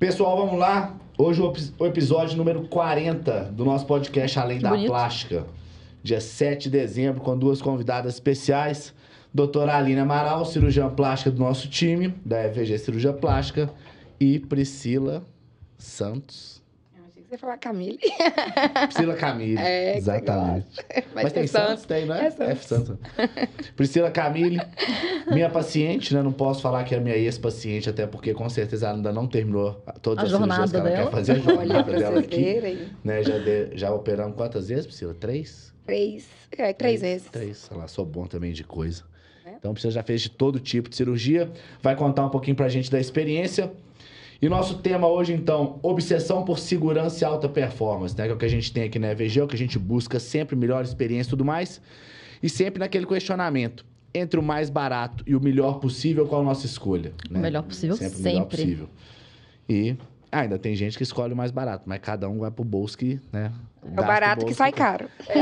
Pessoal, 0.00 0.34
vamos 0.36 0.58
lá. 0.58 0.96
Hoje 1.18 1.42
o, 1.42 1.50
epi- 1.50 1.72
o 1.78 1.86
episódio 1.86 2.36
número 2.36 2.66
40 2.68 3.52
do 3.52 3.64
nosso 3.64 3.84
podcast 3.86 4.38
Além 4.38 4.58
da 4.58 4.70
bonito. 4.70 4.88
Plástica. 4.88 5.46
Dia 6.02 6.20
7 6.20 6.64
de 6.64 6.70
dezembro, 6.70 7.20
com 7.20 7.36
duas 7.36 7.60
convidadas 7.60 8.14
especiais. 8.14 8.94
Doutora 9.32 9.76
Aline 9.76 10.00
Amaral, 10.00 10.44
cirurgiã 10.46 10.88
plástica 10.88 11.30
do 11.30 11.38
nosso 11.38 11.68
time, 11.68 12.14
da 12.24 12.42
FG 12.50 12.78
Cirurgia 12.78 13.12
Plástica. 13.12 13.70
E 14.18 14.38
Priscila 14.38 15.22
Santos. 15.78 16.59
Você 17.30 17.34
ia 17.34 17.38
falar 17.38 17.58
Camille. 17.58 17.98
Priscila 18.88 19.14
Camille. 19.14 19.56
É, 19.60 19.96
Exatamente. 19.96 20.66
Mas 21.14 21.32
ter 21.32 21.38
tem 21.40 21.46
Santos? 21.46 21.84
Tem, 21.86 22.04
não 22.04 22.16
é? 22.16 22.26
É 22.26 22.30
Santos. 22.30 22.50
F 22.50 22.64
Santos. 22.66 22.96
Priscila 23.76 24.10
Camille, 24.10 24.60
minha 25.30 25.48
paciente, 25.48 26.12
né? 26.12 26.22
Não 26.22 26.32
posso 26.32 26.60
falar 26.60 26.82
que 26.82 26.92
é 26.92 26.98
minha 26.98 27.16
ex-paciente, 27.16 27.88
até 27.88 28.04
porque 28.04 28.34
com 28.34 28.48
certeza 28.48 28.86
ela 28.88 28.96
ainda 28.96 29.12
não 29.12 29.28
terminou 29.28 29.80
todas 30.02 30.24
A 30.24 30.26
as 30.26 30.30
cirurgias 30.32 30.70
jornada 30.70 30.70
que 30.70 30.76
ela 30.76 30.90
dela. 30.90 31.04
quer 31.04 31.16
fazer. 31.16 31.32
A 31.32 31.34
Olha, 31.36 31.44
jornada 31.54 31.84
pra 31.84 31.98
dela 31.98 32.18
aqui. 32.20 32.42
verem. 32.42 32.78
Né? 33.04 33.22
Já, 33.22 33.38
de- 33.38 33.70
já 33.76 33.92
operamos 33.94 34.36
quantas 34.36 34.68
vezes, 34.68 34.86
Priscila? 34.86 35.14
Três? 35.14 35.72
Três. 35.86 36.28
É, 36.58 36.72
três 36.72 37.00
vezes. 37.00 37.28
Três. 37.30 37.58
Sei 37.58 37.76
lá, 37.76 37.86
sou 37.86 38.04
bom 38.04 38.26
também 38.26 38.52
de 38.52 38.64
coisa. 38.64 39.04
É. 39.46 39.50
Então, 39.56 39.72
Priscila 39.72 39.92
já 39.92 40.02
fez 40.02 40.20
de 40.22 40.30
todo 40.30 40.58
tipo 40.58 40.88
de 40.88 40.96
cirurgia. 40.96 41.48
Vai 41.80 41.94
contar 41.94 42.26
um 42.26 42.30
pouquinho 42.30 42.56
pra 42.56 42.68
gente 42.68 42.90
da 42.90 42.98
experiência. 42.98 43.70
E 44.42 44.48
nosso 44.48 44.78
tema 44.78 45.06
hoje, 45.06 45.34
então, 45.34 45.78
obsessão 45.82 46.42
por 46.42 46.58
segurança 46.58 47.22
e 47.22 47.26
alta 47.26 47.46
performance, 47.46 48.16
né? 48.16 48.24
Que 48.24 48.30
é 48.30 48.34
o 48.34 48.38
que 48.38 48.46
a 48.46 48.50
gente 48.50 48.72
tem 48.72 48.84
aqui 48.84 48.98
na 48.98 49.08
EVG, 49.08 49.40
é 49.40 49.44
o 49.44 49.46
que 49.46 49.54
a 49.54 49.58
gente 49.58 49.78
busca 49.78 50.18
sempre 50.18 50.56
melhor 50.56 50.82
experiência 50.82 51.28
e 51.28 51.30
tudo 51.30 51.44
mais. 51.44 51.80
E 52.42 52.48
sempre 52.48 52.78
naquele 52.78 53.04
questionamento. 53.04 53.84
Entre 54.14 54.40
o 54.40 54.42
mais 54.42 54.70
barato 54.70 55.22
e 55.26 55.36
o 55.36 55.40
melhor 55.40 55.78
possível, 55.78 56.26
qual 56.26 56.40
a 56.40 56.44
nossa 56.44 56.66
escolha? 56.66 57.12
O 57.28 57.34
né? 57.34 57.38
melhor 57.38 57.62
possível, 57.62 57.96
Sempre 57.96 58.18
o 58.18 58.22
melhor 58.22 58.40
sempre. 58.40 58.56
possível. 58.56 58.88
E 59.68 59.96
ah, 60.32 60.40
ainda 60.40 60.58
tem 60.58 60.74
gente 60.74 60.96
que 60.96 61.02
escolhe 61.04 61.32
o 61.32 61.36
mais 61.36 61.50
barato, 61.50 61.84
mas 61.86 62.00
cada 62.00 62.28
um 62.28 62.38
vai 62.38 62.50
pro 62.50 62.64
bolso 62.64 62.96
que, 62.96 63.20
né? 63.32 63.52
É 63.84 64.00
o 64.00 64.04
barato 64.04 64.40
que 64.40 64.46
bolso 64.46 64.58
sai 64.58 64.72
caro. 64.72 65.08
É. 65.28 65.38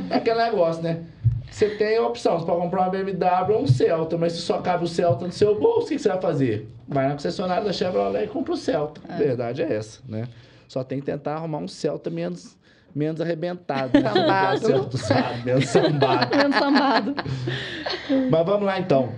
é 0.10 0.16
aquele 0.16 0.42
negócio, 0.42 0.82
né? 0.82 1.04
Você 1.50 1.70
tem 1.70 1.96
a 1.96 2.06
opção, 2.06 2.38
você 2.38 2.46
pode 2.46 2.60
comprar 2.60 2.82
uma 2.82 2.90
BMW 2.90 3.54
ou 3.54 3.62
um 3.62 3.66
Celta, 3.66 4.18
mas 4.18 4.32
se 4.32 4.40
só 4.40 4.60
cabe 4.60 4.84
o 4.84 4.88
Celta 4.88 5.26
no 5.26 5.32
seu 5.32 5.58
bolso, 5.58 5.86
o 5.86 5.88
que 5.88 5.98
você 5.98 6.08
vai 6.08 6.20
fazer? 6.20 6.68
Vai 6.86 7.06
na 7.06 7.14
concessionária 7.14 7.64
da 7.64 7.72
Chevrolet 7.72 8.24
e 8.24 8.28
compra 8.28 8.52
o 8.52 8.56
Celta. 8.56 9.00
A 9.08 9.16
verdade 9.16 9.62
é 9.62 9.72
essa, 9.72 10.00
né? 10.06 10.28
Só 10.68 10.82
tem 10.82 11.00
que 11.00 11.06
tentar 11.06 11.36
arrumar 11.36 11.58
um 11.58 11.68
Celta 11.68 12.10
menos, 12.10 12.56
menos 12.94 13.20
arrebentado. 13.20 13.98
Né? 13.98 14.08
Sambado. 14.08 14.58
Celta, 14.66 14.98
sabe? 14.98 15.44
Menos 15.46 15.68
sambado. 15.68 16.36
Menos 16.36 16.56
sambado. 16.56 17.14
Mas 18.30 18.46
vamos 18.46 18.66
lá 18.66 18.78
então. 18.78 19.12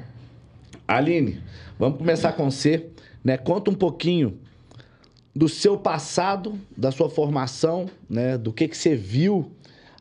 Aline, 0.87 1.43
vamos 1.79 1.99
começar 1.99 2.33
com 2.33 2.51
você, 2.51 2.91
né? 3.25 3.37
Conta 3.37 3.71
um 3.71 3.75
pouquinho 3.75 4.39
do 5.35 5.49
seu 5.49 5.77
passado, 5.79 6.59
da 6.77 6.91
sua 6.91 7.09
formação, 7.09 7.87
né? 8.09 8.37
Do 8.37 8.53
que 8.53 8.69
que 8.69 8.77
você 8.77 8.95
viu 8.95 9.53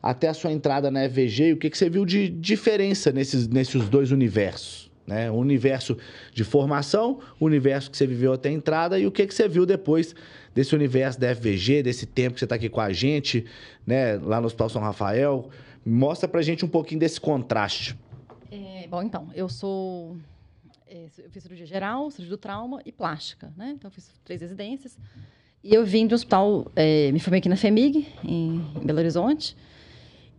até 0.02 0.28
a 0.28 0.34
sua 0.34 0.52
entrada 0.52 0.90
na 0.90 1.04
EVG 1.04 1.52
o 1.52 1.56
que 1.56 1.70
que 1.70 1.78
você 1.78 1.90
viu 1.90 2.04
de 2.04 2.28
diferença 2.28 3.10
nesses, 3.12 3.48
nesses 3.48 3.88
dois 3.88 4.12
universos, 4.12 4.90
né? 5.06 5.30
O 5.30 5.34
universo 5.34 5.96
de 6.32 6.44
formação, 6.44 7.20
o 7.40 7.46
universo 7.46 7.90
que 7.90 7.96
você 7.96 8.06
viveu 8.06 8.32
até 8.32 8.48
a 8.48 8.52
entrada 8.52 8.98
e 8.98 9.06
o 9.06 9.10
que 9.10 9.26
que 9.26 9.34
você 9.34 9.48
viu 9.48 9.66
depois 9.66 10.14
desse 10.54 10.74
universo 10.74 11.18
da 11.20 11.34
FVG, 11.34 11.82
desse 11.82 12.06
tempo 12.06 12.34
que 12.34 12.40
você 12.40 12.44
está 12.44 12.54
aqui 12.56 12.68
com 12.68 12.80
a 12.80 12.92
gente, 12.92 13.44
né? 13.86 14.16
Lá 14.16 14.40
no 14.40 14.46
Hospital 14.46 14.68
São 14.68 14.82
Rafael. 14.82 15.48
Mostra 15.84 16.28
pra 16.28 16.42
gente 16.42 16.64
um 16.64 16.68
pouquinho 16.68 17.00
desse 17.00 17.20
contraste. 17.20 17.96
É, 18.50 18.86
bom, 18.88 19.02
então, 19.02 19.28
eu 19.34 19.48
sou. 19.48 20.16
é, 20.86 21.06
eu 21.18 21.30
fiz 21.30 21.42
cirurgia 21.42 21.66
geral, 21.66 22.10
cirurgia 22.10 22.36
do 22.36 22.38
trauma 22.38 22.80
e 22.84 22.92
plástica, 22.92 23.52
né? 23.56 23.72
Então, 23.74 23.88
eu 23.88 23.92
fiz 23.92 24.10
três 24.24 24.40
residências. 24.40 24.98
E 25.62 25.74
eu 25.74 25.84
vim 25.84 26.06
um 26.06 26.14
hospital, 26.14 26.70
é, 26.76 27.10
me 27.12 27.18
formei 27.18 27.38
aqui 27.38 27.48
na 27.48 27.56
FEMIG, 27.56 28.06
em, 28.24 28.64
em 28.80 28.86
Belo 28.86 28.98
Horizonte. 28.98 29.56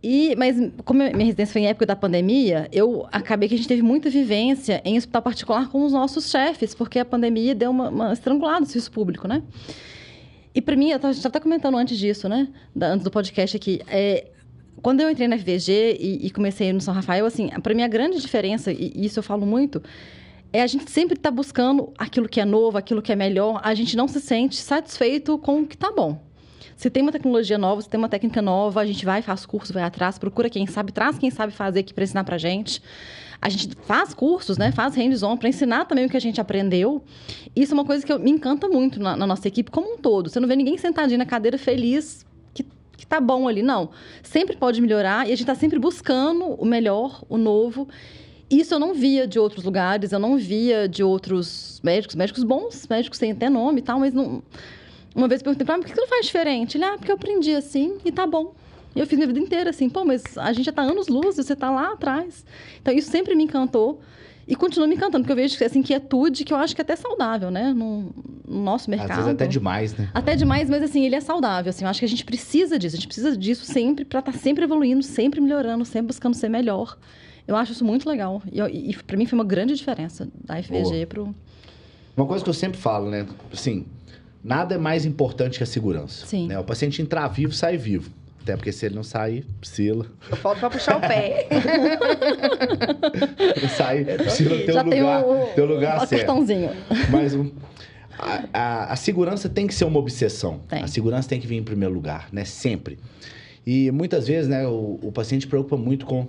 E, 0.02 0.34
mas, 0.36 0.56
como 0.84 1.00
minha 1.00 1.24
residência 1.26 1.52
foi 1.52 1.62
em 1.62 1.66
época 1.66 1.84
da 1.84 1.94
pandemia, 1.94 2.68
eu 2.72 3.06
acabei 3.12 3.48
que 3.48 3.54
a 3.54 3.58
gente 3.58 3.68
teve 3.68 3.82
muita 3.82 4.08
vivência 4.08 4.80
em 4.84 4.96
hospital 4.96 5.20
particular 5.20 5.68
com 5.68 5.84
os 5.84 5.92
nossos 5.92 6.30
chefes, 6.30 6.74
porque 6.74 6.98
a 6.98 7.04
pandemia 7.04 7.54
deu 7.54 7.70
uma, 7.70 7.90
uma 7.90 8.12
estrangulada 8.12 8.60
no 8.60 8.66
serviço 8.66 8.90
público, 8.90 9.28
né? 9.28 9.42
E 10.54 10.60
para 10.62 10.74
mim, 10.74 10.90
eu 10.90 10.98
gente 10.98 11.16
estava 11.18 11.38
comentando 11.38 11.76
antes 11.76 11.98
disso, 11.98 12.28
né? 12.28 12.48
Da- 12.74 12.88
antes 12.88 13.04
do 13.04 13.10
podcast 13.10 13.56
aqui. 13.56 13.80
É, 13.88 14.28
quando 14.82 15.00
eu 15.02 15.10
entrei 15.10 15.28
na 15.28 15.36
FVG 15.36 15.98
e, 16.00 16.26
e 16.26 16.30
comecei 16.30 16.72
no 16.72 16.80
São 16.80 16.94
Rafael, 16.94 17.26
assim, 17.26 17.48
para 17.62 17.74
mim 17.74 17.82
a 17.82 17.88
grande 17.88 18.18
diferença, 18.20 18.72
e 18.72 18.92
e 18.94 19.04
isso 19.04 19.18
eu 19.18 19.22
falo 19.22 19.44
muito, 19.44 19.82
é 20.52 20.62
a 20.62 20.66
gente 20.66 20.90
sempre 20.90 21.14
estar 21.14 21.30
buscando 21.30 21.92
aquilo 21.98 22.28
que 22.28 22.40
é 22.40 22.44
novo, 22.44 22.78
aquilo 22.78 23.02
que 23.02 23.12
é 23.12 23.16
melhor. 23.16 23.60
A 23.62 23.74
gente 23.74 23.96
não 23.96 24.08
se 24.08 24.20
sente 24.20 24.56
satisfeito 24.56 25.38
com 25.38 25.60
o 25.60 25.66
que 25.66 25.76
tá 25.76 25.92
bom. 25.92 26.29
Se 26.80 26.88
tem 26.88 27.02
uma 27.02 27.12
tecnologia 27.12 27.58
nova, 27.58 27.82
se 27.82 27.90
tem 27.90 27.98
uma 27.98 28.08
técnica 28.08 28.40
nova, 28.40 28.80
a 28.80 28.86
gente 28.86 29.04
vai, 29.04 29.20
faz 29.20 29.44
curso, 29.44 29.70
vai 29.70 29.82
atrás, 29.82 30.18
procura 30.18 30.48
quem 30.48 30.66
sabe, 30.66 30.90
traz 30.92 31.18
quem 31.18 31.30
sabe 31.30 31.52
fazer 31.52 31.80
aqui 31.80 31.92
para 31.92 32.04
ensinar 32.04 32.24
pra 32.24 32.38
gente. 32.38 32.82
A 33.38 33.50
gente 33.50 33.76
faz 33.82 34.14
cursos, 34.14 34.56
né? 34.56 34.72
Faz 34.72 34.96
hands-on 34.96 35.36
para 35.36 35.50
ensinar 35.50 35.84
também 35.84 36.06
o 36.06 36.08
que 36.08 36.16
a 36.16 36.20
gente 36.20 36.40
aprendeu. 36.40 37.04
Isso 37.54 37.72
é 37.72 37.74
uma 37.74 37.84
coisa 37.84 38.06
que 38.06 38.10
eu- 38.10 38.18
me 38.18 38.30
encanta 38.30 38.66
muito 38.66 38.98
na, 38.98 39.14
na 39.14 39.26
nossa 39.26 39.46
equipe 39.46 39.70
como 39.70 39.92
um 39.92 39.98
todo. 39.98 40.30
Você 40.30 40.40
não 40.40 40.48
vê 40.48 40.56
ninguém 40.56 40.78
sentadinho 40.78 41.18
na 41.18 41.26
cadeira 41.26 41.58
feliz 41.58 42.24
que, 42.54 42.64
tá 43.06 43.20
bom 43.20 43.46
ali, 43.46 43.60
não. 43.62 43.90
Sempre 44.22 44.56
pode 44.56 44.80
melhorar 44.80 45.28
e 45.28 45.34
a 45.34 45.36
gente 45.36 45.46
tá 45.46 45.54
sempre 45.54 45.78
buscando 45.78 46.46
o 46.46 46.64
melhor, 46.64 47.22
o 47.28 47.36
novo. 47.36 47.88
Isso 48.48 48.72
eu 48.72 48.78
não 48.78 48.94
via 48.94 49.26
de 49.26 49.38
outros 49.38 49.66
lugares, 49.66 50.12
eu 50.12 50.18
não 50.18 50.38
via 50.38 50.88
de 50.88 51.04
outros 51.04 51.78
médicos, 51.84 52.16
médicos 52.16 52.42
bons, 52.42 52.86
médicos 52.88 53.18
têm 53.18 53.32
até 53.32 53.50
nome 53.50 53.80
e 53.80 53.82
tal, 53.82 54.00
mas 54.00 54.14
não. 54.14 54.42
Uma 55.14 55.28
vez 55.28 55.40
eu 55.40 55.44
perguntei 55.44 55.64
pra 55.64 55.74
ele, 55.74 55.82
por 55.82 55.88
que 55.88 55.94
você 55.94 56.00
não 56.00 56.08
faz 56.08 56.26
diferente? 56.26 56.76
Ele, 56.76 56.84
ah, 56.84 56.96
porque 56.96 57.10
eu 57.10 57.16
aprendi 57.16 57.54
assim 57.54 57.98
e 58.04 58.12
tá 58.12 58.26
bom. 58.26 58.54
E 58.94 59.00
eu 59.00 59.06
fiz 59.06 59.16
minha 59.16 59.26
vida 59.26 59.38
inteira 59.38 59.70
assim, 59.70 59.88
pô, 59.88 60.04
mas 60.04 60.36
a 60.36 60.52
gente 60.52 60.66
já 60.66 60.72
tá 60.72 60.82
anos 60.82 61.08
luz 61.08 61.38
e 61.38 61.44
você 61.44 61.54
tá 61.54 61.70
lá 61.70 61.92
atrás. 61.92 62.44
Então 62.80 62.92
isso 62.92 63.10
sempre 63.10 63.34
me 63.34 63.44
encantou. 63.44 64.00
E 64.48 64.56
continua 64.56 64.88
me 64.88 64.96
encantando, 64.96 65.22
porque 65.22 65.30
eu 65.30 65.36
vejo 65.36 65.62
essa 65.62 65.78
inquietude 65.78 66.44
que 66.44 66.52
eu 66.52 66.56
acho 66.56 66.74
que 66.74 66.80
é 66.80 66.82
até 66.82 66.96
saudável, 66.96 67.52
né? 67.52 67.72
No, 67.72 68.12
no 68.44 68.62
nosso 68.62 68.90
mercado. 68.90 69.10
Às 69.12 69.16
vezes 69.18 69.30
até 69.32 69.46
demais, 69.46 69.96
né? 69.96 70.10
Até 70.12 70.34
demais, 70.34 70.68
mas 70.68 70.82
assim, 70.82 71.06
ele 71.06 71.14
é 71.14 71.20
saudável. 71.20 71.70
Assim, 71.70 71.84
eu 71.84 71.90
acho 71.90 72.00
que 72.00 72.04
a 72.04 72.08
gente 72.08 72.24
precisa 72.24 72.76
disso. 72.76 72.96
A 72.96 72.98
gente 72.98 73.06
precisa 73.06 73.36
disso 73.36 73.64
sempre 73.64 74.04
para 74.04 74.18
estar 74.18 74.32
sempre 74.32 74.64
evoluindo, 74.64 75.04
sempre 75.04 75.40
melhorando, 75.40 75.84
sempre 75.84 76.08
buscando 76.08 76.34
ser 76.34 76.48
melhor. 76.48 76.98
Eu 77.46 77.54
acho 77.54 77.72
isso 77.72 77.84
muito 77.84 78.08
legal. 78.08 78.42
E, 78.50 78.90
e 78.90 78.96
para 78.96 79.16
mim 79.16 79.24
foi 79.24 79.38
uma 79.38 79.44
grande 79.44 79.74
diferença 79.74 80.28
da 80.44 80.60
FVG 80.60 81.06
pro. 81.06 81.32
Uma 82.16 82.26
coisa 82.26 82.42
que 82.42 82.50
eu 82.50 82.54
sempre 82.54 82.78
falo, 82.78 83.08
né? 83.08 83.26
Assim, 83.52 83.86
nada 84.42 84.74
é 84.74 84.78
mais 84.78 85.04
importante 85.04 85.58
que 85.58 85.64
a 85.64 85.66
segurança. 85.66 86.26
Sim. 86.26 86.48
né? 86.48 86.58
O 86.58 86.64
paciente 86.64 87.02
entrar 87.02 87.26
vivo, 87.28 87.52
sai 87.52 87.76
vivo. 87.76 88.10
Até 88.42 88.56
porque 88.56 88.72
se 88.72 88.86
ele 88.86 88.94
não 88.94 89.02
sair, 89.02 89.44
Priscila. 89.60 90.06
Eu 90.30 90.36
falto 90.36 90.60
pra 90.60 90.70
puxar 90.70 90.96
o 90.96 91.00
pé. 91.00 91.46
Ele 93.56 93.68
sair, 93.68 94.04
Priscila 94.16 94.56
tem 94.56 94.72
Já 94.72 94.82
um 94.82 94.88
tem 94.88 95.00
lugar, 95.00 95.24
o, 95.24 95.46
tem 95.54 95.64
um 95.64 95.66
lugar 95.66 96.06
certo. 96.06 96.32
Mas 97.10 97.34
um, 97.34 97.50
a, 98.18 98.44
a- 98.52 98.92
a 98.92 98.96
segurança 98.96 99.48
tem 99.48 99.66
que 99.66 99.74
ser 99.74 99.84
uma 99.84 99.98
obsessão. 99.98 100.60
Tem. 100.68 100.82
A 100.82 100.86
segurança 100.86 101.28
tem 101.28 101.40
que 101.40 101.46
vir 101.46 101.56
em 101.56 101.62
primeiro 101.62 101.94
lugar, 101.94 102.28
né? 102.32 102.44
Sempre. 102.44 102.98
E 103.66 103.90
muitas 103.90 104.26
vezes, 104.26 104.48
né, 104.48 104.66
o, 104.66 104.98
o 105.02 105.12
paciente 105.12 105.46
preocupa 105.46 105.76
muito 105.76 106.06
com 106.06 106.28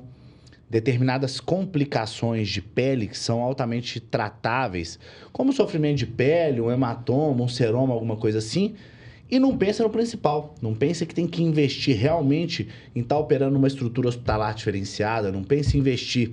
determinadas 0.71 1.41
complicações 1.41 2.47
de 2.47 2.61
pele 2.61 3.07
que 3.07 3.17
são 3.17 3.41
altamente 3.41 3.99
tratáveis, 3.99 4.97
como 5.33 5.51
sofrimento 5.51 5.97
de 5.97 6.07
pele, 6.07 6.61
um 6.61 6.71
hematoma, 6.71 7.43
um 7.43 7.47
seroma, 7.49 7.93
alguma 7.93 8.15
coisa 8.15 8.37
assim, 8.37 8.73
e 9.29 9.37
não 9.37 9.57
pensa 9.57 9.83
no 9.83 9.89
principal. 9.89 10.55
Não 10.61 10.73
pensa 10.73 11.05
que 11.05 11.13
tem 11.13 11.27
que 11.27 11.43
investir 11.43 11.97
realmente 11.97 12.69
em 12.95 13.01
estar 13.01 13.17
operando 13.17 13.57
uma 13.57 13.67
estrutura 13.67 14.07
hospitalar 14.07 14.53
diferenciada, 14.55 15.29
não 15.29 15.43
pensa 15.43 15.75
em 15.75 15.81
investir. 15.81 16.31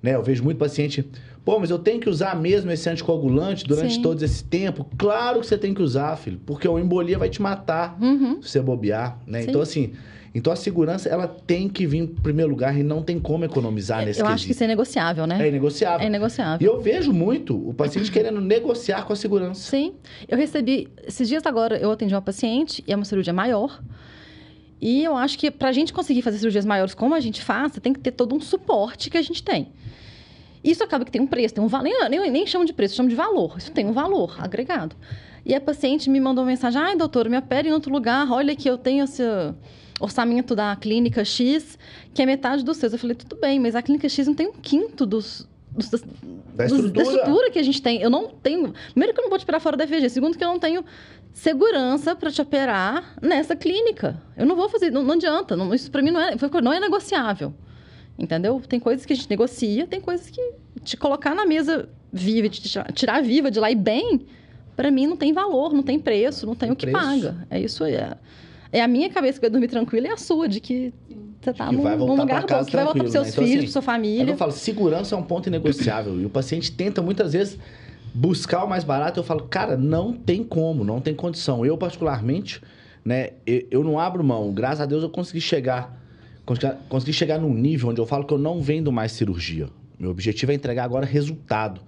Né? 0.00 0.14
Eu 0.14 0.22
vejo 0.22 0.44
muito 0.44 0.58
paciente, 0.58 1.04
pô, 1.44 1.58
mas 1.58 1.70
eu 1.70 1.78
tenho 1.78 1.98
que 2.00 2.08
usar 2.08 2.36
mesmo 2.40 2.70
esse 2.70 2.88
anticoagulante 2.88 3.64
durante 3.64 3.94
Sim. 3.94 4.02
todo 4.02 4.22
esse 4.24 4.44
tempo? 4.44 4.88
Claro 4.96 5.40
que 5.40 5.46
você 5.46 5.58
tem 5.58 5.74
que 5.74 5.82
usar, 5.82 6.14
filho, 6.16 6.40
porque 6.46 6.68
a 6.68 6.70
embolia 6.72 7.18
vai 7.18 7.28
te 7.28 7.42
matar 7.42 7.96
Uhum. 8.00 8.40
se 8.40 8.48
você 8.48 8.60
bobear, 8.60 9.18
né? 9.26 9.42
Sim. 9.42 9.48
Então, 9.50 9.60
assim, 9.60 9.92
então 10.34 10.52
a 10.52 10.56
segurança, 10.56 11.08
ela 11.08 11.28
tem 11.28 11.68
que 11.68 11.86
vir 11.86 11.98
em 11.98 12.06
primeiro 12.06 12.50
lugar 12.50 12.76
e 12.78 12.82
não 12.82 13.02
tem 13.02 13.20
como 13.20 13.44
economizar 13.44 14.04
nesse 14.04 14.20
Eu 14.20 14.26
acho 14.26 14.36
que 14.44 14.48
quesito. 14.48 14.52
isso 14.54 14.64
é 14.64 14.66
negociável, 14.66 15.26
né? 15.26 15.44
É 15.44 15.48
inegociável. 15.48 16.04
É 16.04 16.08
E 16.08 16.10
negociável. 16.10 16.66
eu 16.72 16.80
vejo 16.80 17.12
muito 17.12 17.56
o 17.68 17.74
paciente 17.74 18.10
querendo 18.12 18.40
negociar 18.40 19.04
com 19.04 19.12
a 19.12 19.16
segurança. 19.16 19.60
Sim. 19.70 19.94
Eu 20.26 20.38
recebi. 20.38 20.88
Esses 21.06 21.28
dias 21.28 21.44
agora 21.46 21.76
eu 21.76 21.90
atendi 21.90 22.14
uma 22.14 22.22
paciente 22.22 22.82
e 22.86 22.92
é 22.92 22.96
uma 22.96 23.04
cirurgia 23.04 23.32
maior. 23.32 23.82
E 24.80 25.04
eu 25.04 25.16
acho 25.16 25.38
que 25.38 25.50
para 25.50 25.68
a 25.68 25.72
gente 25.72 25.92
conseguir 25.92 26.22
fazer 26.22 26.38
cirurgias 26.38 26.64
maiores 26.64 26.92
como 26.94 27.14
a 27.14 27.20
gente 27.20 27.40
faz, 27.42 27.72
tem 27.80 27.92
que 27.92 28.00
ter 28.00 28.10
todo 28.12 28.34
um 28.34 28.40
suporte 28.40 29.10
que 29.10 29.16
a 29.18 29.22
gente 29.22 29.42
tem. 29.42 29.68
Isso 30.64 30.82
acaba 30.82 31.04
que 31.04 31.10
tem 31.10 31.20
um 31.20 31.26
preço, 31.26 31.54
tem 31.54 31.62
um 31.62 31.68
valor. 31.68 31.84
Nem, 31.84 32.20
nem, 32.20 32.30
nem 32.30 32.46
chamo 32.46 32.64
de 32.64 32.72
preço, 32.72 32.94
chamo 32.96 33.08
de 33.08 33.14
valor. 33.14 33.56
Isso 33.58 33.70
tem 33.70 33.86
um 33.86 33.92
valor 33.92 34.36
agregado. 34.40 34.96
E 35.44 35.54
a 35.54 35.60
paciente 35.60 36.08
me 36.08 36.18
mandou 36.20 36.42
uma 36.42 36.50
mensagem: 36.50 36.80
ai, 36.80 36.96
doutor, 36.96 37.28
me 37.28 37.36
opere 37.36 37.68
em 37.68 37.72
outro 37.72 37.92
lugar. 37.92 38.30
Olha 38.30 38.54
que 38.56 38.68
eu 38.68 38.78
tenho 38.78 39.04
esse 39.04 39.22
orçamento 40.02 40.54
da 40.54 40.74
clínica 40.76 41.24
X, 41.24 41.78
que 42.12 42.20
é 42.22 42.26
metade 42.26 42.64
dos 42.64 42.76
seus. 42.76 42.92
Eu 42.92 42.98
falei: 42.98 43.14
tudo 43.16 43.36
bem, 43.40 43.58
mas 43.60 43.74
a 43.74 43.82
clínica 43.82 44.08
X 44.08 44.26
não 44.26 44.34
tem 44.34 44.48
um 44.48 44.52
quinto 44.52 45.06
dos, 45.06 45.48
dos- 45.70 45.88
Da 45.90 45.96
dos- 46.66 46.72
estrutura. 46.78 46.90
da 46.92 47.02
estrutura 47.02 47.50
que 47.50 47.58
a 47.58 47.62
gente 47.62 47.80
tem. 47.80 48.00
Eu 48.02 48.10
não 48.10 48.28
tenho. 48.28 48.74
Primeiro 48.90 49.14
que 49.14 49.20
eu 49.20 49.22
não 49.22 49.30
vou 49.30 49.38
te 49.38 49.42
operar 49.44 49.60
fora 49.60 49.76
da 49.76 49.86
FG. 49.86 50.08
Segundo 50.10 50.36
que 50.36 50.44
eu 50.44 50.48
não 50.48 50.58
tenho 50.58 50.84
segurança 51.32 52.14
para 52.14 52.30
te 52.30 52.42
operar 52.42 53.14
nessa 53.22 53.56
clínica. 53.56 54.20
Eu 54.36 54.44
não 54.46 54.54
vou 54.56 54.68
fazer, 54.68 54.90
não, 54.90 55.02
não 55.02 55.14
adianta. 55.14 55.56
não- 55.56 55.72
isso 55.74 55.90
para 55.90 56.02
mim 56.02 56.10
não 56.10 56.20
é, 56.20 56.34
não 56.62 56.72
é 56.72 56.80
negociável. 56.80 57.54
Entendeu? 58.18 58.60
Tem 58.68 58.78
coisas 58.78 59.06
que 59.06 59.12
a 59.14 59.16
gente 59.16 59.30
negocia, 59.30 59.86
tem 59.86 60.00
coisas 60.00 60.28
que 60.28 60.40
te 60.84 60.96
colocar 60.96 61.34
na 61.34 61.46
mesa 61.46 61.88
viva, 62.12 62.48
te 62.48 62.60
tirar, 62.60 62.92
tirar 62.92 63.22
viva 63.22 63.50
de 63.50 63.58
lá 63.58 63.70
e 63.70 63.74
bem, 63.74 64.26
para 64.76 64.90
mim 64.90 65.06
não 65.06 65.16
tem 65.16 65.32
valor, 65.32 65.72
não 65.72 65.82
tem 65.82 65.98
preço, 65.98 66.44
não 66.46 66.54
tem, 66.54 66.68
Tem 66.68 66.72
o 66.72 66.76
que 66.76 66.86
preço. 66.86 67.06
paga. 67.06 67.46
É 67.50 67.58
isso 67.58 67.82
aí. 67.82 67.94
É, 67.94 68.14
é 68.72 68.80
a 68.80 68.88
minha 68.88 69.10
cabeça 69.10 69.34
que 69.34 69.42
vai 69.42 69.50
dormir 69.50 69.68
tranquila 69.68 70.08
e 70.08 70.10
a 70.10 70.16
sua, 70.16 70.48
de 70.48 70.58
que 70.60 70.92
você 71.40 71.52
tá 71.52 71.68
Que 71.68 71.76
num, 71.76 71.82
vai 71.82 71.96
voltar 71.96 72.14
num 72.14 72.20
lugar 72.22 72.40
bom, 72.46 72.64
que 72.64 72.72
vai 72.76 72.84
voltar 72.84 72.98
pros 73.00 73.12
seus 73.12 73.26
né? 73.26 73.32
Então, 73.32 73.44
filhos, 73.44 73.64
assim, 73.64 73.72
pra 73.72 73.72
sua 73.72 73.80
É 73.80 73.84
família. 73.96 74.32
eu 74.32 74.36
falo, 74.36 74.52
segurança 74.52 75.14
é 75.14 75.18
um 75.18 75.22
ponto 75.22 75.48
inegociável. 75.48 76.20
E 76.20 76.24
o 76.24 76.30
paciente 76.30 76.72
tenta 76.72 77.02
muitas 77.02 77.32
vezes 77.32 77.58
buscar 78.14 78.64
o 78.64 78.68
mais 78.68 78.84
barato. 78.84 79.20
Eu 79.20 79.24
falo, 79.24 79.42
cara, 79.44 79.76
não 79.76 80.12
tem 80.12 80.42
como, 80.42 80.84
não 80.84 81.00
tem 81.00 81.14
condição. 81.14 81.64
Eu, 81.66 81.76
particularmente, 81.76 82.60
né, 83.04 83.30
eu, 83.46 83.66
eu 83.70 83.84
não 83.84 83.98
abro 83.98 84.22
mão. 84.24 84.52
Graças 84.52 84.80
a 84.80 84.86
Deus 84.86 85.02
eu 85.02 85.10
consegui 85.10 85.40
chegar. 85.40 86.00
Consegui, 86.46 86.72
consegui 86.88 87.12
chegar 87.12 87.38
num 87.38 87.52
nível 87.52 87.90
onde 87.90 88.00
eu 88.00 88.06
falo 88.06 88.24
que 88.24 88.32
eu 88.32 88.38
não 88.38 88.60
vendo 88.60 88.90
mais 88.90 89.12
cirurgia. 89.12 89.68
Meu 89.98 90.10
objetivo 90.10 90.50
é 90.52 90.54
entregar 90.54 90.84
agora 90.84 91.06
resultado. 91.06 91.80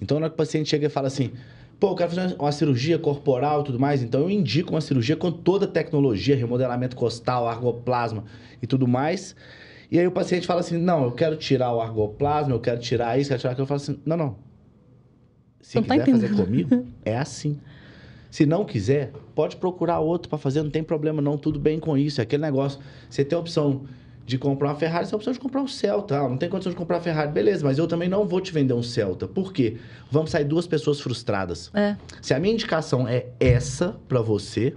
Então, 0.00 0.18
na 0.18 0.24
hora 0.26 0.30
que 0.30 0.34
o 0.34 0.36
paciente 0.38 0.68
chega 0.68 0.86
e 0.86 0.90
fala 0.90 1.08
assim, 1.08 1.30
pô, 1.80 1.88
eu 1.92 1.94
quero 1.94 2.10
fazer 2.10 2.36
uma 2.38 2.52
cirurgia 2.52 2.98
corporal 2.98 3.62
e 3.62 3.64
tudo 3.64 3.80
mais, 3.80 4.02
então 4.02 4.20
eu 4.20 4.30
indico 4.30 4.72
uma 4.72 4.82
cirurgia 4.82 5.16
com 5.16 5.32
toda 5.32 5.64
a 5.64 5.68
tecnologia, 5.68 6.36
remodelamento 6.36 6.94
costal, 6.94 7.48
argoplasma 7.48 8.24
e 8.62 8.66
tudo 8.66 8.86
mais. 8.86 9.34
E 9.90 9.98
aí 9.98 10.06
o 10.06 10.12
paciente 10.12 10.46
fala 10.46 10.60
assim, 10.60 10.76
não, 10.76 11.04
eu 11.04 11.12
quero 11.12 11.36
tirar 11.36 11.74
o 11.74 11.80
argoplasma, 11.80 12.52
eu 12.54 12.60
quero 12.60 12.78
tirar 12.80 13.18
isso, 13.18 13.30
quero 13.30 13.40
tirar 13.40 13.52
aquilo. 13.52 13.64
Eu 13.64 13.66
falo 13.68 13.80
assim, 13.80 13.98
não, 14.04 14.16
não. 14.16 14.36
Se 15.60 15.76
Não 15.76 15.82
tá 15.82 15.94
quiser 15.98 16.10
fazer 16.12 16.26
entendendo. 16.26 16.46
comigo, 16.46 16.86
é 17.04 17.16
assim. 17.16 17.58
Se 18.30 18.46
não 18.46 18.64
quiser, 18.64 19.10
pode 19.34 19.56
procurar 19.56 19.98
outro 19.98 20.28
para 20.28 20.38
fazer, 20.38 20.62
não 20.62 20.70
tem 20.70 20.84
problema 20.84 21.20
não, 21.20 21.36
tudo 21.36 21.58
bem 21.58 21.80
com 21.80 21.98
isso. 21.98 22.20
É 22.20 22.22
aquele 22.22 22.42
negócio, 22.42 22.78
você 23.08 23.24
tem 23.24 23.36
a 23.36 23.40
opção 23.40 23.82
de 24.30 24.38
comprar 24.38 24.68
uma 24.68 24.74
Ferrari, 24.76 25.04
você 25.04 25.10
tem 25.10 25.16
a 25.16 25.18
opção 25.18 25.32
de 25.32 25.40
comprar 25.40 25.60
um 25.60 25.66
Celta. 25.66 26.20
Ah, 26.20 26.28
não 26.28 26.36
tem 26.36 26.48
condição 26.48 26.70
de 26.70 26.78
comprar 26.78 26.98
uma 26.98 27.02
Ferrari, 27.02 27.32
beleza, 27.32 27.64
mas 27.64 27.78
eu 27.78 27.88
também 27.88 28.08
não 28.08 28.24
vou 28.28 28.40
te 28.40 28.52
vender 28.52 28.72
um 28.72 28.82
Celta. 28.82 29.26
Por 29.26 29.52
quê? 29.52 29.78
Vamos 30.08 30.30
sair 30.30 30.44
duas 30.44 30.68
pessoas 30.68 31.00
frustradas. 31.00 31.68
É. 31.74 31.96
Se 32.22 32.32
a 32.32 32.38
minha 32.38 32.54
indicação 32.54 33.08
é 33.08 33.26
essa 33.40 33.96
para 34.08 34.22
você, 34.22 34.72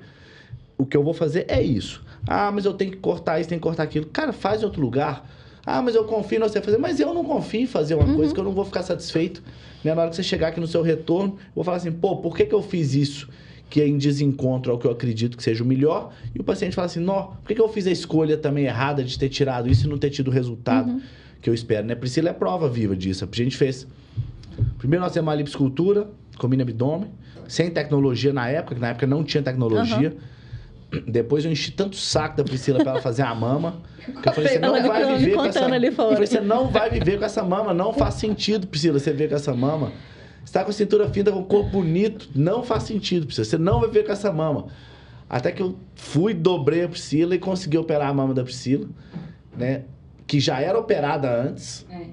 o 0.75 0.87
que 0.87 0.97
eu 0.97 1.03
vou 1.03 1.13
fazer 1.13 1.45
é 1.47 1.61
isso. 1.61 2.03
Ah, 2.27 2.51
mas 2.51 2.65
eu 2.65 2.73
tenho 2.73 2.89
que 2.89 2.97
cortar 2.97 3.39
isso, 3.39 3.47
tenho 3.47 3.61
que 3.61 3.63
cortar 3.63 3.83
aquilo. 3.83 4.07
Cara, 4.07 4.33
faz 4.33 4.63
em 4.63 4.65
outro 4.65 4.81
lugar. 4.81 5.29
Ah, 5.63 5.83
mas 5.83 5.93
eu 5.93 6.03
confio 6.05 6.39
em 6.39 6.41
você 6.41 6.59
fazer. 6.59 6.79
Mas 6.79 6.99
eu 6.99 7.13
não 7.13 7.23
confio 7.23 7.61
em 7.61 7.67
fazer 7.67 7.93
uma 7.93 8.11
coisa 8.15 8.33
que 8.33 8.39
eu 8.39 8.43
não 8.43 8.53
vou 8.53 8.65
ficar 8.65 8.81
satisfeito. 8.81 9.43
Né? 9.83 9.93
Na 9.93 10.01
hora 10.01 10.09
que 10.09 10.15
você 10.15 10.23
chegar 10.23 10.47
aqui 10.47 10.59
no 10.59 10.67
seu 10.67 10.81
retorno, 10.81 11.35
eu 11.37 11.51
vou 11.53 11.63
falar 11.63 11.77
assim, 11.77 11.91
pô, 11.91 12.17
por 12.17 12.35
que, 12.35 12.43
que 12.45 12.55
eu 12.55 12.63
fiz 12.63 12.95
isso? 12.95 13.29
Que 13.69 13.81
é 13.81 13.87
em 13.87 13.97
desencontro 13.97 14.71
ao 14.71 14.77
que 14.77 14.85
eu 14.85 14.91
acredito 14.91 15.35
que 15.35 15.43
seja 15.43 15.63
o 15.63 15.67
melhor. 15.67 16.13
E 16.35 16.39
o 16.39 16.43
paciente 16.43 16.75
fala 16.75 16.85
assim, 16.85 16.99
nó, 16.99 17.23
por 17.23 17.47
que, 17.47 17.55
que 17.55 17.61
eu 17.61 17.69
fiz 17.69 17.87
a 17.87 17.91
escolha 17.91 18.37
também 18.37 18.65
errada 18.65 19.03
de 19.03 19.17
ter 19.17 19.29
tirado 19.29 19.69
isso 19.69 19.87
e 19.87 19.89
não 19.89 19.97
ter 19.97 20.09
tido 20.09 20.27
o 20.27 20.31
resultado 20.31 21.01
que 21.41 21.49
eu 21.49 21.53
espero, 21.53 21.85
né? 21.85 21.95
Priscila 21.95 22.29
é 22.29 22.33
prova 22.33 22.69
viva 22.69 22.95
disso. 22.95 23.27
A 23.29 23.35
gente 23.35 23.57
fez 23.57 23.87
Primeiro 24.77 25.03
nós 25.03 25.13
temos 25.13 25.27
uma 25.27 25.35
liposcultura 25.35 26.09
com 26.37 26.47
mini 26.47 26.61
abdômen, 26.61 27.09
sem 27.47 27.69
tecnologia 27.69 28.33
na 28.33 28.49
época, 28.49 28.75
que 28.75 28.81
na 28.81 28.89
época 28.89 29.07
não 29.07 29.23
tinha 29.23 29.41
tecnologia. 29.41 30.15
Depois 31.07 31.43
eu 31.43 31.51
enchi 31.51 31.71
tanto 31.71 31.95
saco 31.95 32.37
da 32.37 32.43
Priscila 32.43 32.79
pra 32.79 32.91
ela 32.91 33.01
fazer 33.01 33.23
a 33.23 33.33
mama. 33.33 33.81
Que 34.21 34.29
eu 34.29 34.33
falei, 34.33 34.53
você 34.53 34.59
não 34.59 34.75
Ela 34.75 34.81
me 34.81 34.87
vai 34.87 35.17
viver 35.17 35.35
com 35.35 35.45
essa. 35.45 35.59
Eu 35.59 35.89
falei, 35.97 36.27
você 36.27 36.41
não 36.41 36.67
vai 36.69 36.89
viver 36.89 37.17
com 37.17 37.25
essa 37.25 37.43
mama. 37.43 37.73
Não 37.73 37.93
faz 37.93 38.15
sentido, 38.15 38.67
Priscila, 38.67 38.99
você 38.99 39.11
viver 39.11 39.29
com 39.29 39.35
essa 39.35 39.53
mama. 39.55 39.91
Você 40.43 40.53
tá 40.53 40.63
com 40.63 40.69
a 40.69 40.73
cintura 40.73 41.09
fina, 41.09 41.31
com 41.31 41.39
o 41.39 41.45
corpo 41.45 41.69
bonito. 41.71 42.29
Não 42.35 42.63
faz 42.63 42.83
sentido, 42.83 43.25
Priscila. 43.25 43.45
Você 43.45 43.57
não 43.57 43.79
vai 43.79 43.89
viver 43.89 44.05
com 44.05 44.11
essa 44.11 44.31
mama. 44.31 44.67
Até 45.29 45.51
que 45.51 45.61
eu 45.63 45.77
fui, 45.95 46.33
dobrei 46.33 46.83
a 46.83 46.89
Priscila 46.89 47.33
e 47.33 47.39
consegui 47.39 47.77
operar 47.77 48.09
a 48.09 48.13
mama 48.13 48.33
da 48.33 48.43
Priscila, 48.43 48.87
né? 49.57 49.83
Que 50.27 50.39
já 50.39 50.59
era 50.59 50.77
operada 50.77 51.29
antes. 51.33 51.85
É. 51.89 52.07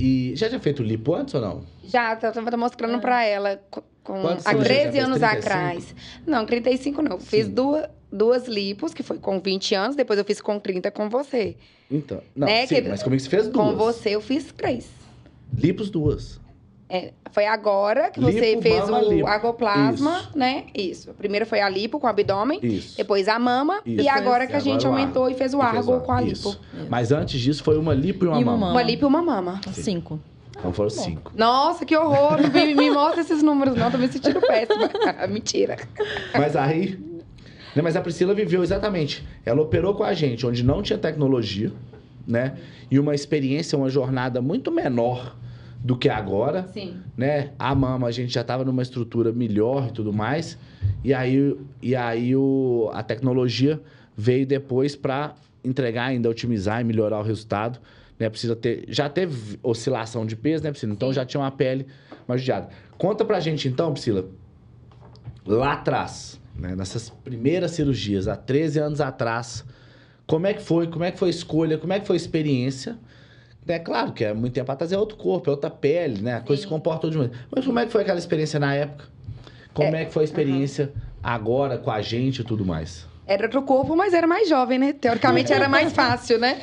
E 0.00 0.32
já 0.34 0.48
tinha 0.48 0.60
feito 0.60 0.82
lipo 0.82 1.14
antes 1.14 1.34
ou 1.34 1.40
não? 1.40 1.62
Já, 1.84 2.14
eu 2.22 2.32
tava 2.32 2.56
mostrando 2.56 2.98
pra 3.00 3.24
ela 3.24 3.60
co- 3.70 3.82
com, 4.02 4.20
Quantos 4.22 4.46
há 4.46 4.50
anos? 4.50 4.62
Já 4.62 4.68
13 4.74 4.92
fez 4.92 5.04
anos 5.04 5.18
35? 5.18 5.38
atrás. 5.46 5.94
Não, 6.26 6.46
35 6.46 7.02
não. 7.02 7.20
Fiz 7.20 7.46
Sim. 7.46 7.52
duas, 7.52 7.86
duas 8.10 8.48
lipos, 8.48 8.94
que 8.94 9.02
foi 9.02 9.18
com 9.18 9.38
20 9.40 9.74
anos, 9.74 9.94
depois 9.96 10.18
eu 10.18 10.24
fiz 10.24 10.40
com 10.40 10.58
30 10.58 10.90
com 10.90 11.08
você. 11.08 11.56
Então, 11.90 12.20
não, 12.34 12.46
Né, 12.46 12.66
sim, 12.66 12.76
que- 12.76 12.88
mas 12.88 13.02
comigo 13.02 13.20
você 13.22 13.28
fez 13.28 13.46
duas. 13.48 13.66
Com 13.70 13.76
você 13.76 14.10
eu 14.10 14.20
fiz 14.20 14.50
três. 14.52 14.88
Lipos 15.56 15.90
duas. 15.90 16.40
É, 16.88 17.12
foi 17.32 17.46
agora 17.46 18.10
que 18.10 18.20
você 18.20 18.50
Lipo, 18.50 18.62
fez 18.62 18.80
mama, 18.84 18.98
o 19.02 19.12
lipo. 19.12 19.26
agoplasma, 19.26 20.18
Isso. 20.20 20.38
né? 20.38 20.64
Isso. 20.74 21.10
A 21.10 21.14
primeira 21.14 21.46
foi 21.46 21.60
a 21.60 21.68
lipo 21.68 21.98
com 21.98 22.06
o 22.06 22.10
abdômen, 22.10 22.60
Isso. 22.62 22.96
depois 22.98 23.26
a 23.26 23.38
mama, 23.38 23.80
Isso. 23.86 24.02
e 24.04 24.08
agora 24.08 24.46
que 24.46 24.54
a 24.54 24.58
gente 24.58 24.86
agora 24.86 24.90
o 24.90 25.00
aumentou 25.00 25.24
argo. 25.24 25.34
e 25.34 25.38
fez 25.38 25.54
o 25.54 25.58
E 25.58 25.60
fez 25.62 25.76
argo 25.88 26.00
com 26.00 26.12
a 26.12 26.20
lipo. 26.20 26.32
Isso. 26.32 26.60
Mas 26.90 27.10
antes 27.10 27.40
disso 27.40 27.64
foi 27.64 27.78
uma 27.78 27.94
lipo 27.94 28.26
e 28.26 28.28
uma 28.28 28.38
E 28.38 28.42
uma 28.42 28.52
mama. 28.52 28.66
mama. 28.66 28.72
Uma 28.72 28.82
lipo 28.82 29.04
e 29.04 29.08
uma 29.08 29.22
mama. 29.22 29.60
Cinco. 29.72 30.20
Então 30.56 30.72
foram 30.72 30.90
cinco. 30.90 31.32
Nossa, 31.34 31.84
que 31.86 31.96
horror! 31.96 32.38
Não 32.42 32.50
me, 32.50 32.74
me 32.74 32.90
mostra 32.90 33.22
esses 33.22 33.42
números, 33.42 33.74
não. 33.76 33.90
Tô 33.90 33.98
me 33.98 34.06
sentindo 34.08 34.40
péssima. 34.40 34.88
Mentira. 35.28 35.76
Mas 36.32 36.54
aí. 36.54 36.98
Né, 37.74 37.82
mas 37.82 37.96
a 37.96 38.00
Priscila 38.00 38.32
viveu 38.34 38.62
exatamente. 38.62 39.26
Ela 39.44 39.60
operou 39.60 39.94
com 39.94 40.04
a 40.04 40.14
gente, 40.14 40.46
onde 40.46 40.62
não 40.62 40.80
tinha 40.80 40.96
tecnologia, 40.98 41.72
né? 42.24 42.56
E 42.88 43.00
uma 43.00 43.14
experiência, 43.16 43.76
uma 43.76 43.90
jornada 43.90 44.40
muito 44.40 44.70
menor 44.70 45.34
do 45.84 45.98
que 45.98 46.08
agora. 46.08 46.66
Sim. 46.72 46.96
né? 47.14 47.52
A 47.58 47.74
mama, 47.74 48.06
a 48.06 48.10
gente 48.10 48.32
já 48.32 48.40
estava 48.40 48.64
numa 48.64 48.80
estrutura 48.80 49.30
melhor 49.30 49.88
e 49.88 49.92
tudo 49.92 50.14
mais. 50.14 50.58
E 51.04 51.12
aí, 51.12 51.54
e 51.82 51.94
aí 51.94 52.34
o, 52.34 52.90
a 52.94 53.02
tecnologia 53.02 53.78
veio 54.16 54.46
depois 54.46 54.96
para 54.96 55.34
entregar, 55.62 56.06
ainda 56.06 56.30
otimizar 56.30 56.80
e 56.80 56.84
melhorar 56.84 57.20
o 57.20 57.22
resultado. 57.22 57.78
Né? 58.18 58.30
Precisa 58.30 58.56
ter, 58.56 58.86
já 58.88 59.10
teve 59.10 59.58
oscilação 59.62 60.24
de 60.24 60.34
peso, 60.34 60.64
né, 60.64 60.70
Priscila? 60.70 60.94
Então 60.94 61.12
já 61.12 61.26
tinha 61.26 61.42
uma 61.42 61.50
pele 61.50 61.86
mais 62.26 62.40
judiada. 62.40 62.70
Conta 62.96 63.22
pra 63.22 63.38
gente 63.38 63.68
então, 63.68 63.92
Priscila, 63.92 64.26
lá 65.44 65.74
atrás, 65.74 66.40
né, 66.56 66.74
nessas 66.74 67.10
primeiras 67.10 67.72
cirurgias, 67.72 68.26
há 68.26 68.36
13 68.36 68.78
anos 68.78 69.00
atrás, 69.02 69.62
como 70.26 70.46
é 70.46 70.54
que 70.54 70.62
foi? 70.62 70.86
Como 70.86 71.04
é 71.04 71.10
que 71.10 71.18
foi 71.18 71.28
a 71.28 71.30
escolha? 71.30 71.76
Como 71.76 71.92
é 71.92 72.00
que 72.00 72.06
foi 72.06 72.16
a 72.16 72.18
experiência? 72.18 72.96
É 73.66 73.78
claro 73.78 74.12
que 74.12 74.24
é 74.24 74.34
muito 74.34 74.52
tempo 74.52 74.70
atrás 74.70 74.92
é 74.92 74.98
outro 74.98 75.16
corpo, 75.16 75.48
é 75.48 75.52
outra 75.52 75.70
pele, 75.70 76.20
né? 76.20 76.34
A 76.34 76.40
coisa 76.40 76.62
se 76.62 76.68
comporta 76.68 77.08
de 77.08 77.16
maneira. 77.16 77.38
Mas 77.50 77.64
como 77.64 77.78
é 77.78 77.86
que 77.86 77.92
foi 77.92 78.02
aquela 78.02 78.18
experiência 78.18 78.60
na 78.60 78.74
época? 78.74 79.06
Como 79.72 79.96
é, 79.96 80.04
que 80.04 80.12
foi 80.12 80.22
a 80.22 80.24
experiência 80.24 80.92
agora 81.22 81.78
com 81.78 81.90
a 81.90 82.00
gente 82.00 82.42
e 82.42 82.44
tudo 82.44 82.64
mais? 82.64 83.06
Era 83.26 83.44
outro 83.44 83.62
corpo, 83.62 83.96
mas 83.96 84.12
era 84.12 84.26
mais 84.26 84.48
jovem, 84.48 84.78
né? 84.78 84.92
Teoricamente 84.92 85.52
era 85.52 85.68
mais 85.68 85.92
fácil, 85.94 86.38
né? 86.38 86.60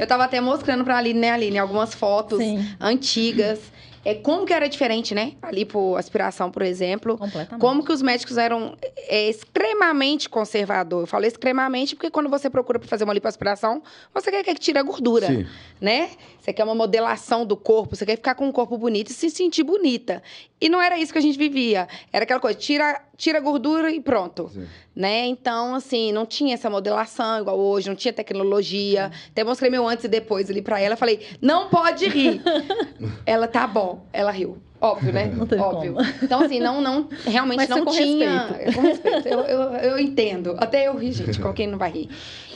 Eu 0.00 0.06
tava 0.06 0.24
até 0.24 0.40
mostrando 0.40 0.82
pra 0.82 0.96
Aline, 0.96 1.20
né, 1.20 1.30
Aline, 1.30 1.58
algumas 1.58 1.94
fotos 1.94 2.38
Sim. 2.38 2.66
antigas. 2.80 3.60
É, 4.04 4.14
como 4.14 4.46
que 4.46 4.52
era 4.52 4.68
diferente, 4.68 5.14
né? 5.14 5.32
Ali 5.42 5.64
por 5.64 5.96
aspiração, 5.96 6.50
por 6.50 6.62
exemplo. 6.62 7.18
Completamente. 7.18 7.60
Como 7.60 7.84
que 7.84 7.92
os 7.92 8.02
médicos 8.02 8.38
eram 8.38 8.76
é, 8.96 9.28
extremamente 9.28 10.28
conservador. 10.28 11.02
Eu 11.02 11.06
falo 11.06 11.24
extremamente 11.24 11.94
porque 11.94 12.10
quando 12.10 12.28
você 12.28 12.48
procura 12.48 12.78
para 12.78 12.88
fazer 12.88 13.04
uma 13.04 13.14
lipoaspiração, 13.14 13.82
você 14.14 14.30
quer 14.30 14.42
que 14.44 14.54
tire 14.54 14.78
a 14.78 14.82
gordura, 14.82 15.26
Sim. 15.26 15.46
né? 15.80 16.10
Você 16.40 16.52
quer 16.52 16.64
uma 16.64 16.74
modelação 16.74 17.44
do 17.44 17.56
corpo, 17.56 17.94
você 17.94 18.06
quer 18.06 18.16
ficar 18.16 18.34
com 18.34 18.46
um 18.46 18.52
corpo 18.52 18.78
bonito 18.78 19.10
e 19.10 19.12
se 19.12 19.28
sentir 19.28 19.62
bonita. 19.62 20.22
E 20.60 20.68
não 20.68 20.80
era 20.80 20.98
isso 20.98 21.12
que 21.12 21.18
a 21.18 21.22
gente 21.22 21.38
vivia. 21.38 21.86
Era 22.12 22.24
aquela 22.24 22.40
coisa, 22.40 22.58
tira, 22.58 23.02
tira 23.16 23.38
a 23.38 23.40
gordura 23.40 23.90
e 23.90 24.00
pronto 24.00 24.50
Sim. 24.52 24.66
Né? 24.98 25.26
Então, 25.26 25.76
assim, 25.76 26.10
não 26.10 26.26
tinha 26.26 26.54
essa 26.54 26.68
modelação 26.68 27.42
igual 27.42 27.56
hoje, 27.56 27.88
não 27.88 27.94
tinha 27.94 28.12
tecnologia. 28.12 29.12
Até 29.30 29.44
mostrei 29.44 29.70
meu 29.70 29.86
antes 29.86 30.04
e 30.06 30.08
depois 30.08 30.50
ali 30.50 30.60
pra 30.60 30.80
ela, 30.80 30.96
falei, 30.96 31.20
não 31.40 31.68
pode 31.68 32.08
rir. 32.08 32.42
ela, 33.24 33.46
tá 33.46 33.64
bom. 33.64 34.04
Ela 34.12 34.32
riu. 34.32 34.58
Óbvio, 34.80 35.12
né? 35.12 35.32
Óbvio. 35.40 35.94
como. 35.94 36.08
Então, 36.20 36.40
assim, 36.40 36.58
não, 36.58 36.80
não, 36.80 37.08
realmente 37.24 37.58
Mas 37.58 37.68
não 37.68 37.84
com 37.84 37.92
tinha. 37.92 38.46
respeito. 38.48 38.74
Com 38.74 38.80
respeito. 38.80 39.28
Eu, 39.28 39.40
eu, 39.40 39.62
eu 39.74 39.98
entendo. 40.00 40.56
Até 40.58 40.88
eu 40.88 40.96
ri, 40.96 41.12
gente, 41.12 41.38
quem 41.54 41.68
não 41.68 41.78
vai 41.78 41.92
rir. 41.92 42.08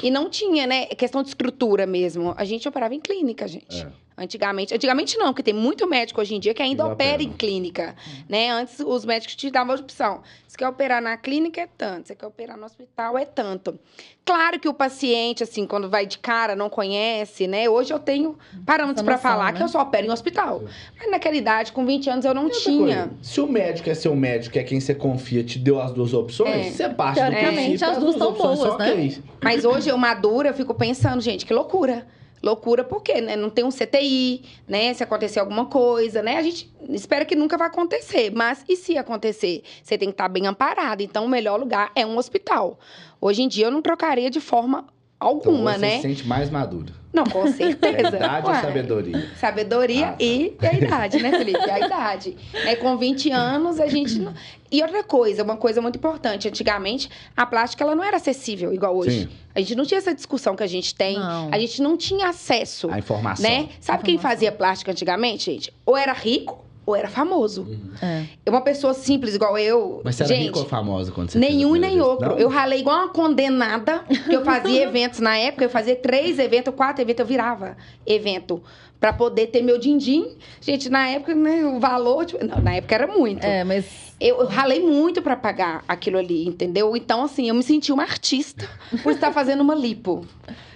E 0.02 0.10
não 0.10 0.28
tinha, 0.28 0.66
né? 0.66 0.86
Questão 0.86 1.22
de 1.22 1.28
estrutura 1.28 1.86
mesmo. 1.86 2.34
A 2.36 2.44
gente 2.44 2.68
operava 2.68 2.92
em 2.92 3.00
clínica, 3.00 3.46
gente. 3.46 3.82
É. 3.82 3.88
Antigamente. 4.24 4.74
Antigamente 4.74 5.16
não, 5.18 5.26
porque 5.28 5.42
tem 5.42 5.54
muito 5.54 5.86
médico 5.88 6.20
hoje 6.20 6.34
em 6.34 6.40
dia 6.40 6.54
que 6.54 6.62
ainda 6.62 6.86
opera 6.86 7.22
em 7.22 7.32
clínica. 7.32 7.94
Né? 8.28 8.50
Antes 8.50 8.80
os 8.80 9.04
médicos 9.04 9.34
te 9.36 9.50
davam 9.50 9.74
a 9.74 9.78
opção. 9.78 10.22
Se 10.46 10.56
quer 10.56 10.68
operar 10.68 11.00
na 11.00 11.16
clínica 11.16 11.62
é 11.62 11.68
tanto, 11.78 12.08
se 12.08 12.14
quer 12.14 12.26
operar 12.26 12.58
no 12.58 12.66
hospital 12.66 13.16
é 13.16 13.24
tanto. 13.24 13.78
Claro 14.24 14.60
que 14.60 14.68
o 14.68 14.74
paciente, 14.74 15.42
assim, 15.42 15.66
quando 15.66 15.88
vai 15.88 16.06
de 16.06 16.18
cara, 16.18 16.54
não 16.54 16.68
conhece, 16.68 17.46
né? 17.46 17.68
Hoje 17.68 17.92
eu 17.92 17.98
tenho 17.98 18.38
parâmetros 18.64 18.98
Essa 18.98 19.04
para 19.04 19.18
falar 19.18 19.52
né? 19.52 19.58
que 19.58 19.64
eu 19.64 19.68
só 19.68 19.80
opero 19.80 20.06
em 20.06 20.10
hospital. 20.10 20.62
Mas 20.98 21.10
naquela 21.10 21.34
idade, 21.36 21.72
com 21.72 21.84
20 21.84 22.10
anos, 22.10 22.24
eu 22.24 22.34
não 22.34 22.48
tinha. 22.48 22.78
coisa, 23.08 23.10
se 23.22 23.40
o 23.40 23.46
médico 23.48 23.90
é 23.90 23.94
seu 23.94 24.14
médico, 24.14 24.58
é 24.58 24.62
quem 24.62 24.78
você 24.78 24.94
confia, 24.94 25.42
te 25.42 25.58
deu 25.58 25.80
as 25.80 25.92
duas 25.92 26.12
opções, 26.12 26.66
É. 26.66 26.70
você 26.70 26.88
parte 26.90 27.20
do 27.20 27.30
princípio, 27.30 27.74
as 27.88 27.98
duas 27.98 27.98
duas 27.98 28.16
tão 28.16 28.28
opções 28.28 28.58
boas, 28.58 28.70
são 28.70 28.78
né? 28.78 28.92
ok. 28.92 29.22
Mas 29.42 29.64
hoje 29.64 29.88
eu 29.88 29.98
madura, 29.98 30.50
eu 30.50 30.54
fico 30.54 30.74
pensando, 30.74 31.20
gente, 31.20 31.44
que 31.46 31.52
loucura. 31.54 32.06
Loucura, 32.42 32.82
porque 32.82 33.20
né, 33.20 33.36
não 33.36 33.48
tem 33.48 33.64
um 33.64 33.70
CTI, 33.70 34.42
né? 34.66 34.92
Se 34.94 35.02
acontecer 35.02 35.40
alguma 35.40 35.66
coisa, 35.66 36.22
né? 36.22 36.36
A 36.36 36.42
gente 36.42 36.72
espera 36.90 37.24
que 37.24 37.36
nunca 37.36 37.56
vai 37.56 37.68
acontecer, 37.68 38.30
mas 38.30 38.64
e 38.68 38.76
se 38.76 38.98
acontecer? 38.98 39.62
Você 39.82 39.96
tem 39.96 40.08
que 40.08 40.14
estar 40.14 40.28
bem 40.28 40.46
amparado. 40.46 41.02
Então, 41.02 41.24
o 41.24 41.28
melhor 41.28 41.58
lugar 41.58 41.92
é 41.94 42.04
um 42.04 42.16
hospital. 42.18 42.78
Hoje 43.20 43.42
em 43.42 43.48
dia, 43.48 43.66
eu 43.66 43.70
não 43.70 43.80
trocaria 43.80 44.28
de 44.28 44.40
forma 44.40 44.86
alguma, 45.22 45.70
então, 45.76 45.80
você 45.80 45.86
né? 45.86 45.96
se 45.96 46.02
sente 46.02 46.26
mais 46.26 46.50
madura. 46.50 46.92
Não, 47.12 47.24
com 47.24 47.46
certeza. 47.52 47.96
É 48.16 48.18
idade 48.18 48.46
ou 48.46 48.52
Ué, 48.52 48.60
sabedoria? 48.60 49.30
Sabedoria 49.36 50.06
Ah, 50.08 50.12
tá. 50.12 50.16
e 50.20 50.56
a 50.60 50.74
idade, 50.74 51.22
né, 51.22 51.30
Felipe? 51.30 51.70
A 51.70 51.78
idade. 51.80 52.36
Né, 52.64 52.76
com 52.76 52.96
20 52.96 53.30
anos, 53.30 53.80
a 53.80 53.86
gente. 53.86 54.18
Não... 54.18 54.32
E 54.70 54.80
outra 54.82 55.02
coisa, 55.02 55.42
uma 55.42 55.56
coisa 55.56 55.82
muito 55.82 55.96
importante. 55.96 56.48
Antigamente, 56.48 57.10
a 57.36 57.44
plástica 57.44 57.82
ela 57.84 57.94
não 57.94 58.04
era 58.04 58.16
acessível 58.16 58.72
igual 58.72 58.96
hoje. 58.96 59.22
Sim. 59.22 59.28
A 59.54 59.60
gente 59.60 59.74
não 59.74 59.84
tinha 59.84 59.98
essa 59.98 60.14
discussão 60.14 60.54
que 60.56 60.62
a 60.62 60.66
gente 60.66 60.94
tem. 60.94 61.18
Não. 61.18 61.48
A 61.52 61.58
gente 61.58 61.82
não 61.82 61.96
tinha 61.96 62.28
acesso. 62.28 62.88
A 62.90 62.98
informação. 62.98 63.48
Né? 63.50 63.68
Sabe 63.80 64.04
quem 64.04 64.14
Informação. 64.14 64.30
fazia 64.38 64.52
plástica 64.52 64.90
antigamente, 64.92 65.50
gente? 65.50 65.72
Ou 65.84 65.96
era 65.96 66.12
rico 66.12 66.64
ou 66.84 66.96
era 66.96 67.08
famoso. 67.08 67.66
É. 68.02 68.24
Uma 68.48 68.60
pessoa 68.60 68.92
simples 68.94 69.34
igual 69.34 69.56
eu. 69.58 70.00
Mas 70.04 70.16
você 70.16 70.24
era 70.24 70.34
gente, 70.34 70.46
rica 70.46 70.58
ou 70.58 70.64
famosa 70.66 71.12
quando 71.12 71.30
você 71.30 71.38
Nenhum 71.38 71.76
e 71.76 71.78
nem 71.78 71.92
vez? 71.92 72.02
outro. 72.02 72.28
Não? 72.30 72.38
Eu 72.38 72.48
ralei 72.48 72.80
igual 72.80 72.96
uma 72.98 73.08
condenada, 73.08 74.00
porque 74.00 74.34
eu 74.36 74.44
fazia 74.44 74.82
eventos 74.88 75.20
na 75.20 75.36
época, 75.36 75.64
eu 75.64 75.70
fazia 75.70 75.94
três 75.96 76.38
eventos, 76.38 76.74
quatro 76.74 77.02
eventos, 77.02 77.20
eu 77.20 77.26
virava 77.26 77.76
evento 78.06 78.62
pra 78.98 79.12
poder 79.12 79.48
ter 79.48 79.62
meu 79.62 79.78
din-din. 79.78 80.36
Gente, 80.60 80.88
na 80.88 81.08
época, 81.08 81.34
né, 81.34 81.64
o 81.64 81.80
valor, 81.80 82.24
tipo, 82.24 82.44
não, 82.44 82.60
na 82.60 82.74
época 82.74 82.94
era 82.94 83.06
muito. 83.06 83.44
É, 83.44 83.64
mas 83.64 83.84
Eu, 84.20 84.38
eu 84.38 84.46
ralei 84.46 84.78
muito 84.80 85.20
pra 85.20 85.34
pagar 85.34 85.82
aquilo 85.88 86.18
ali, 86.18 86.46
entendeu? 86.46 86.96
Então, 86.96 87.24
assim, 87.24 87.48
eu 87.48 87.54
me 87.54 87.62
senti 87.64 87.90
uma 87.92 88.04
artista 88.04 88.68
por 89.02 89.12
estar 89.12 89.32
fazendo 89.32 89.60
uma 89.60 89.74
lipo. 89.74 90.24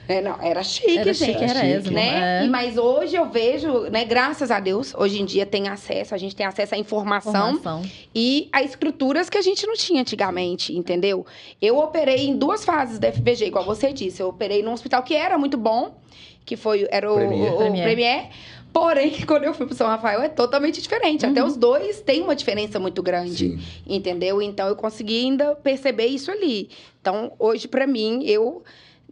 É, 0.09 0.21
não, 0.21 0.41
era 0.41 0.63
chique, 0.63 0.99
era 0.99 1.13
gente 1.13 1.33
chique, 1.33 1.45
era 1.45 1.61
chique, 1.61 1.91
né? 1.95 2.41
é. 2.43 2.45
E, 2.45 2.49
mas 2.49 2.77
hoje 2.79 3.17
eu 3.17 3.29
vejo, 3.29 3.81
né, 3.91 4.05
graças 4.05 4.51
a 4.51 4.61
Deus, 4.61 4.95
hoje 4.97 5.21
em 5.21 5.25
dia 5.25 5.45
tem 5.45 5.69
acesso, 5.69 6.15
a 6.15 6.19
gente 6.19 6.35
tem 6.37 6.47
acesso 6.47 6.75
à 6.75 6.79
informação 6.79 7.55
Formação. 7.57 7.83
e 8.15 8.49
a 8.53 8.63
estruturas 8.63 9.29
que 9.29 9.37
a 9.37 9.43
gente 9.43 9.67
não 9.67 9.75
tinha 9.75 10.01
antigamente, 10.03 10.77
entendeu? 10.77 11.27
Eu 11.61 11.79
operei 11.79 12.27
em 12.27 12.37
duas 12.37 12.65
fases 12.65 12.99
da 12.99 13.11
FVG, 13.11 13.47
igual 13.47 13.65
você 13.65 13.93
disse. 13.93 14.23
Eu 14.23 14.29
operei 14.29 14.63
num 14.63 14.73
hospital 14.73 15.03
que 15.03 15.15
era 15.15 15.37
muito 15.37 15.57
bom, 15.57 15.97
que 16.45 16.57
foi 16.57 16.87
era 16.91 17.11
o 17.13 17.17
Premier. 17.17 17.51
o- 17.51 17.55
o 17.55 17.59
Premier. 17.59 17.85
Premier. 17.85 18.27
Porém, 18.73 19.11
quando 19.27 19.45
eu 19.45 19.55
fui 19.55 19.67
pro 19.67 19.75
São 19.75 19.87
Rafael 19.89 20.21
é 20.23 20.29
totalmente 20.29 20.81
diferente. 20.81 21.25
Até 21.27 21.43
os 21.43 21.57
dois 21.57 22.01
têm 22.03 22.23
uma 22.23 22.37
diferença 22.37 22.79
muito 22.79 23.03
grande, 23.03 23.57
Sim. 23.57 23.59
entendeu? 23.87 24.41
Então 24.41 24.69
eu 24.69 24.77
consegui 24.77 25.25
ainda 25.25 25.55
perceber 25.57 26.07
isso 26.07 26.31
ali. 26.31 26.69
Então, 27.01 27.33
hoje 27.39 27.67
pra 27.67 27.87
mim, 27.87 28.23
eu 28.25 28.63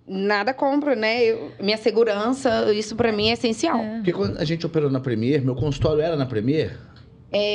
nada 0.06 0.52
compro, 0.54 0.94
né? 0.94 1.24
Eu- 1.24 1.52
minha 1.60 1.76
segurança, 1.76 2.72
isso 2.72 2.94
pra 2.96 3.12
mim 3.12 3.28
é 3.30 3.32
essencial. 3.32 3.78
É. 3.78 3.94
Porque 3.96 4.12
quando 4.12 4.38
a 4.38 4.44
gente 4.44 4.64
operou 4.66 4.90
na 4.90 5.00
Premier, 5.00 5.42
meu 5.42 5.54
consultório 5.54 6.00
era 6.02 6.16
na 6.16 6.26
Premier? 6.26 6.78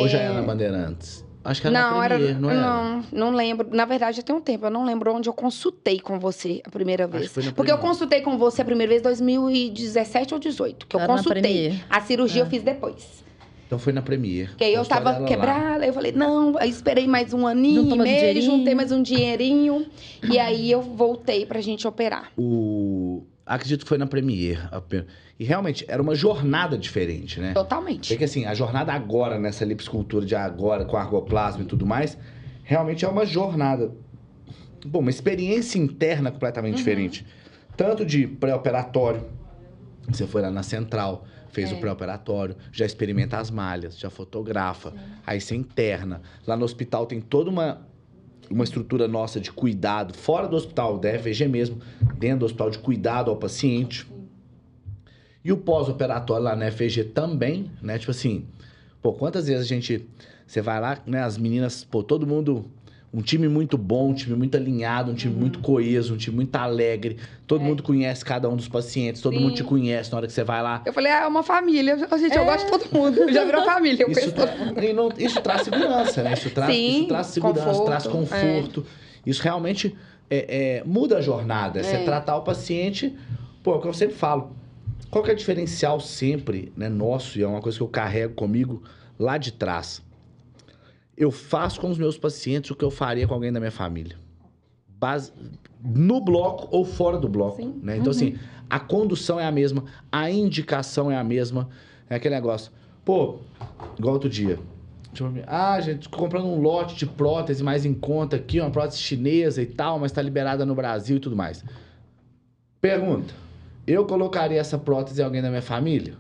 Ou 0.02 0.08
já 0.08 0.20
era 0.20 0.34
na 0.34 0.42
Bandeirantes? 0.42 1.26
Acho 1.42 1.62
que 1.62 1.68
era 1.68 1.80
não, 1.80 1.98
na 2.00 2.06
era, 2.06 2.16
Premier, 2.16 2.40
não 2.42 2.50
era? 2.50 2.60
não, 2.62 3.04
não 3.14 3.32
lembro. 3.32 3.68
Na 3.72 3.86
verdade, 3.86 4.18
já 4.18 4.24
tem 4.24 4.36
um 4.36 4.42
tempo. 4.42 4.66
Eu 4.66 4.70
não 4.70 4.84
lembro 4.86 5.14
onde 5.16 5.30
eu 5.30 5.34
consultei 5.34 5.98
com 6.00 6.20
você 6.20 6.62
a 6.66 6.70
primeira 6.70 7.06
Acho 7.06 7.14
vez. 7.14 7.28
que 7.30 7.34
foi 7.34 7.44
na 7.44 7.52
Porque 7.54 7.72
eu 7.72 7.78
consultei 7.78 8.22
com 8.22 8.38
você 8.38 8.62
a 8.62 8.66
primeira 8.66 8.90
vez 8.90 9.02
em 9.02 9.04
2017 9.04 10.34
ou 10.34 10.40
18, 10.40 10.86
que 10.86 10.96
eu 10.96 11.00
Era 11.00 11.08
consultei. 11.08 11.80
A 11.90 12.02
cirurgia 12.02 12.42
É. 12.42 12.46
eu 12.46 12.50
fiz 12.50 12.62
depois. 12.62 13.24
Então 13.70 13.78
foi 13.78 13.94
na 13.94 14.02
Premier. 14.02 14.48
Porque 14.50 14.64
aí 14.64 14.74
eu 14.74 14.84
tava 14.84 15.12
lá. 15.20 15.28
quebrada, 15.28 15.84
aí 15.84 15.90
eu 15.90 15.94
falei, 15.94 16.12
não, 16.12 16.58
aí 16.58 16.72
esperei 16.72 17.06
mais 17.06 17.34
um 17.36 17.46
aninho 17.46 17.84
Juntou 17.84 17.98
e 17.98 18.00
um 18.00 18.04
meio, 18.04 18.42
juntei 18.42 18.74
mais 18.74 18.92
um 18.92 19.00
dinheirinho. 19.04 19.86
e 20.24 20.40
aí 20.40 20.72
eu 20.72 20.82
voltei 20.82 21.46
pra 21.46 21.62
gente 21.62 21.88
operar. 21.88 22.32
O... 22.36 23.28
Acredito 23.46 23.84
que 23.84 23.90
foi 23.90 24.00
na 24.00 24.08
Premier. 24.08 24.68
a 24.74 24.82
pe- 24.82 25.06
E 25.40 25.44
realmente, 25.44 25.86
era 25.88 26.02
uma 26.02 26.16
jornada 26.16 26.80
diferente, 26.80 27.40
né? 27.40 27.54
Totalmente. 27.54 28.08
Porque 28.08 28.24
assim, 28.24 28.44
a 28.46 28.56
jornada 28.56 28.92
agora, 28.92 29.38
nessa 29.38 29.64
liposcultura 29.64 30.26
de 30.26 30.36
agora, 30.36 30.84
com 30.84 30.98
argoplasma 30.98 31.62
e 31.62 31.66
tudo 31.68 31.86
mais, 31.86 32.18
realmente 32.64 33.06
é 33.06 33.08
uma 33.08 33.24
jornada. 33.24 33.92
Bom, 34.84 34.98
uma 35.02 35.12
experiência 35.12 35.78
interna 35.78 36.32
completamente 36.32 36.72
Uhum. 36.74 36.78
diferente. 36.80 37.24
Tanto 37.78 38.04
de 38.04 38.26
pré-operatório, 38.26 39.26
você 40.08 40.26
foi 40.26 40.42
lá 40.42 40.50
na 40.50 40.64
central, 40.64 41.24
fez 41.52 41.72
É. 41.72 41.76
o 41.76 41.80
pré-operatório, 41.80 42.56
já 42.72 42.86
experimenta 42.86 43.38
as 43.38 43.50
malhas, 43.52 43.98
já 43.98 44.10
fotografa, 44.10 44.94
aí 45.26 45.40
você 45.42 45.56
interna. 45.56 46.22
Lá 46.46 46.56
no 46.56 46.66
hospital 46.66 47.06
tem 47.06 47.20
toda 47.20 47.50
uma, 47.50 47.82
uma 48.50 48.64
estrutura 48.64 49.08
nossa 49.08 49.40
de 49.40 49.52
cuidado, 49.52 50.14
fora 50.14 50.48
do 50.48 50.56
hospital, 50.56 50.98
da 50.98 51.10
FVG 51.18 51.48
mesmo, 51.48 51.82
dentro 52.18 52.40
do 52.40 52.46
hospital 52.46 52.70
de 52.70 52.80
cuidado 52.80 53.30
ao 53.30 53.38
paciente. 53.38 54.08
E 55.44 55.52
o 55.52 55.58
pós-operatório 55.58 56.44
lá 56.44 56.56
na 56.56 56.70
FVG 56.72 57.06
também, 57.06 57.72
né? 57.82 57.98
Tipo 57.98 58.12
assim, 58.12 58.46
pô, 59.02 59.14
quantas 59.14 59.48
vezes 59.48 59.64
a 59.64 59.68
gente. 59.68 60.06
Você 60.46 60.62
vai 60.62 60.82
lá, 60.82 60.98
né? 61.06 61.22
As 61.22 61.38
meninas, 61.38 61.84
pô, 61.84 62.04
todo 62.04 62.28
mundo. 62.28 62.66
Um 63.12 63.22
time 63.22 63.48
muito 63.48 63.76
bom, 63.76 64.10
um 64.12 64.14
time 64.14 64.36
muito 64.36 64.56
alinhado, 64.56 65.12
um 65.12 65.16
time 65.16 65.34
Uhum. 65.34 65.40
muito 65.40 65.60
coeso, 65.60 66.14
um 66.14 66.18
time 66.18 66.36
muito 66.36 66.56
alegre. 66.56 67.18
Todo 67.48 67.62
É. 67.62 67.64
mundo 67.64 67.82
conhece 67.82 68.24
cada 68.24 68.48
um 68.48 68.56
dos 68.56 68.68
pacientes, 68.68 69.20
todo 69.22 69.34
Sim. 69.36 69.40
mundo 69.44 69.56
te 69.56 69.64
conhece 69.64 70.12
na 70.12 70.18
hora 70.20 70.28
que 70.28 70.34
você 70.34 70.44
vai 70.44 70.62
lá. 70.62 70.84
Eu 70.86 70.94
falei, 70.94 71.12
ah, 71.12 71.22
é 71.24 71.28
uma 71.28 71.42
família. 71.42 71.98
Gente, 72.20 72.38
eu 72.38 72.46
gosto 72.46 72.66
de 72.66 72.72
todo 72.72 72.94
mundo. 72.94 73.32
Já 73.34 73.44
virou 73.46 73.66
família. 73.66 74.04
Eu 74.04 74.12
Isso, 74.12 74.32
não- 74.96 75.10
isso 75.18 75.42
traz 75.42 75.64
segurança, 75.64 76.22
né? 76.22 76.34
Isso 76.34 76.50
traz, 76.52 76.76
Sim, 76.76 76.98
isso 77.00 77.08
traz 77.08 77.28
segurança, 77.28 77.66
conforto, 77.66 77.86
traz 77.86 78.08
conforto. 78.08 78.86
Isso 79.26 79.42
realmente 79.42 79.96
é, 80.30 80.78
é, 80.78 80.84
muda 80.86 81.18
a 81.18 81.22
jornada. 81.22 81.80
É. 81.80 81.84
Você 81.84 81.96
É. 81.96 82.04
tratar 82.04 82.36
o 82.38 82.42
paciente. 82.44 83.18
Pô, 83.64 83.74
é 83.74 83.76
o 83.78 83.82
que 83.82 83.88
eu 83.88 83.94
sempre 83.94 84.16
falo. 84.16 84.52
Qual 85.10 85.24
que 85.24 85.32
é 85.32 85.34
o 85.34 85.36
diferencial 85.36 86.00
sempre, 86.00 86.72
né, 86.78 86.88
nosso, 86.88 87.40
e 87.40 87.42
é 87.42 87.48
uma 87.48 87.60
coisa 87.60 87.76
que 87.76 87.82
eu 87.84 87.88
carrego 87.88 88.36
comigo 88.36 88.84
lá 89.18 89.40
de 89.40 89.52
trás. 89.52 90.04
Eu 91.20 91.30
faço 91.32 91.82
com 91.82 91.90
os 91.90 91.98
meus 91.98 92.18
pacientes 92.18 92.72
o 92.72 92.76
que 92.76 92.84
eu 92.84 92.90
faria 92.90 93.28
com 93.28 93.34
alguém 93.34 93.52
da 93.52 93.60
minha 93.60 93.72
família. 93.72 94.16
Base, 94.88 95.34
no 95.84 96.22
bloco 96.22 96.70
ou 96.72 96.86
fora 96.86 97.18
do 97.18 97.28
bloco. 97.28 97.62
Né? 97.84 97.98
Então, 97.98 98.12
assim, 98.12 98.38
a 98.70 98.80
condução 98.80 99.38
é 99.38 99.46
a 99.46 99.52
mesma, 99.52 99.84
a 100.10 100.32
indicação 100.32 101.12
é 101.12 101.18
a 101.18 101.24
mesma. 101.24 101.68
É 102.10 102.16
aquele 102.16 102.36
negócio. 102.36 102.72
Pô, 103.04 103.40
igual 103.98 104.14
outro 104.14 104.30
dia. 104.30 104.58
Tipo, 105.14 105.30
ah, 105.46 105.80
gente, 105.82 106.08
comprando 106.08 106.46
um 106.48 106.62
lote 106.62 106.96
de 106.96 107.06
prótese 107.06 107.64
mais 107.64 107.86
em 107.86 107.94
conta 107.94 108.38
aqui, 108.38 108.62
uma 108.62 108.70
prótese 108.70 109.02
chinesa 109.02 109.62
e 109.62 109.66
tal, 109.66 110.00
mas 110.00 110.12
tá 110.12 110.22
liberada 110.22 110.66
no 110.66 110.74
Brasil 110.74 111.18
e 111.18 111.20
tudo 111.20 111.36
mais. 111.36 111.66
Pergunta: 112.80 113.34
eu 113.86 114.06
colocaria 114.06 114.60
essa 114.60 114.78
prótese 114.78 115.22
em 115.22 115.26
alguém 115.26 115.42
da 115.42 115.50
minha 115.50 115.62
família? 115.62 116.14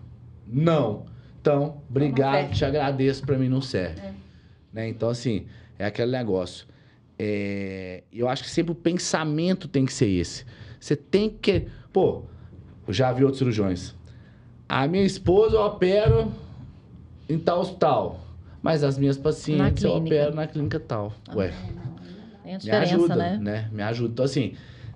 Não. 0.46 1.06
Então, 1.40 1.82
obrigado, 1.90 2.52
te 2.52 2.66
agradeço, 2.66 3.26
pra 3.26 3.38
mim 3.38 3.48
não 3.48 3.62
serve. 3.62 4.02
Né? 4.72 4.88
Então, 4.88 5.10
assim, 5.10 5.46
é 5.78 5.86
aquele 5.86 6.12
negócio. 6.12 6.68
É, 7.18 8.04
Eu 8.14 8.30
acho 8.30 8.44
que 8.44 8.50
sempre 8.50 8.72
o 8.72 8.76
pensamento 8.76 9.68
tem 9.68 9.86
que 9.86 9.94
ser 9.94 10.08
esse. 10.08 10.46
Você 10.80 10.96
tem 10.96 11.30
que. 11.30 11.68
Pô, 11.92 12.24
eu 12.88 12.94
já 12.94 13.12
vi 13.12 13.24
outros 13.24 13.40
cirurgiões. 13.40 13.96
A 14.68 14.88
minha 14.88 15.04
esposa 15.04 15.56
eu 15.58 15.62
opero 15.62 16.32
em 17.28 17.38
tal 17.38 17.60
hospital. 17.60 18.26
Mas 18.62 18.84
as 18.84 18.98
minhas 18.98 19.18
pacientes 19.18 19.84
eu 19.84 19.96
opero 19.96 20.36
na 20.36 20.46
clínica 20.46 20.80
tal. 20.80 21.14
Ué, 21.34 21.54
Tem 22.44 22.56
a 22.56 22.60
me 22.60 22.72
ajuda, 22.72 23.16
né? 23.38 23.70
Me 23.72 23.82
ajuda. 23.82 24.12
Então, 24.12 24.26
assim, 24.26 24.54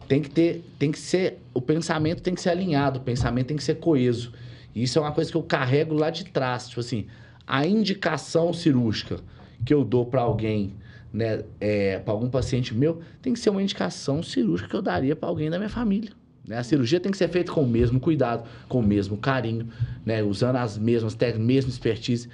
tem 0.08 0.22
que 0.22 0.30
ter, 0.30 0.66
tem 0.78 0.92
que 0.92 1.00
ser, 1.00 1.40
o 1.54 1.62
pensamento 1.62 2.22
tem 2.22 2.36
que 2.36 2.42
ser 2.42 2.50
alinhado, 2.50 3.00
o 3.00 3.02
pensamento 3.02 3.48
tem 3.48 3.58
que 3.58 3.64
ser 3.64 3.76
coeso. 3.76 4.34
E 4.76 4.84
isso 4.84 5.00
é 5.00 5.02
uma 5.02 5.12
coisa 5.12 5.32
que 5.32 5.38
eu 5.38 5.44
carrego 5.44 5.94
lá 5.94 6.10
de 6.10 6.26
trás. 6.26 6.68
Tipo 6.68 6.82
assim, 6.82 7.08
a 7.48 7.66
indicação 7.66 8.52
cirúrgica 8.52 9.20
que 9.66 9.74
eu 9.74 9.84
dou 9.84 10.06
pra 10.06 10.22
alguém, 10.22 10.74
né, 11.12 11.44
é, 11.60 12.00
para 12.00 12.14
algum 12.14 12.30
paciente 12.30 12.74
meu, 12.74 13.02
tem 13.22 13.34
que 13.34 13.40
ser 13.40 13.50
uma 13.50 13.62
indicação 13.62 14.22
cirúrgica 14.24 14.70
que 14.70 14.76
eu 14.76 14.82
daria 14.82 15.16
pra 15.16 15.30
alguém 15.30 15.50
da 15.50 15.58
minha 15.58 15.70
família. 15.70 16.12
Né? 16.48 16.58
A 16.58 16.64
cirurgia 16.64 17.00
tem 17.00 17.12
que 17.12 17.18
ser 17.18 17.30
feita 17.30 17.52
com 17.52 17.62
o 17.62 17.68
mesmo 17.68 18.00
cuidado, 18.00 18.48
com 18.68 18.80
o 18.80 18.84
mesmo 18.84 19.18
carinho, 19.18 19.68
né? 20.06 20.22
usando 20.22 20.58
as 20.58 20.78
mesmas 20.78 21.16
técnicas, 21.16 21.46
mesma 21.46 21.70
expertise. 21.70 22.30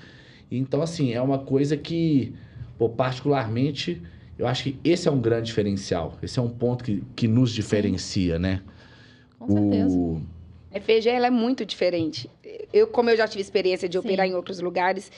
Então, 0.52 0.82
assim, 0.82 1.14
é 1.14 1.22
uma 1.22 1.40
coisa 1.40 1.78
que, 1.78 2.34
pô, 2.78 2.90
particularmente, 2.90 4.02
eu 4.38 4.48
acho 4.48 4.64
que 4.64 4.80
esse 4.84 5.08
é 5.08 5.12
um 5.12 5.20
grande 5.20 5.48
diferencial. 5.48 6.18
Esse 6.24 6.40
é 6.40 6.42
um 6.42 6.50
ponto 6.50 6.84
que, 6.84 7.04
que 7.16 7.28
nos 7.28 7.52
diferencia, 7.52 8.40
né? 8.40 8.62
Com 9.38 9.48
certeza. 9.48 9.96
O... 9.96 10.22
A 10.74 10.80
FG 10.80 11.10
ela 11.10 11.28
é 11.28 11.32
muito 11.32 11.66
diferente. 11.66 12.30
Eu, 12.72 12.88
como 12.88 13.10
eu 13.10 13.18
já 13.18 13.28
tive 13.28 13.42
experiência 13.42 13.90
de 13.90 13.94
Sim. 13.94 14.00
operar 14.00 14.28
em 14.28 14.34
outros 14.34 14.60
lugares, 14.60 15.12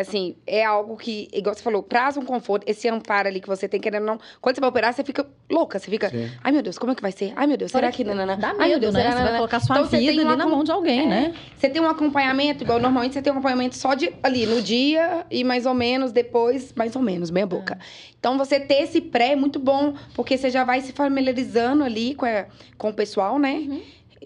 assim, 0.00 0.36
é 0.46 0.64
algo 0.64 0.96
que, 0.96 1.28
igual 1.32 1.54
você 1.54 1.62
falou, 1.62 1.82
traz 1.82 2.16
um 2.16 2.24
conforto, 2.24 2.64
esse 2.68 2.88
amparo 2.88 3.28
ali 3.28 3.40
que 3.40 3.48
você 3.48 3.68
tem 3.68 3.80
querendo 3.80 4.02
ou 4.02 4.06
não. 4.14 4.20
Quando 4.40 4.54
você 4.56 4.60
vai 4.60 4.70
operar, 4.70 4.92
você 4.94 5.02
fica 5.04 5.26
louca, 5.50 5.78
você 5.78 5.90
fica, 5.90 6.10
Sim. 6.10 6.30
ai 6.42 6.52
meu 6.52 6.62
Deus, 6.62 6.78
como 6.78 6.92
é 6.92 6.94
que 6.94 7.02
vai 7.02 7.12
ser? 7.12 7.32
Ai 7.36 7.46
meu 7.46 7.56
Deus, 7.56 7.70
será 7.72 7.90
que 7.90 8.04
nanana? 8.04 8.36
Dá 8.36 8.48
Ai, 8.50 8.54
meu 8.54 8.68
medo, 8.68 8.80
Deus, 8.80 8.94
né? 8.94 9.00
será 9.02 9.16
Você 9.16 9.22
vai 9.22 9.36
colocar 9.36 9.60
sua 9.60 9.76
Então, 9.76 9.88
você 9.88 9.98
vida 9.98 10.12
tem 10.12 10.20
ali 10.20 10.28
uma 10.28 10.36
na 10.36 10.46
mão 10.46 10.62
de 10.64 10.70
alguém, 10.70 11.00
É. 11.02 11.06
né? 11.06 11.34
Você 11.56 11.68
tem 11.68 11.80
um 11.82 11.88
acompanhamento, 11.88 12.62
igual 12.64 12.78
normalmente 12.78 13.14
você 13.14 13.22
tem 13.22 13.32
um 13.32 13.36
acompanhamento 13.36 13.76
só 13.76 13.94
de 13.94 14.12
ali 14.22 14.46
no 14.46 14.60
dia 14.62 15.26
e 15.30 15.42
mais 15.44 15.66
ou 15.66 15.74
menos 15.74 16.12
depois, 16.12 16.72
mais 16.74 16.94
ou 16.96 17.02
menos, 17.02 17.30
meia 17.30 17.46
boca. 17.46 17.78
Então 18.18 18.36
você 18.38 18.58
ter 18.60 18.82
esse 18.82 19.00
pré 19.00 19.32
é 19.32 19.36
muito 19.36 19.58
bom, 19.58 19.94
porque 20.14 20.36
você 20.36 20.50
já 20.50 20.64
vai 20.64 20.80
se 20.80 20.92
familiarizando 20.92 21.84
ali 21.84 22.14
com, 22.14 22.26
a- 22.26 22.46
com 22.76 22.90
o 22.90 22.94
pessoal, 22.94 23.38
né? 23.38 23.80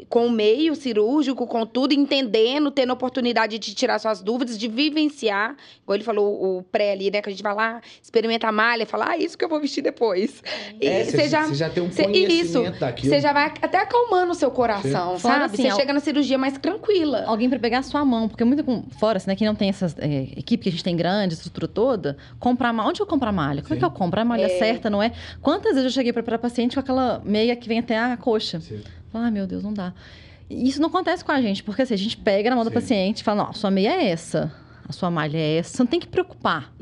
Com 0.09 0.26
o 0.26 0.30
meio 0.30 0.75
cirúrgico, 0.75 1.47
com 1.47 1.64
tudo, 1.66 1.92
entendendo, 1.94 2.71
tendo 2.71 2.92
oportunidade 2.92 3.59
de 3.59 3.75
tirar 3.75 3.99
suas 3.99 4.21
dúvidas, 4.23 4.59
de 4.59 4.68
vivenciar. 4.68 5.56
Igual 5.82 5.97
ele 5.97 6.04
falou, 6.04 6.59
o 6.59 6.62
pré 6.62 6.92
ali, 6.92 7.11
né? 7.11 7.21
Que 7.23 7.28
a 7.28 7.32
gente 7.32 7.42
vai 7.42 7.54
lá, 7.54 7.80
experimenta 8.02 8.47
a 8.49 8.52
malha, 8.52 8.87
fala, 8.87 9.11
ah, 9.11 9.16
isso 9.18 9.37
que 9.37 9.44
eu 9.44 9.49
vou 9.49 9.61
vestir 9.61 9.82
depois. 9.82 10.42
E 10.80 10.87
É, 10.87 11.04
você 11.04 11.28
já, 11.28 11.52
já 11.52 11.68
tem 11.71 11.82
um 11.82 11.90
cê- 11.90 12.04
conhecimento 12.04 12.32
isso, 12.32 12.80
daquilo. 12.80 13.12
você 13.14 13.21
já 13.21 13.32
vai 13.32 13.47
até 13.47 13.78
acalmando 13.78 14.32
o 14.32 14.35
seu 14.35 14.50
coração, 14.50 15.18
sabe? 15.18 15.44
assim, 15.44 15.62
você 15.71 15.76
chega 15.76 15.92
na 15.92 16.00
cirurgia 16.00 16.38
mais 16.38 16.56
tranquila. 16.59 17.25
Alguém 17.26 17.49
pra 17.49 17.59
pegar 17.59 17.78
a 17.78 17.82
sua 17.82 18.04
mão, 18.04 18.28
porque 18.28 18.44
muito 18.44 18.62
com, 18.64 18.82
fora, 18.99 19.16
assim, 19.18 19.28
né, 19.30 19.37
que 19.37 19.44
não 19.44 19.54
tem 19.54 19.68
essas 19.68 19.97
é, 19.99 20.23
equipe 20.37 20.62
que 20.64 20.68
a 20.68 20.73
gente 20.73 20.85
tem 20.85 20.97
grande, 20.97 21.35
estrutura 21.35 21.68
toda, 21.68 22.16
comprar 22.38 22.73
malha. 22.73 22.88
Onde 22.88 23.00
eu 23.00 23.06
compro 23.06 23.28
a 23.28 23.32
malha? 23.32 23.62
Como 23.62 23.75
é 23.75 23.76
Sim. 23.76 23.78
que 23.80 23.85
eu 23.85 23.90
compro? 23.90 24.21
A 24.21 24.25
malha 24.25 24.49
certa, 24.59 24.88
não 24.90 25.02
é? 25.02 25.12
Quantas 25.40 25.73
vezes 25.75 25.85
eu 25.85 25.90
cheguei 25.90 26.12
pra, 26.12 26.23
pra 26.23 26.38
paciente 26.38 26.75
com 26.75 26.80
aquela 26.80 27.21
meia 27.25 27.54
que 27.56 27.68
vem 27.68 27.78
até 27.78 27.99
a 27.99 28.16
coxa? 28.16 28.61
Sim. 28.61 28.82
Ah, 29.12 29.31
meu 29.31 29.47
Deus, 29.47 29.62
não 29.62 29.73
dá. 29.73 29.92
E 30.49 30.69
Isso 30.69 30.81
não 30.81 30.88
acontece 30.88 31.25
com 31.25 31.33
a 31.33 31.40
gente, 31.40 31.62
porque 31.62 31.83
assim, 31.83 31.95
a 31.95 31.99
gente 31.99 32.16
pega 32.16 32.50
na 32.50 32.57
mão 32.57 32.64
do 32.64 32.69
Sim. 32.69 32.75
paciente 32.75 33.21
e 33.21 33.25
fala, 33.25 33.45
não, 33.45 33.50
a 33.50 33.52
sua 33.54 33.71
meia 33.71 33.90
é 33.90 34.09
essa, 34.11 34.52
a 34.88 34.92
sua 34.92 35.11
malha 35.11 35.38
é 35.38 35.59
essa. 35.59 35.76
Você 35.76 35.83
não 35.83 35.87
tem 35.87 36.00
que 36.00 36.07
preocupar 36.07 36.73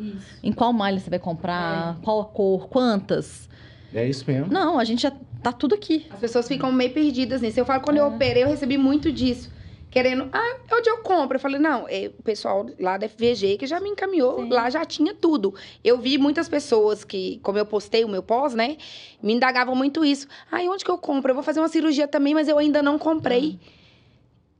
em 0.42 0.52
qual 0.52 0.72
malha 0.72 0.98
você 0.98 1.10
vai 1.10 1.18
comprar, 1.18 1.98
qual 2.02 2.20
a 2.20 2.24
cor, 2.24 2.68
quantas. 2.68 3.48
É 3.94 4.08
isso 4.08 4.24
mesmo. 4.26 4.52
Não, 4.52 4.78
a 4.78 4.84
gente 4.84 5.02
já 5.02 5.12
tá 5.42 5.52
tudo 5.52 5.74
aqui. 5.74 6.06
As 6.10 6.20
pessoas 6.20 6.46
ficam 6.46 6.70
meio 6.72 6.92
perdidas 6.92 7.40
nisso. 7.40 7.58
Eu 7.58 7.64
falo, 7.64 7.82
quando 7.82 7.96
eu 7.96 8.06
operei, 8.06 8.44
eu 8.44 8.48
recebi 8.48 8.78
muito 8.78 9.10
disso. 9.12 9.50
Querendo, 9.90 10.28
ah, 10.32 10.56
onde 10.72 10.88
eu 10.88 10.98
compro? 10.98 11.36
Eu 11.36 11.40
falei, 11.40 11.58
não, 11.58 11.86
é 11.88 12.10
o 12.16 12.22
pessoal 12.22 12.64
lá 12.78 12.96
da 12.96 13.08
FVG 13.08 13.56
que 13.58 13.66
já 13.66 13.80
me 13.80 13.88
encaminhou, 13.88 14.36
Sim. 14.44 14.48
lá 14.48 14.70
já 14.70 14.84
tinha 14.84 15.12
tudo. 15.12 15.52
Eu 15.82 15.98
vi 15.98 16.16
muitas 16.16 16.48
pessoas 16.48 17.02
que, 17.02 17.40
como 17.42 17.58
eu 17.58 17.66
postei 17.66 18.04
o 18.04 18.08
meu 18.08 18.22
pós, 18.22 18.54
né, 18.54 18.76
me 19.20 19.32
indagavam 19.32 19.74
muito 19.74 20.04
isso. 20.04 20.28
Ah, 20.50 20.58
onde 20.62 20.84
que 20.84 20.90
eu 20.90 20.96
compro? 20.98 21.30
Eu 21.32 21.34
vou 21.34 21.42
fazer 21.42 21.58
uma 21.58 21.68
cirurgia 21.68 22.06
também, 22.06 22.34
mas 22.34 22.46
eu 22.46 22.56
ainda 22.56 22.80
não 22.82 22.98
comprei. 22.98 23.58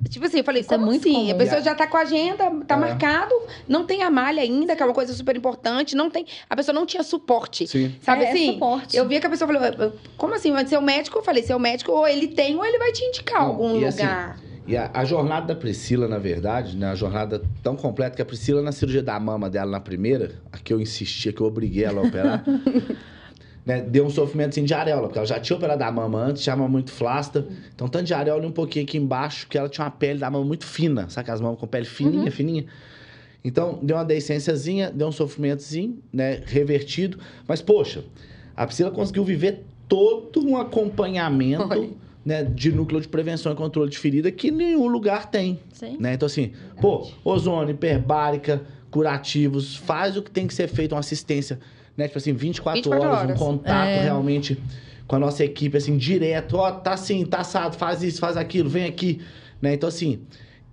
Tipo 0.09 0.25
assim, 0.27 0.39
eu 0.39 0.45
falei, 0.45 0.63
Isso 0.63 0.73
é 0.73 0.79
muito 0.79 1.03
assim? 1.07 1.13
comum. 1.13 1.31
A 1.31 1.35
pessoa 1.35 1.61
já 1.61 1.75
tá 1.75 1.87
com 1.87 1.97
a 1.97 2.01
agenda, 2.01 2.51
tá 2.67 2.75
É. 2.75 2.79
marcado, 2.79 3.35
não 3.69 3.85
tem 3.85 4.03
a 4.03 4.11
malha 4.11 4.43
ainda, 4.43 4.75
que 4.75 4.83
é 4.83 4.87
uma 4.87 4.95
coisa 4.95 5.13
super 5.13 5.37
importante, 5.37 5.95
não 5.95 6.09
tem. 6.11 6.25
A 6.49 6.57
pessoa 6.57 6.75
não 6.75 6.87
tinha 6.87 7.03
suporte. 7.03 7.69
Sim. 7.69 7.95
Sabe 8.01 8.25
É, 8.25 8.31
assim? 8.33 8.53
suporte. 8.55 8.97
Eu 8.97 9.07
via 9.07 9.21
que 9.21 9.27
a 9.27 9.31
pessoa 9.31 9.47
falou, 9.53 9.63
"Eu- 9.79 9.93
como 10.17 10.33
assim? 10.35 10.51
Vai 10.53 10.67
ser 10.67 10.79
o 10.79 10.83
médico? 10.83 11.19
Eu 11.19 11.23
falei, 11.23 11.43
seu 11.43 11.59
médico, 11.59 11.93
ou 11.93 12.09
ele 12.09 12.29
tem, 12.29 12.57
ou 12.57 12.65
ele 12.65 12.79
vai 12.79 12.91
te 12.93 13.05
indicar 13.05 13.43
Não, 13.43 13.49
algum 13.49 13.79
e 13.79 13.85
assim, 13.85 14.01
lugar. 14.03 14.41
E 14.67 14.77
a, 14.77 14.91
a 14.95 15.05
jornada 15.05 15.47
da 15.49 15.55
Priscila, 15.59 16.07
na 16.07 16.19
verdade, 16.19 16.77
né? 16.77 16.91
A 16.91 16.95
jornada 16.95 17.43
tão 17.63 17.75
completa 17.75 18.15
que 18.17 18.23
a 18.23 18.25
Priscila, 18.25 18.63
na 18.63 18.73
cirurgia 18.73 19.03
da 19.03 19.19
mama 19.19 19.49
dela, 19.51 19.71
na 19.71 19.81
primeira, 19.81 20.33
a 20.53 20.59
que 20.59 20.73
eu 20.73 20.81
insistia, 20.81 21.33
que 21.33 21.41
eu 21.41 21.47
obriguei 21.47 21.85
ela 21.85 22.01
a 22.01 22.05
operar, 22.05 22.45
né? 23.67 23.81
Deu 23.81 24.05
um 24.07 24.11
sofrimento 24.11 24.51
assim, 24.51 24.65
de 24.65 24.75
areola, 24.75 25.05
porque 25.09 25.19
ela 25.19 25.27
já 25.27 25.41
tinha 25.41 25.57
operado 25.57 25.83
a 25.83 25.91
mama 25.91 26.19
antes, 26.19 26.43
tinha 26.43 26.53
a 26.53 26.57
mama 26.57 26.69
muito 26.69 26.93
flácida. 26.93 27.47
Então, 27.75 27.89
tanto 27.89 28.05
de 28.07 28.15
areola 28.15 28.45
e 28.45 28.47
um 28.47 28.53
pouquinho 28.53 28.85
aqui 28.85 28.97
embaixo, 28.99 29.47
que 29.49 29.59
ela 29.59 29.69
tinha 29.69 29.85
uma 29.85 29.91
pele 29.91 30.19
da 30.21 30.31
mama 30.31 30.45
muito 30.45 30.65
fina, 30.67 31.09
sabe 31.09 31.31
as 31.31 31.41
mamas 31.41 31.59
com 31.59 31.67
pele 31.67 31.87
fininha, 31.87 32.25
Uhum. 32.27 32.31
fininha? 32.31 32.65
Então, 33.43 33.79
deu 33.83 33.97
uma 33.97 34.05
decênciazinha, 34.05 34.91
deu 34.91 35.09
um 35.09 35.13
sofrimentozinho, 35.13 35.99
né? 36.13 36.43
Revertido. 36.45 37.19
Mas, 37.49 37.63
poxa, 37.63 38.05
a 38.55 38.67
Priscila 38.67 38.91
conseguiu 38.91 39.25
viver 39.25 39.65
todo 39.89 40.47
um 40.47 40.57
acompanhamento 40.59 41.67
Foi. 41.67 41.97
Né, 42.25 42.45
de 42.45 42.71
núcleo 42.73 43.01
de 43.01 43.09
prevenção 43.09 43.53
e 43.53 43.55
controle 43.55 43.91
de 43.91 43.99
ferida 43.99 44.31
que 44.31 44.51
nenhum 44.51 44.87
lugar 44.87 45.31
tem. 45.31 45.59
Sim. 45.73 45.97
Né? 45.99 46.15
Então, 46.15 46.27
assim, 46.27 46.53
pô, 46.81 47.11
ozônio, 47.25 47.73
hiperbárica, 47.73 48.63
curativos, 48.91 49.77
faz 49.77 50.17
o 50.17 50.23
que 50.23 50.31
tem 50.31 50.47
que 50.47 50.55
ser 50.55 50.69
feito, 50.69 50.93
uma 50.95 51.01
assistência, 51.01 51.59
né? 51.97 52.07
Tipo 52.09 52.19
assim, 52.19 52.33
24, 52.33 52.83
24 52.83 53.09
horas, 53.09 53.19
horas. 53.23 53.41
um 53.41 53.45
contato 53.45 53.89
É. 53.89 54.03
realmente 54.03 54.59
com 55.07 55.17
a 55.17 55.19
nossa 55.19 55.45
equipe, 55.45 55.77
assim, 55.77 55.97
direto. 55.97 56.57
Ó, 56.57 56.71
tá 56.73 56.93
assim, 56.93 57.25
tá 57.25 57.39
assado, 57.39 57.77
faz 57.77 58.03
isso, 58.03 58.21
faz 58.21 58.37
aquilo, 58.37 58.69
vem 58.69 58.85
aqui. 58.85 59.21
Né? 59.61 59.75
Então, 59.75 59.89
assim, 59.89 60.21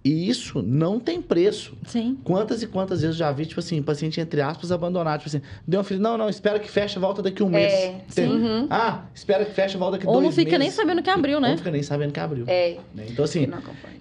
e 0.08 0.30
isso 0.30 0.62
não 0.62 1.00
tem 1.00 1.22
preço. 1.22 1.74
Sim. 1.86 2.18
Quantas 2.24 2.62
e 2.64 2.68
quantas 2.68 3.02
vezes 3.02 3.16
eu 3.16 3.20
já 3.20 3.32
vi, 3.32 3.46
tipo 3.46 3.60
assim, 3.60 3.82
paciente, 3.82 4.20
entre 4.22 4.42
aspas, 4.42 4.72
abandonado. 4.72 5.20
Tipo 5.20 5.30
assim, 5.30 5.42
deu 5.68 5.80
uma 5.80 5.84
filha, 5.84 6.00
não, 6.00 6.18
não, 6.18 6.30
espera 6.30 6.60
que 6.60 6.70
feche, 6.70 6.98
volta 7.00 7.22
daqui 7.22 7.44
um 7.44 7.50
mês. 7.50 7.72
É, 7.74 8.02
Tem- 8.14 8.28
Uhum. 8.30 8.68
Ah, 8.70 9.04
espera 9.14 9.44
que 9.46 9.54
feche, 9.54 9.78
volta 9.78 9.98
daqui 9.98 10.08
Ou 10.08 10.14
dois 10.14 10.26
não 10.26 10.32
fica 10.32 10.52
nem 10.52 10.60
meses. 10.68 10.76
sabendo 10.76 11.02
que 11.04 11.10
abriu, 11.10 11.36
Ou 11.36 11.42
né? 11.42 11.50
não 11.50 11.58
fica 11.58 11.72
nem 11.72 11.84
sabendo 11.84 12.12
que 12.14 12.20
abriu. 12.20 12.46
É, 12.48 12.78
né? 12.96 13.06
Então, 13.10 13.26
assim, 13.26 13.48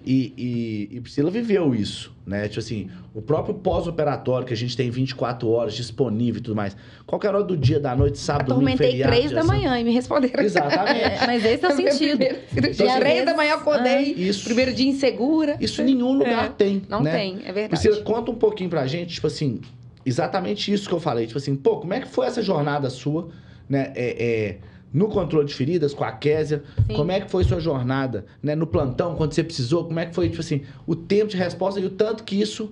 e, 0.05 0.33
e, 0.37 0.97
e 0.97 1.01
Priscila 1.01 1.29
viveu 1.29 1.73
isso, 1.75 2.13
né? 2.25 2.47
Tipo 2.47 2.59
assim, 2.59 2.89
o 3.17 3.21
próprio 3.23 3.55
pós-operatório, 3.55 4.45
que 4.45 4.53
a 4.53 4.55
gente 4.55 4.77
tem 4.77 4.91
24 4.91 5.49
horas 5.49 5.73
disponível 5.73 6.39
e 6.39 6.43
tudo 6.43 6.55
mais. 6.55 6.77
Qualquer 7.03 7.33
hora 7.33 7.43
do 7.43 7.57
dia, 7.57 7.79
da 7.79 7.95
noite, 7.95 8.19
sábado, 8.19 8.49
domingo, 8.53 8.69
Atormentei 8.73 8.91
feriado. 8.91 9.11
três 9.11 9.25
dia 9.29 9.35
da 9.35 9.41
santo. 9.41 9.53
manhã 9.55 9.79
e 9.79 9.83
me 9.83 9.91
responderam. 9.91 10.43
Exatamente. 10.43 10.99
É, 11.17 11.25
mas 11.25 11.43
esse 11.43 11.65
é 11.65 11.67
o 11.67 11.73
Minha 11.77 11.91
sentido. 11.91 12.23
Então, 12.55 12.99
três 12.99 13.25
da 13.25 13.33
manhã 13.33 13.53
eu 13.53 13.57
acordei. 13.57 14.13
Isso. 14.13 14.43
Primeiro 14.43 14.71
dia 14.71 14.87
insegura. 14.87 15.57
Isso 15.59 15.81
em 15.81 15.85
nenhum 15.85 16.13
lugar 16.13 16.45
É, 16.45 16.49
tem. 16.49 16.83
Não 16.87 17.01
né? 17.01 17.11
tem, 17.11 17.39
é 17.43 17.51
verdade. 17.51 17.69
Priscila, 17.69 17.97
conta 18.03 18.29
um 18.29 18.35
pouquinho 18.35 18.69
pra 18.69 18.85
gente, 18.85 19.15
tipo 19.15 19.25
assim, 19.25 19.61
exatamente 20.05 20.71
isso 20.71 20.87
que 20.87 20.93
eu 20.93 20.99
falei. 20.99 21.25
Tipo 21.25 21.39
assim, 21.39 21.55
pô, 21.55 21.77
como 21.77 21.93
é 21.95 21.99
que 22.01 22.07
foi 22.07 22.27
essa 22.27 22.41
jornada 22.43 22.87
sua, 22.91 23.29
né? 23.67 23.91
É, 23.95 24.23
é, 24.23 24.57
no 24.93 25.07
controle 25.07 25.47
de 25.47 25.55
feridas 25.55 25.91
com 25.91 26.03
a 26.03 26.11
Késia, 26.11 26.63
Sim. 26.87 26.93
como 26.95 27.11
é 27.11 27.19
que 27.19 27.31
foi 27.31 27.43
sua 27.43 27.59
jornada, 27.59 28.25
né? 28.43 28.53
No 28.55 28.67
plantão, 28.67 29.15
quando 29.15 29.33
você 29.33 29.43
precisou, 29.43 29.85
como 29.85 29.99
é 29.99 30.05
que 30.05 30.13
foi, 30.13 30.29
tipo 30.29 30.41
assim, 30.41 30.61
o 30.85 30.95
tempo 30.95 31.31
de 31.31 31.37
resposta 31.37 31.79
e 31.79 31.85
o 31.85 31.89
tanto 31.89 32.23
que 32.23 32.39
isso 32.39 32.71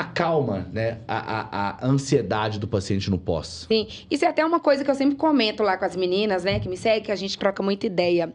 acalma, 0.00 0.68
né? 0.72 0.98
A, 1.06 1.16
a, 1.16 1.70
a 1.70 1.86
ansiedade 1.86 2.58
do 2.58 2.66
paciente 2.66 3.08
no 3.10 3.18
pós. 3.18 3.66
Sim, 3.68 3.86
isso 4.10 4.24
é 4.24 4.28
até 4.28 4.44
uma 4.44 4.58
coisa 4.58 4.84
que 4.84 4.90
eu 4.90 4.94
sempre 4.94 5.14
comento 5.14 5.62
lá 5.62 5.76
com 5.76 5.84
as 5.84 5.94
meninas, 5.94 6.42
né, 6.42 6.58
que 6.58 6.68
me 6.68 6.76
seguem, 6.76 7.02
que 7.02 7.12
a 7.12 7.16
gente 7.16 7.38
troca 7.38 7.62
muita 7.62 7.86
ideia. 7.86 8.32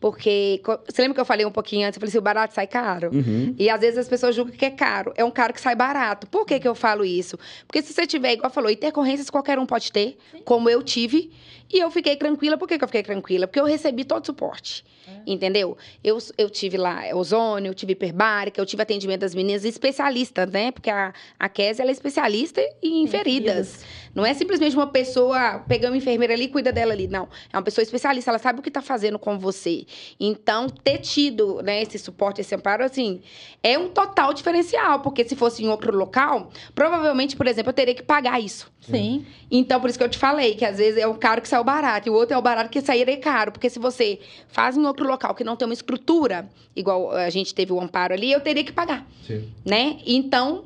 Porque, 0.00 0.60
você 0.86 1.02
lembra 1.02 1.14
que 1.14 1.20
eu 1.20 1.24
falei 1.24 1.46
um 1.46 1.50
pouquinho 1.50 1.86
antes? 1.86 1.96
Eu 1.96 2.00
falei 2.00 2.10
assim, 2.10 2.18
o 2.18 2.22
barato 2.22 2.54
sai 2.54 2.66
caro. 2.66 3.10
Uhum. 3.14 3.54
E 3.58 3.70
às 3.70 3.80
vezes 3.80 3.98
as 3.98 4.08
pessoas 4.08 4.34
julgam 4.34 4.54
que 4.54 4.64
é 4.64 4.70
caro. 4.70 5.12
É 5.16 5.24
um 5.24 5.30
caro 5.30 5.54
que 5.54 5.60
sai 5.60 5.74
barato. 5.74 6.26
Por 6.26 6.44
que, 6.44 6.60
que 6.60 6.68
eu 6.68 6.74
falo 6.74 7.04
isso? 7.04 7.38
Porque 7.66 7.80
se 7.80 7.94
você 7.94 8.06
tiver, 8.06 8.34
igual 8.34 8.50
falou, 8.50 8.70
intercorrências 8.70 9.30
qualquer 9.30 9.58
um 9.58 9.64
pode 9.64 9.90
ter, 9.90 10.18
como 10.44 10.68
eu 10.68 10.82
tive. 10.82 11.30
E 11.72 11.78
eu 11.78 11.90
fiquei 11.90 12.14
tranquila. 12.16 12.58
Por 12.58 12.68
que, 12.68 12.76
que 12.76 12.84
eu 12.84 12.88
fiquei 12.88 13.02
tranquila? 13.02 13.46
Porque 13.46 13.58
eu 13.58 13.64
recebi 13.64 14.04
todo 14.04 14.22
o 14.22 14.26
suporte. 14.26 14.84
Entendeu? 15.26 15.76
Eu, 16.02 16.18
eu 16.36 16.48
tive 16.48 16.76
lá 16.76 17.02
ozônio, 17.14 17.70
eu 17.70 17.74
tive 17.74 17.92
hiperbárica, 17.92 18.60
eu 18.60 18.66
tive 18.66 18.82
atendimento 18.82 19.20
das 19.20 19.34
meninas 19.34 19.64
especialistas, 19.64 20.50
né? 20.50 20.70
Porque 20.70 20.90
a, 20.90 21.12
a 21.38 21.48
Kézia, 21.48 21.82
ela 21.82 21.90
é 21.90 21.92
especialista 21.92 22.60
em 22.82 23.06
feridas. 23.06 23.84
Não 24.16 24.24
é 24.24 24.32
simplesmente 24.32 24.74
uma 24.74 24.86
pessoa 24.86 25.58
pegando 25.68 25.92
uma 25.92 25.98
enfermeira 25.98 26.32
ali 26.32 26.44
e 26.44 26.48
cuida 26.48 26.72
dela 26.72 26.94
ali. 26.94 27.06
Não. 27.06 27.28
É 27.52 27.56
uma 27.56 27.62
pessoa 27.62 27.82
especialista, 27.82 28.30
ela 28.30 28.38
sabe 28.38 28.60
o 28.60 28.62
que 28.62 28.70
tá 28.70 28.80
fazendo 28.80 29.18
com 29.18 29.38
você. 29.38 29.84
Então, 30.18 30.68
ter 30.70 30.98
tido 30.98 31.60
né, 31.62 31.82
esse 31.82 31.98
suporte, 31.98 32.40
esse 32.40 32.54
amparo, 32.54 32.82
assim, 32.82 33.20
é 33.62 33.78
um 33.78 33.90
total 33.90 34.32
diferencial. 34.32 35.00
Porque 35.00 35.22
se 35.28 35.36
fosse 35.36 35.62
em 35.62 35.68
outro 35.68 35.94
local, 35.94 36.50
provavelmente, 36.74 37.36
por 37.36 37.46
exemplo, 37.46 37.68
eu 37.68 37.74
teria 37.74 37.94
que 37.94 38.02
pagar 38.02 38.40
isso. 38.40 38.72
Sim. 38.80 39.26
Então, 39.50 39.80
por 39.80 39.90
isso 39.90 39.98
que 39.98 40.04
eu 40.04 40.08
te 40.08 40.16
falei, 40.16 40.54
que 40.54 40.64
às 40.64 40.78
vezes 40.78 40.98
é 40.98 41.06
um 41.06 41.14
caro 41.14 41.42
que 41.42 41.48
saiu 41.48 41.64
barato, 41.64 42.08
e 42.08 42.10
o 42.10 42.14
outro 42.14 42.34
é 42.34 42.38
o 42.38 42.42
barato 42.42 42.70
que 42.70 42.80
sairia 42.80 43.18
caro. 43.18 43.52
Porque 43.52 43.68
se 43.68 43.78
você 43.78 44.18
faz 44.48 44.78
em 44.78 44.86
outro 44.86 44.95
local 45.04 45.34
que 45.34 45.44
não 45.44 45.56
tem 45.56 45.66
uma 45.66 45.74
estrutura, 45.74 46.48
igual 46.74 47.10
a 47.12 47.30
gente 47.30 47.54
teve 47.54 47.72
o 47.72 47.80
amparo 47.80 48.14
ali, 48.14 48.32
eu 48.32 48.40
teria 48.40 48.64
que 48.64 48.72
pagar, 48.72 49.06
Sim. 49.26 49.48
né? 49.64 49.98
Então, 50.06 50.64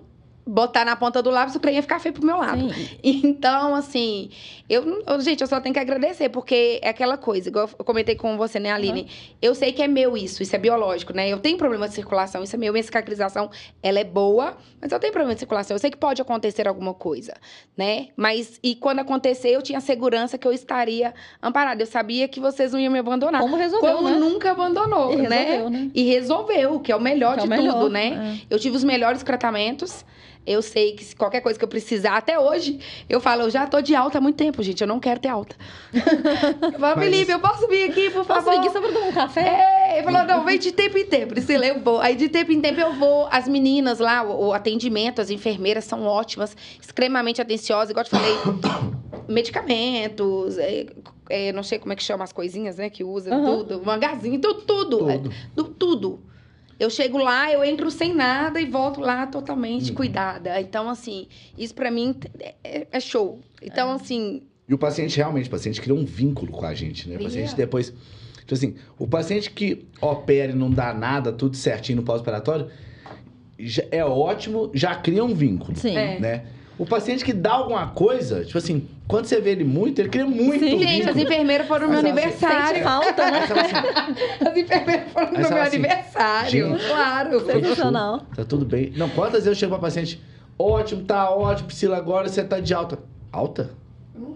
botar 0.50 0.84
na 0.84 0.96
ponta 0.96 1.22
do 1.22 1.30
lápis, 1.30 1.54
o 1.54 1.60
trem 1.60 1.76
ia 1.76 1.82
ficar 1.82 2.00
feio 2.00 2.12
pro 2.12 2.26
meu 2.26 2.36
lado. 2.38 2.72
Sim. 2.74 2.88
Então, 3.02 3.74
assim, 3.74 4.30
eu, 4.68 4.82
gente, 5.20 5.40
eu 5.40 5.46
só 5.46 5.60
tenho 5.60 5.72
que 5.72 5.78
agradecer, 5.78 6.28
porque 6.28 6.80
é 6.82 6.88
aquela 6.88 7.16
coisa, 7.16 7.48
igual 7.48 7.70
eu 7.78 7.84
comentei 7.84 8.16
com 8.16 8.36
você, 8.36 8.58
né, 8.58 8.72
Aline? 8.72 9.06
Eu 9.40 9.54
sei 9.54 9.72
que 9.72 9.80
é 9.80 9.86
meu 9.86 10.16
isso, 10.16 10.42
isso 10.42 10.54
é 10.54 10.58
biológico, 10.58 11.12
né? 11.12 11.28
Eu 11.28 11.38
tenho 11.38 11.56
problema 11.56 11.88
de 11.88 11.94
circulação, 11.94 12.42
isso 12.42 12.56
é 12.56 12.58
meu, 12.58 12.72
minha 12.72 12.82
cicatrização, 12.82 13.48
ela 13.82 14.00
é 14.00 14.04
boa, 14.04 14.56
mas 14.80 14.90
eu 14.90 14.98
tenho 14.98 15.12
problema 15.12 15.34
de 15.34 15.38
circulação. 15.40 15.74
Eu 15.76 15.78
sei 15.78 15.90
que 15.90 15.96
pode 15.96 16.20
acontecer 16.20 16.66
alguma 16.66 16.94
coisa, 16.94 17.34
né? 17.76 18.08
Mas, 18.16 18.58
e 18.62 18.74
quando 18.74 18.98
acontecer, 18.98 19.50
eu 19.50 19.62
tinha 19.62 19.80
segurança 19.80 20.36
que 20.36 20.46
eu 20.48 20.52
estaria 20.52 21.14
amparada. 21.40 21.80
Eu 21.82 21.86
sabia 21.86 22.26
que 22.26 22.40
vocês 22.40 22.72
não 22.72 22.80
iam 22.80 22.92
me 22.92 22.98
abandonar. 22.98 23.40
Como 23.40 23.56
resolveu, 23.56 23.96
Como 23.96 24.08
né? 24.10 24.16
nunca 24.18 24.50
abandonou, 24.50 25.12
E 25.12 25.16
né? 25.16 25.36
resolveu, 25.44 25.70
né? 25.70 25.90
E 25.94 26.02
resolveu, 26.04 26.80
que 26.80 26.90
é 26.90 26.96
o 26.96 27.00
melhor 27.00 27.34
Que 27.34 27.40
é 27.40 27.42
de 27.42 27.46
o 27.46 27.50
melhor, 27.50 27.72
tudo, 27.74 27.88
né? 27.90 28.40
é. 28.42 28.46
Eu 28.54 28.58
tive 28.58 28.76
os 28.76 28.82
melhores 28.84 29.22
tratamentos. 29.22 30.04
Eu 30.46 30.62
sei 30.62 30.92
que 30.92 31.04
se 31.04 31.14
qualquer 31.14 31.42
coisa 31.42 31.58
que 31.58 31.64
eu 31.64 31.68
precisar, 31.68 32.16
até 32.16 32.38
hoje, 32.38 32.80
eu 33.08 33.20
falo, 33.20 33.42
eu 33.42 33.50
já 33.50 33.66
tô 33.66 33.80
de 33.82 33.94
alta 33.94 34.18
há 34.18 34.20
muito 34.20 34.36
tempo, 34.36 34.62
gente. 34.62 34.80
Eu 34.80 34.86
não 34.88 34.98
quero 34.98 35.20
ter 35.20 35.28
alta. 35.28 35.54
eu 35.92 36.78
falo, 36.80 36.96
Mas 36.96 37.04
Felipe, 37.10 37.30
eu 37.30 37.38
posso 37.40 37.68
vir 37.68 37.90
aqui, 37.90 38.10
por 38.10 38.24
Posso 38.24 38.42
favor? 38.46 38.54
seguir 38.54 38.70
só 38.72 38.80
pra 38.80 38.90
tomar 38.90 39.06
um 39.08 39.12
café? 39.12 39.40
É, 39.90 39.98
ele 39.98 40.02
falou, 40.04 40.24
não, 40.26 40.44
vem 40.44 40.58
de 40.58 40.72
tempo 40.72 40.96
em 40.96 41.04
tempo. 41.04 41.28
Priscila, 41.34 41.66
eu 41.66 41.80
vou. 41.80 42.00
Aí 42.00 42.16
de 42.16 42.28
tempo 42.28 42.50
em 42.52 42.60
tempo 42.60 42.80
eu 42.80 42.94
vou. 42.94 43.28
As 43.30 43.46
meninas 43.46 43.98
lá, 43.98 44.22
o, 44.22 44.46
o 44.48 44.52
atendimento, 44.54 45.20
as 45.20 45.30
enfermeiras 45.30 45.84
são 45.84 46.04
ótimas, 46.06 46.56
extremamente 46.80 47.40
atenciosas, 47.40 47.90
igual 47.90 48.04
eu 48.04 48.08
te 48.08 48.10
falei. 48.10 48.90
medicamentos, 49.28 50.58
é, 50.58 50.86
é, 51.28 51.52
não 51.52 51.62
sei 51.62 51.78
como 51.78 51.92
é 51.92 51.96
que 51.96 52.02
chama 52.02 52.24
as 52.24 52.32
coisinhas, 52.32 52.76
né? 52.76 52.90
Que 52.90 53.04
usa, 53.04 53.32
Aham. 53.34 53.44
tudo, 53.58 53.82
mangazinho, 53.84 54.40
tudo, 54.40 54.62
tudo. 54.62 54.98
Tudo. 54.98 55.10
É, 55.10 55.18
do- 55.54 55.64
tudo. 55.68 56.20
Eu 56.80 56.88
chego 56.88 57.18
lá, 57.18 57.52
eu 57.52 57.62
entro 57.62 57.90
sem 57.90 58.14
nada 58.14 58.58
e 58.58 58.64
volto 58.64 59.00
lá 59.02 59.26
totalmente 59.26 59.90
Uhum. 59.90 59.94
cuidada. 59.96 60.58
Então, 60.58 60.88
assim, 60.88 61.26
isso 61.58 61.74
pra 61.74 61.90
mim 61.90 62.16
é, 62.64 62.86
é 62.90 62.98
show. 62.98 63.38
Então, 63.60 63.92
assim, 63.92 64.42
E 64.66 64.72
o 64.72 64.78
paciente 64.78 65.14
realmente, 65.18 65.46
o 65.48 65.50
paciente 65.50 65.78
cria 65.80 65.94
um 65.94 66.06
vínculo 66.06 66.50
com 66.52 66.64
a 66.64 66.72
gente, 66.72 67.06
né? 67.08 67.16
O 67.18 67.22
paciente 67.22 67.54
depois. 67.54 67.92
Então, 68.42 68.56
assim, 68.56 68.76
o 68.98 69.06
paciente 69.06 69.50
que 69.50 69.84
opera 70.00 70.52
e 70.52 70.54
não 70.54 70.70
dá 70.70 70.94
nada, 70.94 71.30
tudo 71.32 71.54
certinho 71.56 71.96
no 71.96 72.02
pós-operatório, 72.02 72.68
já- 73.58 73.84
é 73.90 74.02
ótimo, 74.04 74.70
já 74.72 74.94
cria 74.94 75.22
um 75.22 75.34
vínculo, 75.34 75.76
Sim. 75.76 75.96
É. 75.96 76.18
né? 76.18 76.44
O 76.78 76.86
paciente 76.86 77.22
que 77.24 77.32
dá 77.34 77.52
alguma 77.52 77.88
coisa, 77.88 78.42
tipo 78.44 78.56
assim, 78.56 78.88
quando 79.10 79.24
você 79.26 79.40
vê 79.40 79.50
ele 79.50 79.64
muito, 79.64 79.98
ele 79.98 80.08
cria 80.08 80.24
muito 80.24 80.64
Sim. 80.64 80.78
Gente, 80.78 81.10
as 81.10 81.16
enfermeiras 81.16 81.66
foram 81.66 81.86
no 81.86 81.90
meu 81.94 81.98
aniversário. 81.98 82.68
Sente 82.68 82.82
falta, 82.84 83.28
né? 83.28 83.40
Assim, 83.40 84.46
As 84.48 84.56
enfermeiras 84.56 85.12
foram 85.12 85.32
no 85.32 85.38
meu 85.38 85.46
assim, 85.48 85.76
aniversário. 85.76 86.50
gente, 86.50 86.86
claro. 86.86 87.44
Sensacional. 87.44 88.22
Tá 88.36 88.44
tudo 88.44 88.64
bem. 88.64 88.92
Não, 88.96 89.08
quantas 89.08 89.44
vezes 89.44 89.48
eu 89.48 89.54
chego 89.56 89.72
pra 89.72 89.80
paciente, 89.80 90.22
ótimo, 90.56 91.02
tá 91.02 91.28
ótimo, 91.28 91.66
Priscila, 91.66 91.96
agora 91.96 92.28
você 92.28 92.44
tá 92.44 92.60
de 92.60 92.72
alta. 92.72 93.00
Alta? 93.32 93.70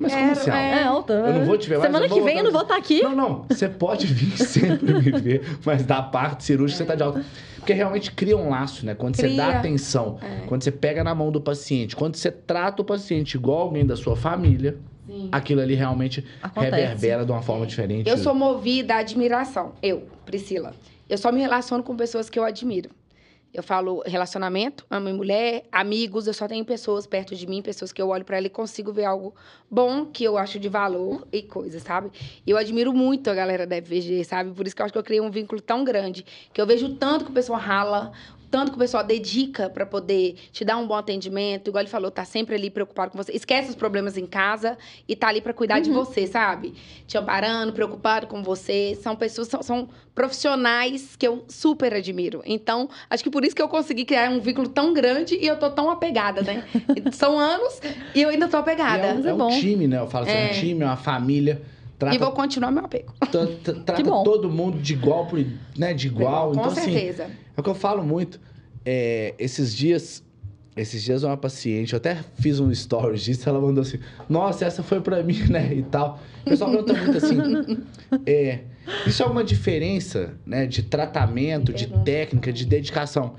Mas 0.00 0.12
como 0.12 0.24
quero, 0.26 0.32
assim 0.32 0.50
alta? 0.50 0.60
É 0.62 0.84
alta. 0.84 1.12
Eu 1.12 1.32
não 1.34 1.44
vou 1.44 1.58
te 1.58 1.68
ver 1.68 1.78
mais. 1.78 1.90
Semana 1.92 2.08
que 2.12 2.20
vem 2.20 2.38
eu 2.38 2.44
não 2.44 2.50
vou 2.52 2.62
estar 2.62 2.76
aqui. 2.76 3.02
Não, 3.02 3.14
não. 3.14 3.44
Você 3.48 3.68
pode 3.68 4.06
vir 4.06 4.36
sempre 4.42 4.92
me 4.94 5.10
ver, 5.20 5.58
mas 5.64 5.84
da 5.84 6.02
parte 6.02 6.44
cirúrgica 6.44 6.78
você 6.78 6.84
tá 6.84 6.94
de 6.94 7.02
alta. 7.02 7.24
Porque 7.58 7.72
realmente 7.72 8.12
cria 8.12 8.36
um 8.36 8.50
laço, 8.50 8.84
né? 8.84 8.94
Quando 8.94 9.16
você 9.16 9.22
Cria. 9.22 9.36
dá 9.38 9.58
atenção, 9.58 10.18
É. 10.20 10.46
quando 10.46 10.62
você 10.62 10.70
pega 10.70 11.02
na 11.02 11.14
mão 11.14 11.32
do 11.32 11.40
paciente, 11.40 11.96
quando 11.96 12.16
você 12.16 12.30
trata 12.30 12.82
o 12.82 12.84
paciente 12.84 13.34
igual 13.36 13.60
alguém 13.62 13.86
da 13.86 13.96
sua 13.96 14.14
família, 14.14 14.76
Sim. 15.06 15.28
aquilo 15.32 15.62
ali 15.62 15.74
realmente 15.74 16.22
Acontece. 16.42 16.76
reverbera 16.76 17.24
de 17.24 17.32
uma 17.32 17.40
forma 17.40 17.64
diferente. 17.66 18.08
Eu 18.08 18.18
sou 18.18 18.34
movida 18.34 18.94
à 18.94 18.98
admiração. 18.98 19.72
Eu, 19.82 20.02
Priscila. 20.26 20.74
Eu 21.08 21.16
só 21.16 21.32
me 21.32 21.40
relaciono 21.40 21.82
com 21.82 21.96
pessoas 21.96 22.28
que 22.28 22.38
eu 22.38 22.44
admiro. 22.44 22.90
Eu 23.54 23.62
falo 23.62 24.02
relacionamento, 24.04 24.84
homem 24.90 25.14
e 25.14 25.16
mulher, 25.16 25.62
amigos. 25.70 26.26
Eu 26.26 26.34
só 26.34 26.48
tenho 26.48 26.64
pessoas 26.64 27.06
perto 27.06 27.36
de 27.36 27.46
mim, 27.46 27.62
pessoas 27.62 27.92
que 27.92 28.02
eu 28.02 28.08
olho 28.08 28.24
pra 28.24 28.36
ela 28.36 28.48
e 28.48 28.50
consigo 28.50 28.92
ver 28.92 29.04
algo 29.04 29.32
bom 29.70 30.06
que 30.06 30.24
eu 30.24 30.36
acho 30.36 30.58
de 30.58 30.68
valor 30.68 31.24
e 31.32 31.40
coisa, 31.40 31.78
sabe? 31.78 32.10
Eu 32.44 32.56
admiro 32.56 32.92
muito 32.92 33.30
a 33.30 33.34
galera 33.34 33.64
da 33.64 33.76
FVG, 33.76 34.24
sabe? 34.24 34.50
Por 34.52 34.66
isso 34.66 34.74
que 34.74 34.82
eu 34.82 34.86
acho 34.86 34.92
que 34.92 34.98
eu 34.98 35.04
criei 35.04 35.20
um 35.20 35.30
vínculo 35.30 35.60
tão 35.60 35.84
grande. 35.84 36.26
Que 36.52 36.60
eu 36.60 36.66
vejo 36.66 36.96
tanto 36.96 37.26
que 37.26 37.30
o 37.30 37.34
pessoal 37.34 37.60
rala, 37.60 38.12
tanto 38.54 38.70
que 38.70 38.76
o 38.76 38.78
pessoal 38.78 39.02
dedica 39.02 39.68
pra 39.68 39.84
poder 39.84 40.36
te 40.52 40.64
dar 40.64 40.76
um 40.76 40.86
bom 40.86 40.94
atendimento. 40.94 41.66
Igual 41.70 41.82
ele 41.82 41.90
falou, 41.90 42.08
tá 42.08 42.24
sempre 42.24 42.54
ali 42.54 42.70
preocupado 42.70 43.10
com 43.10 43.18
você. 43.18 43.32
Esquece 43.32 43.70
os 43.70 43.74
problemas 43.74 44.16
em 44.16 44.26
casa 44.26 44.78
e 45.08 45.16
tá 45.16 45.26
ali 45.26 45.40
pra 45.40 45.52
cuidar 45.52 45.80
de 45.80 45.90
você, 45.90 46.24
sabe? 46.28 46.72
Te 47.04 47.18
amparando, 47.18 47.72
preocupado 47.72 48.28
com 48.28 48.44
você. 48.44 48.96
São 49.02 49.16
pessoas, 49.16 49.48
são, 49.48 49.60
são 49.60 49.88
profissionais 50.14 51.16
que 51.16 51.26
eu 51.26 51.44
super 51.48 51.94
admiro. 51.94 52.42
Então, 52.44 52.88
acho 53.10 53.24
que 53.24 53.30
por 53.30 53.44
isso 53.44 53.56
que 53.56 53.62
eu 53.62 53.68
consegui 53.68 54.04
criar 54.04 54.30
um 54.30 54.38
vínculo 54.40 54.68
tão 54.68 54.92
grande 54.94 55.34
e 55.36 55.46
eu 55.46 55.56
tô 55.58 55.68
tão 55.70 55.90
apegada, 55.90 56.42
né? 56.42 56.62
São 57.12 57.36
anos 57.38 57.80
e 58.14 58.22
eu 58.22 58.28
ainda 58.28 58.46
tô 58.46 58.58
E 58.58 58.60
apegada. 58.60 59.06
é, 59.06 59.14
um, 59.14 59.24
é 59.24 59.28
é 59.30 59.34
um 59.34 59.38
bom. 59.38 59.48
time, 59.58 59.88
né? 59.88 59.98
Eu 59.98 60.06
falo 60.06 60.26
assim, 60.26 60.36
é 60.36 60.40
um 60.40 60.44
É. 60.44 60.48
time, 60.50 60.82
é 60.82 60.86
uma 60.86 60.96
família. 60.96 61.60
Trata, 61.98 62.14
E 62.14 62.18
vou 62.18 62.32
continuar 62.32 62.70
meu 62.70 62.84
apego. 62.84 63.12
tra- 63.30 63.46
tra- 63.62 63.74
trata 63.86 64.02
bom. 64.02 64.22
todo 64.24 64.50
mundo 64.50 64.78
de 64.78 64.92
igual, 64.92 65.26
por, 65.26 65.44
né? 65.76 65.94
De 65.94 66.06
igual. 66.08 66.48
Com 66.48 66.54
então, 66.58 66.66
assim, 66.70 66.92
certeza. 66.92 67.30
É 67.56 67.60
o 67.60 67.62
que 67.62 67.70
eu 67.70 67.74
falo 67.74 68.04
muito. 68.04 68.40
É, 68.84 69.34
esses 69.38 69.74
dias, 69.74 70.22
esses 70.76 71.02
dias 71.02 71.22
uma 71.22 71.36
paciente, 71.36 71.92
eu 71.92 71.96
até 71.96 72.18
fiz 72.34 72.60
um 72.60 72.72
stories 72.74 73.22
disso, 73.22 73.48
ela 73.48 73.60
mandou 73.60 73.82
assim, 73.82 73.98
nossa, 74.28 74.64
essa 74.64 74.82
foi 74.82 75.00
pra 75.00 75.22
mim, 75.22 75.38
né, 75.48 75.72
e 75.74 75.82
tal. 75.82 76.20
O 76.42 76.50
pessoal 76.50 76.70
pergunta 76.70 76.94
muito 76.94 77.16
assim, 77.16 77.38
é, 78.26 78.60
isso 79.06 79.22
é 79.22 79.24
alguma 79.24 79.44
diferença, 79.44 80.34
né, 80.44 80.66
de 80.66 80.82
tratamento, 80.82 81.72
de 81.72 81.86
técnica, 82.04 82.52
de 82.52 82.66
dedicação 82.66 83.36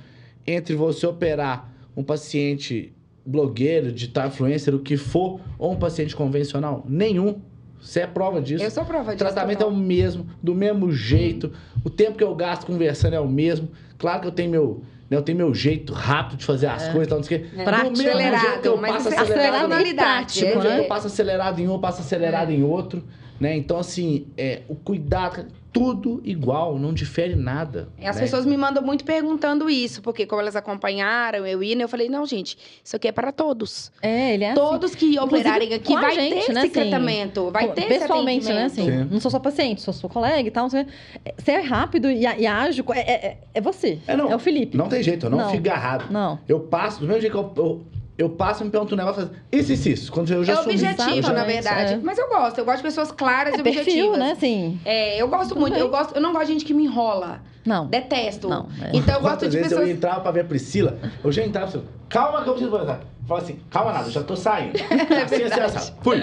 entre 0.48 0.76
você 0.76 1.06
operar 1.08 1.72
um 1.96 2.04
paciente 2.04 2.94
blogueiro, 3.26 3.92
digital 3.92 4.28
influencer, 4.28 4.76
o 4.76 4.80
que 4.80 4.98
for, 4.98 5.40
ou 5.58 5.74
um 5.74 5.78
paciente 5.78 6.16
convencional? 6.16 6.86
Nenhum. 6.88 7.42
Você 7.82 8.02
é 8.02 8.08
prova 8.08 8.42
disso. 8.42 8.64
Eu 8.64 8.72
sou 8.72 8.84
prova 8.84 9.12
O 9.12 9.16
disso. 9.16 9.26
tratamento 9.26 9.64
é 9.64 9.66
o 9.66 9.76
mesmo, 9.76 10.28
do 10.42 10.56
mesmo 10.56 10.92
jeito. 10.92 11.52
O 11.84 11.90
tempo 11.90 12.18
que 12.18 12.24
eu 12.24 12.34
gasto 12.36 12.66
conversando 12.66 13.14
é 13.14 13.20
o 13.20 13.28
mesmo. 13.28 13.70
Claro 13.98 14.22
que 14.22 14.28
eu 14.28 14.32
tenho 14.32 14.50
meu, 14.50 14.82
né, 15.10 15.18
eu 15.18 15.22
tenho 15.22 15.38
meu 15.38 15.54
jeito 15.54 15.94
rápido 15.94 16.40
de 16.40 16.46
fazer 16.46 16.68
as 16.68 16.88
coisas, 16.90 17.08
tal, 17.08 17.20
não 17.20 17.24
sei 17.24 17.38
o 17.38 17.42
quê. 17.42 17.48
É. 17.58 17.64
Prático, 17.64 17.92
do 17.92 17.98
mesmo 17.98 18.12
acelerado, 18.12 18.42
jeito 18.42 18.66
eu 18.66 18.78
passo 18.80 19.10
é 19.10 19.18
acelerado, 19.18 19.88
e 19.88 19.94
prático, 19.94 20.40
jeito 20.40 20.60
que 20.60 20.68
né? 20.68 20.80
eu 20.80 20.88
passo 20.88 21.08
acelerado 21.08 21.60
em 21.60 21.68
um, 21.68 21.74
eu 21.74 21.80
passo 21.80 22.02
acelerado 22.02 22.52
em 22.52 22.64
outro, 22.64 23.04
né? 23.40 23.56
Então 23.56 23.78
assim, 23.78 24.28
é, 24.38 24.62
o 24.68 24.76
cuidado, 24.76 25.46
tudo 25.76 26.22
igual, 26.24 26.80
não 26.80 26.94
difere 26.94 27.36
nada. 27.36 27.90
E 28.00 28.08
as 28.08 28.16
né? 28.16 28.22
pessoas 28.22 28.46
me 28.46 28.56
mandam 28.56 28.82
muito 28.82 29.04
perguntando 29.04 29.70
isso, 29.70 30.02
porque 30.02 30.26
como 30.26 30.42
elas 30.42 30.56
acompanharam 30.56 31.46
eu 31.46 31.62
ir, 31.62 31.76
né, 31.76 31.84
eu 31.84 31.90
falei, 31.90 32.08
não, 32.08 32.26
gente, 32.26 32.58
isso 32.82 32.96
aqui 32.96 33.10
é 33.10 33.12
para 33.12 33.30
todos. 33.34 33.92
É, 34.02 34.36
ele 34.36 34.46
é 34.46 34.52
assim. 34.52 34.62
Todos 34.62 34.96
que 34.96 35.20
operarem 35.20 35.74
aqui 35.74 35.94
vai 35.94 36.16
gente, 36.16 36.46
ter 36.46 36.54
né, 36.54 36.62
esse 36.62 36.80
assim, 36.80 36.90
tratamento, 36.90 37.52
vai 37.52 37.74
ter 37.74 37.92
esse 37.92 38.00
Pessoalmente, 38.00 38.48
né? 38.48 38.64
Assim, 38.64 38.86
Sim. 38.86 39.10
não 39.12 39.20
sou 39.20 39.30
só 39.30 39.38
paciente, 39.38 39.82
sou 39.82 39.94
sua 39.94 40.10
colega 40.10 40.48
e 40.48 40.52
tal. 40.52 40.70
Você 40.70 40.86
é 41.52 41.60
rápido 41.60 42.10
e, 42.10 42.22
e 42.22 42.48
ágil. 42.48 42.86
É, 42.94 43.00
é, 43.00 43.38
é 43.54 43.60
você. 43.60 44.00
É, 44.08 44.16
não. 44.16 44.34
o 44.34 44.40
Felipe. 44.40 44.78
Não 44.78 44.88
tem 44.88 45.04
jeito, 45.04 45.26
eu 45.26 45.30
não, 45.30 45.40
Não. 45.40 45.50
fico 45.50 45.68
agarrado. 45.68 46.10
Não. 46.10 46.40
Eu 46.48 46.62
passo, 46.62 47.02
do 47.02 47.06
mesmo 47.08 47.20
jeito 47.20 47.34
que 47.34 47.60
eu, 47.60 47.66
eu, 47.66 47.86
eu 48.18 48.30
passo 48.30 48.64
e 48.64 48.66
me 48.66 48.72
pergunto 48.72 48.94
um 48.94 48.98
negócio, 48.98 49.30
isso, 49.52 49.74
isso, 49.74 49.90
isso. 49.90 50.12
Quando 50.12 50.32
eu 50.32 50.44
já 50.44 50.54
É 50.54 50.56
sumi, 50.58 50.74
objetivo, 50.76 50.98
já- 51.00 51.08
na 51.08 51.16
Exatamente, 51.18 51.54
verdade. 51.64 51.94
é. 51.96 51.98
Mas 52.02 52.18
eu 52.18 52.28
gosto, 52.30 52.58
eu 52.60 52.66
gosto 52.66 52.78
de 52.78 52.84
pessoas 52.84 53.12
claras 53.12 53.54
É 53.56 53.58
e 53.60 53.64
perfil, 53.64 53.82
objetivas. 53.82 54.18
né? 54.20 54.32
Assim. 54.32 54.80
É, 54.86 55.22
eu 55.22 55.28
gosto 55.28 55.50
Tudo 55.50 55.62
muito, 55.62 55.74
bem. 55.74 55.82
eu 55.82 55.90
gosto, 55.90 56.16
eu 56.16 56.22
não 56.22 56.32
gosto 56.32 56.48
de 56.48 56.54
gente 56.54 56.66
que 56.66 56.74
me 56.74 56.84
enrola. 56.86 57.42
Não. 57.66 57.88
Detesto. 57.88 58.48
Não, 58.48 58.68
é. 58.82 58.92
Então 58.94 59.16
eu 59.16 59.22
gosto 59.22 59.34
Quantas 59.38 59.50
de 59.52 59.58
vezes 59.58 59.70
pessoas. 59.72 59.90
eu 59.90 59.96
entrava 59.96 60.22
pra 60.22 60.32
ver 60.32 60.42
a 60.42 60.44
Priscila, 60.46 60.98
eu 61.24 61.32
já 61.32 61.44
entrava 61.44 61.68
assim, 61.68 61.84
calma 62.08 62.44
que 62.44 62.50
eu 62.50 62.54
preciso 62.54 62.72
voltar. 62.72 63.02
Fala 63.28 63.42
assim, 63.42 63.60
calma 63.72 63.92
nada, 63.92 64.08
eu 64.08 64.12
já 64.12 64.22
tô 64.24 64.36
saindo. 64.36 64.74
assim, 65.26 65.44
assim, 65.44 65.60
assim, 65.60 65.94
fui. 66.04 66.20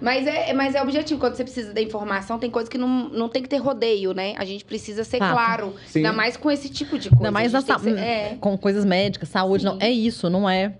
Mas 0.00 0.26
é, 0.26 0.52
mas 0.52 0.74
é 0.74 0.82
objetivo. 0.82 1.18
Quando 1.18 1.34
você 1.34 1.44
precisa 1.44 1.72
da 1.72 1.80
informação, 1.80 2.38
tem 2.38 2.50
coisa 2.50 2.68
que 2.68 2.76
não, 2.78 3.08
não 3.08 3.28
tem 3.28 3.42
que 3.42 3.48
ter 3.48 3.56
rodeio, 3.56 4.12
né? 4.12 4.34
A 4.36 4.44
gente 4.44 4.64
precisa 4.64 5.02
ser 5.04 5.18
Fato. 5.18 5.32
claro. 5.32 5.74
Sim. 5.86 6.00
Ainda 6.00 6.12
mais 6.12 6.36
com 6.36 6.50
esse 6.50 6.68
tipo 6.68 6.98
de 6.98 7.08
coisa. 7.08 7.20
Ainda 7.24 7.30
mais 7.30 7.52
na 7.52 7.60
sa- 7.62 7.78
ser- 7.78 7.96
é. 7.98 8.36
com 8.40 8.56
coisas 8.58 8.84
médicas, 8.84 9.30
saúde. 9.30 9.62
Sim. 9.62 9.70
Não, 9.70 9.78
é 9.80 9.90
isso, 9.90 10.28
não 10.28 10.48
é. 10.48 10.74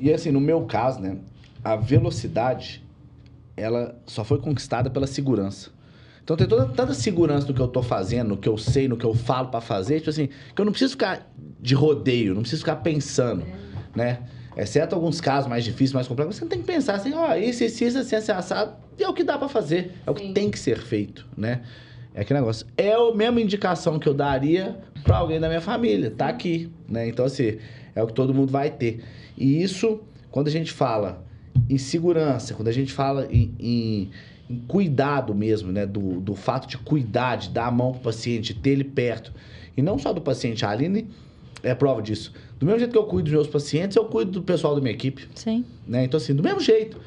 E 0.00 0.12
assim, 0.12 0.30
no 0.30 0.40
meu 0.40 0.62
caso, 0.66 1.00
né, 1.00 1.16
a 1.64 1.74
velocidade, 1.74 2.84
ela 3.56 3.96
só 4.06 4.22
foi 4.22 4.38
conquistada 4.38 4.88
pela 4.88 5.08
segurança. 5.08 5.70
Então 6.28 6.36
tem 6.36 6.46
toda 6.46 6.66
tanta 6.66 6.92
segurança 6.92 7.48
no 7.48 7.54
que 7.54 7.60
eu 7.62 7.68
tô 7.68 7.82
fazendo, 7.82 8.28
no 8.28 8.36
que 8.36 8.46
eu 8.46 8.58
sei, 8.58 8.86
no 8.86 8.98
que 8.98 9.04
eu 9.06 9.14
falo 9.14 9.48
pra 9.48 9.62
fazer, 9.62 10.00
tipo 10.00 10.10
assim, 10.10 10.28
que 10.54 10.60
eu 10.60 10.64
não 10.66 10.72
preciso 10.72 10.90
ficar 10.90 11.26
de 11.58 11.74
rodeio, 11.74 12.34
não 12.34 12.42
preciso 12.42 12.60
ficar 12.60 12.76
pensando, 12.76 13.46
né? 13.96 14.18
Exceto 14.54 14.94
alguns 14.94 15.22
casos 15.22 15.48
mais 15.48 15.64
difíceis, 15.64 15.94
mais 15.94 16.06
complexos, 16.06 16.36
você 16.36 16.44
tem 16.44 16.58
que 16.60 16.66
pensar 16.66 16.96
assim, 16.96 17.14
ó, 17.14 17.34
isso, 17.34 17.64
isso, 17.64 17.82
isso, 17.82 17.96
assim, 17.96 18.14
assim, 18.14 18.32
assado, 18.32 18.74
é 18.98 19.08
o 19.08 19.14
que 19.14 19.24
dá 19.24 19.38
pra 19.38 19.48
fazer, 19.48 19.92
é 20.06 20.10
o 20.10 20.12
que 20.12 20.26
Sim. 20.26 20.34
tem 20.34 20.50
que 20.50 20.58
ser 20.58 20.76
feito, 20.80 21.26
né? 21.34 21.62
É 22.14 22.20
aquele 22.20 22.40
negócio. 22.40 22.66
É 22.76 22.92
a 22.92 23.14
mesma 23.14 23.40
indicação 23.40 23.98
que 23.98 24.06
eu 24.06 24.12
daria 24.12 24.76
pra 25.02 25.16
alguém 25.16 25.40
da 25.40 25.48
minha 25.48 25.62
família, 25.62 26.10
tá 26.10 26.28
aqui, 26.28 26.70
né? 26.86 27.08
Então, 27.08 27.24
assim, 27.24 27.56
é 27.94 28.02
o 28.02 28.06
que 28.06 28.12
todo 28.12 28.34
mundo 28.34 28.52
vai 28.52 28.68
ter. 28.68 29.02
E 29.34 29.62
isso, 29.62 30.00
quando 30.30 30.48
a 30.48 30.50
gente 30.50 30.72
fala 30.72 31.24
em 31.70 31.78
segurança, 31.78 32.52
quando 32.52 32.68
a 32.68 32.72
gente 32.72 32.92
fala 32.92 33.26
em, 33.30 33.54
em- 33.58 34.10
em 34.48 34.58
cuidado 34.60 35.34
mesmo, 35.34 35.70
né? 35.70 35.86
Do, 35.86 36.20
do 36.20 36.34
fato 36.34 36.66
de 36.66 36.78
cuidar, 36.78 37.36
de 37.36 37.50
dar 37.50 37.66
a 37.66 37.70
mão 37.70 37.92
pro 37.92 38.00
paciente, 38.00 38.54
ter 38.54 38.70
ele 38.70 38.84
perto. 38.84 39.32
E 39.76 39.82
não 39.82 39.98
só 39.98 40.12
do 40.12 40.20
paciente, 40.20 40.64
a 40.64 40.70
Aline 40.70 41.08
é 41.62 41.74
prova 41.74 42.02
disso. 42.02 42.32
Do 42.58 42.66
mesmo 42.66 42.78
jeito 42.78 42.92
que 42.92 42.98
eu 42.98 43.04
cuido 43.04 43.24
dos 43.24 43.32
meus 43.32 43.46
pacientes, 43.46 43.96
eu 43.96 44.04
cuido 44.04 44.32
do 44.32 44.42
pessoal 44.42 44.74
da 44.74 44.80
minha 44.80 44.92
equipe 44.92 45.28
Sim. 45.34 45.64
né? 45.86 46.04
Então, 46.04 46.18
assim, 46.18 46.34
do 46.34 46.42
mesmo 46.42 46.60
jeito. 46.60 47.00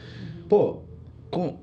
Pô, 0.48 0.78
com... 1.30 1.58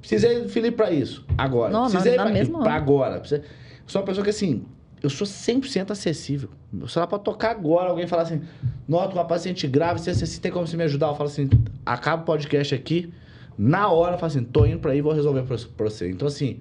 precisei 0.00 0.42
do 0.42 0.48
Felipe 0.48 0.76
pra 0.76 0.90
isso. 0.90 1.24
Agora. 1.38 1.72
Não, 1.72 1.88
precisei 1.88 2.14
pra, 2.14 2.24
aquilo, 2.24 2.38
mesma 2.38 2.60
pra 2.60 2.72
hora. 2.72 2.82
agora. 2.82 3.20
Precisei... 3.20 3.44
Sou 3.86 4.00
uma 4.00 4.06
pessoa 4.06 4.24
que, 4.24 4.30
assim, 4.30 4.64
eu 5.02 5.10
sou 5.10 5.26
100% 5.26 5.90
acessível. 5.90 6.50
Meu 6.72 6.88
celular 6.88 7.06
pode 7.06 7.24
tocar 7.24 7.50
agora, 7.50 7.90
alguém 7.90 8.06
falar 8.06 8.22
assim, 8.22 8.40
nota 8.88 9.14
uma 9.14 9.24
paciente 9.24 9.66
grave, 9.66 10.00
se, 10.00 10.14
se, 10.14 10.26
se 10.26 10.40
tem 10.40 10.50
como 10.50 10.66
você 10.66 10.76
me 10.76 10.84
ajudar, 10.84 11.08
eu 11.08 11.14
falo 11.14 11.28
assim, 11.28 11.50
acaba 11.84 12.22
o 12.22 12.24
podcast 12.24 12.74
aqui, 12.74 13.12
na 13.58 13.88
hora 13.90 14.14
eu 14.14 14.18
falo 14.18 14.30
assim, 14.32 14.44
tô 14.44 14.64
indo 14.66 14.78
pra 14.78 14.92
aí, 14.92 15.00
vou 15.00 15.12
resolver 15.12 15.42
pra, 15.42 15.56
pra 15.76 15.90
você. 15.90 16.10
Então, 16.10 16.26
assim, 16.28 16.60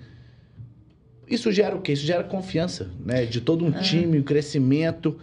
isso 1.28 1.52
gera 1.52 1.76
o 1.76 1.82
quê? 1.82 1.94
Isso 1.94 2.06
gera 2.06 2.24
confiança, 2.24 2.90
né? 3.06 3.26
De 3.26 3.40
todo 3.42 3.66
um 3.66 3.70
É. 3.70 3.80
time, 3.82 4.20
um 4.20 4.24
crescimento 4.24 5.18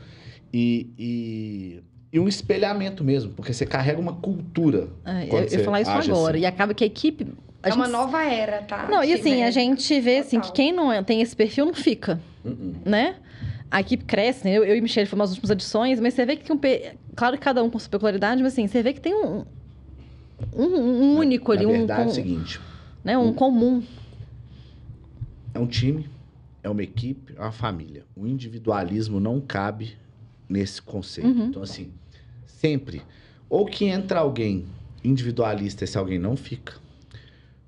e, 0.53 0.91
e, 0.99 1.83
e 2.13 2.19
um 2.21 2.27
espelhamento 2.27 3.05
mesmo, 3.05 3.33
porque 3.33 3.53
você 3.53 3.67
carrega 3.67 4.01
uma 4.01 4.15
cultura. 4.15 4.89
É, 5.05 5.25
eu, 5.31 5.59
eu 5.59 5.65
falar 5.65 5.81
isso 5.83 5.91
agora. 5.91 6.35
assim. 6.37 6.43
E 6.43 6.47
acaba 6.47 6.73
que 6.73 6.83
a 6.85 6.87
equipe. 6.87 7.27
a 7.63 7.69
É 7.69 7.75
uma 7.75 7.85
gente- 7.85 7.93
nova 7.93 8.25
era, 8.25 8.63
tá? 8.63 8.89
Não, 8.91 9.05
e 9.05 9.13
assim, 9.13 9.43
a 9.43 9.47
Né? 9.47 9.53
gente 9.53 10.01
vê 10.01 10.19
assim, 10.19 10.37
que 10.41 10.47
Total. 10.49 10.53
quem 10.55 10.73
não 10.73 10.91
é- 10.93 11.03
tem 11.03 11.21
esse 11.21 11.37
perfil 11.37 11.67
não 11.67 11.75
fica, 11.75 12.19
Uh-uh. 12.45 12.75
né? 12.87 13.17
A 13.71 13.81
equipe 13.83 14.03
cresce, 14.05 14.47
né? 14.47 14.55
Eu, 14.57 14.65
eu 14.65 14.75
e 14.77 14.81
Michelle 14.81 15.07
fomos 15.07 15.25
nas 15.25 15.31
últimas 15.33 15.51
edições, 15.51 16.01
mas 16.01 16.15
você 16.15 16.25
vê 16.25 16.37
que 16.37 16.45
tem 16.45 16.57
um. 16.57 16.59
pe- 16.59 16.93
Claro 17.15 17.37
que 17.37 17.43
cada 17.43 17.63
um 17.63 17.69
com 17.69 17.79
sua 17.79 17.91
peculiaridade, 17.91 18.43
mas 18.43 18.53
assim, 18.55 18.67
você 18.67 18.83
vê 18.83 18.95
que 18.95 19.01
tem 19.01 19.15
um. 19.15 19.45
Um, 20.53 20.64
um 20.64 21.16
único 21.18 21.53
ali, 21.53 21.64
Na 21.64 21.68
um, 21.70 21.72
verdade, 21.79 22.01
é 22.01 22.05
com- 22.05 22.11
o 22.11 22.14
seguinte, 22.14 22.61
né, 23.05 23.18
um 23.18 23.33
comum. 23.33 23.83
é 25.55 25.59
um 25.59 25.66
time, 25.66 26.09
é 26.62 26.68
uma 26.68 26.83
equipe, 26.83 27.35
é 27.37 27.40
uma 27.40 27.53
família. 27.53 28.05
O 28.16 28.27
individualismo 28.27 29.18
não 29.20 29.40
cabe 29.40 29.96
nesse 30.48 30.81
conceito. 30.81 31.29
Uhum. 31.29 31.46
Então, 31.46 31.62
assim, 31.62 31.90
sempre, 32.46 33.03
ou 33.48 33.66
que 33.66 33.85
entra 33.87 34.20
alguém 34.20 34.66
individualista, 35.03 35.85
esse 35.85 35.96
alguém 35.98 36.18
não 36.18 36.37
fica, 36.37 36.74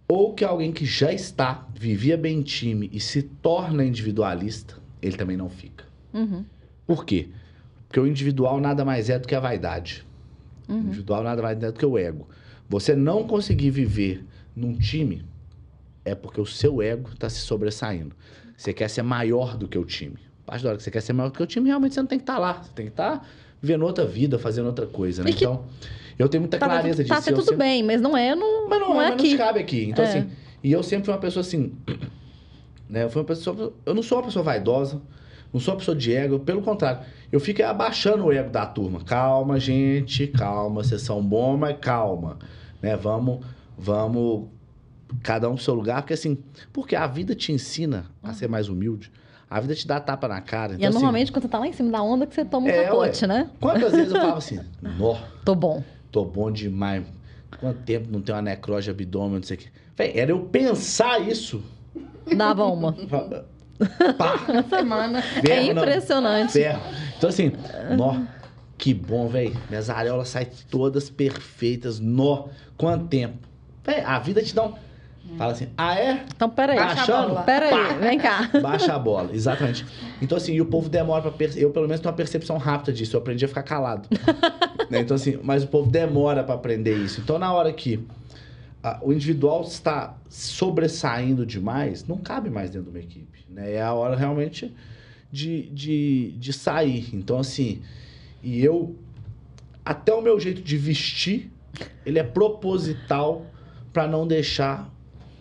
ou 0.09 0.35
que 0.35 0.45
alguém 0.45 0.73
que 0.73 0.85
já 0.85 1.13
está, 1.13 1.67
vivia 1.75 2.17
bem 2.17 2.39
em 2.39 2.43
time 2.43 2.89
e 2.93 3.01
se 3.01 3.23
torna 3.23 3.85
individualista, 3.85 4.77
ele 5.01 5.17
também 5.17 5.37
não 5.37 5.49
fica. 5.49 5.85
Uhum. 6.13 6.45
Por 6.87 7.05
quê? 7.05 7.29
Porque 7.87 8.01
o 8.01 8.07
individual 8.07 8.61
nada 8.61 8.85
mais 8.85 9.09
é 9.11 9.19
do 9.19 9.27
que 9.27 9.35
a 9.35 9.41
vaidade. 9.41 10.05
O 10.69 10.73
Uhum. 10.73 10.81
individual 10.81 11.23
nada 11.23 11.43
mais 11.43 11.61
é 11.63 11.73
do 11.73 11.79
que 11.79 11.87
o 11.87 11.97
ego. 11.99 12.29
Você 12.71 12.95
não 12.97 13.25
conseguir 13.25 13.69
viver 13.71 14.25
num 14.57 14.73
time 14.79 15.25
é 16.05 16.15
porque 16.15 16.41
o 16.41 16.47
seu 16.47 16.81
ego 16.81 17.11
está 17.13 17.29
se 17.29 17.41
sobressaindo. 17.41 18.15
Você 18.57 18.73
quer 18.73 18.89
ser 18.89 19.03
maior 19.03 19.57
do 19.59 19.67
que 19.69 19.77
o 19.77 19.85
time. 19.85 20.17
A 20.47 20.53
partir 20.53 20.63
da 20.63 20.71
hora 20.71 20.79
que 20.79 20.85
você 20.85 20.91
quer 20.91 21.01
ser 21.03 21.13
maior 21.13 21.31
do 21.31 21.37
que 21.37 21.43
o 21.43 21.47
time, 21.47 21.67
realmente 21.69 21.95
você 21.95 22.01
não 22.01 22.07
tem 22.07 22.19
que 22.19 22.23
estar 22.23 22.39
lá. 22.39 22.63
Você 22.63 22.71
tem 22.75 22.87
que 22.87 22.93
estar 22.93 23.29
vivendo 23.61 23.83
outra 23.83 24.07
vida, 24.07 24.39
fazendo 24.39 24.67
outra 24.67 24.87
coisa, 24.87 25.23
né? 25.25 25.33
Que- 25.33 25.45
Então, 25.45 25.65
eu 26.17 26.29
tenho 26.29 26.43
muita 26.43 26.59
Tá, 26.59 26.67
tá, 26.69 26.75
clareza 26.75 27.05
tá, 27.05 27.15
disso. 27.17 27.27
tá 27.27 27.33
tudo 27.37 27.43
sempre- 27.43 27.57
bem, 27.57 27.83
mas 27.83 28.01
não 28.01 28.17
é, 28.17 28.35
no, 28.37 28.69
mas 28.69 28.81
não, 28.81 28.91
não 28.91 29.03
é 29.03 29.11
mas 29.11 29.15
aqui. 29.15 29.31
não 29.33 29.37
cabe 29.39 29.59
aqui. 29.61 29.85
Então, 29.91 30.05
É. 30.05 30.09
assim, 30.09 30.31
e 30.63 30.71
eu 30.73 30.83
sempre 30.85 31.07
fui 31.07 31.13
uma 31.15 31.21
pessoa 31.21 31.41
assim. 31.43 31.73
Né, 32.89 33.05
eu, 33.05 33.11
fui 33.11 33.21
uma 33.23 33.27
pessoa, 33.27 33.73
eu 33.87 33.95
não 33.95 34.03
sou 34.03 34.19
uma 34.19 34.25
pessoa 34.25 34.43
vaidosa, 34.43 35.01
não 35.53 35.61
sou 35.61 35.75
uma 35.75 35.79
pessoa 35.79 35.97
de 35.97 36.13
ego, 36.13 36.41
pelo 36.41 36.61
contrário. 36.61 37.03
Eu 37.31 37.39
fico 37.39 37.63
abaixando 37.63 38.25
o 38.25 38.33
ego 38.33 38.51
da 38.51 38.67
turma. 38.67 39.01
Calma, 39.05 39.61
gente, 39.61 40.27
calma, 40.27 40.83
vocês 40.83 41.01
são 41.03 41.23
bons, 41.23 41.57
mas 41.57 41.77
calma. 41.81 42.37
Né, 42.83 42.97
vamos, 42.97 43.45
vamos, 43.77 44.49
cada 45.23 45.49
um 45.49 45.55
pro 45.55 45.63
seu 45.65 45.75
lugar, 45.75 46.03
porque 46.03 46.15
assim, 46.15 46.39
porque 46.73 46.97
a 46.97 47.07
vida 47.07 47.35
te 47.35 47.53
ensina 47.53 48.07
a 48.23 48.33
ser 48.33 48.49
mais 48.49 48.69
humilde. 48.69 49.11
A 49.49 49.59
vida 49.61 49.75
te 49.75 49.85
dá 49.87 49.99
tapa 49.99 50.29
na 50.29 50.41
cara. 50.41 50.73
E 50.73 50.77
Então, 50.77 50.85
é 50.85 50.89
assim, 50.89 50.95
normalmente 50.99 51.33
quando 51.33 51.43
você 51.43 51.49
tá 51.49 51.59
lá 51.59 51.67
em 51.67 51.73
cima 51.73 51.91
da 51.91 52.01
onda 52.03 52.25
que 52.27 52.35
você 52.35 52.45
toma 52.45 52.67
um 52.67 52.71
É, 52.71 52.85
capote, 52.85 53.27
né? 53.27 53.51
quantas 53.61 53.93
vezes 53.93 54.13
eu 54.13 54.19
falava 54.21 54.39
assim, 54.39 54.61
nó, 54.81 55.17
Tô 55.45 55.55
bom. 55.57 55.83
Tô 56.13 56.25
bom 56.25 56.51
demais. 56.53 57.05
Quanto 57.59 57.81
tempo 57.83 58.09
não 58.13 58.21
tem 58.23 58.33
uma 58.35 58.43
necrose 58.43 58.85
de 58.85 58.91
abdômen, 58.91 59.37
não 59.37 59.43
sei 59.43 59.57
o 59.57 59.61
quê. 59.61 59.69
Véi, 59.97 60.13
era 60.17 60.31
eu 60.31 60.41
pensar 60.41 61.21
isso. 61.21 61.61
Dava 62.37 62.65
uma. 62.67 62.93
Pá, 64.17 64.39
Semana. 64.69 65.21
É 65.49 65.65
impressionante. 65.65 66.53
ferro. 66.53 66.81
Então 67.19 67.29
assim, 67.31 67.51
nó, 67.97 68.21
que 68.81 68.95
bom, 68.95 69.29
velho. 69.29 69.55
Minhas 69.69 69.91
areolas 69.91 70.31
saem 70.31 70.49
todas 70.71 71.11
perfeitas. 71.11 72.01
Nó, 72.01 72.47
quanto 72.79 73.07
tempo? 73.07 73.37
Véi, 73.85 74.01
a 74.01 74.19
vida 74.19 74.43
te 74.43 74.55
dá 74.55 74.65
um... 74.65 74.75
Fala 75.37 75.53
assim, 75.53 75.69
ah 75.77 75.95
é? 75.95 76.25
Então, 76.35 76.49
peraí. 76.49 76.79
A 76.79 76.87
achando? 76.87 77.29
bola. 77.29 77.43
Peraí, 77.43 77.99
vem 78.01 78.19
cá. 78.19 78.51
Baixa 78.61 78.95
a 78.95 78.99
bola, 78.99 79.31
exatamente. 79.33 79.87
Então, 80.21 80.37
assim, 80.37 80.55
e 80.55 80.61
o 80.61 80.67
povo 80.67 80.89
demora 80.89 81.23
pra 81.23 81.31
perceber. 81.31 81.65
Eu, 81.65 81.71
pelo 81.71 81.87
menos, 81.87 82.01
tenho 82.01 82.11
uma 82.11 82.17
percepção 82.17 82.57
rápida 82.57 82.93
disso. 82.93 83.15
Eu 83.15 83.21
aprendi 83.21 83.45
a 83.45 83.49
ficar 83.49 83.63
calado. 83.63 84.09
Né? 84.91 84.99
Então, 84.99 85.15
assim, 85.15 85.39
mas 85.45 85.63
o 85.63 85.69
povo 85.69 85.89
demora 85.89 86.43
pra 86.43 86.57
aprender 86.57 86.97
isso. 86.97 87.21
Então, 87.21 87.39
na 87.39 87.53
hora 87.53 87.73
que 87.73 88.05
ah, 88.83 88.99
o 89.03 89.13
individual 89.13 89.63
está 89.63 90.17
sobressaindo 90.29 91.47
demais, 91.47 92.05
não 92.09 92.17
cabe 92.17 92.51
mais 92.51 92.71
dentro 92.71 92.91
de 92.91 92.99
uma 92.99 93.05
equipe. 93.05 93.47
Né? 93.49 93.75
É 93.75 93.83
a 93.83 93.95
hora 93.95 94.17
realmente 94.17 94.75
de, 95.31 95.71
de, 95.71 96.35
de 96.39 96.53
sair. 96.53 97.09
Então, 97.13 97.39
assim, 97.39 97.83
e 98.43 98.65
eu. 98.65 98.97
Até 99.85 100.13
o 100.15 100.21
meu 100.21 100.39
jeito 100.39 100.61
de 100.63 100.77
vestir, 100.77 101.51
ele 102.05 102.19
é 102.19 102.23
proposital 102.23 103.47
pra 103.93 104.07
não 104.07 104.27
deixar 104.27 104.89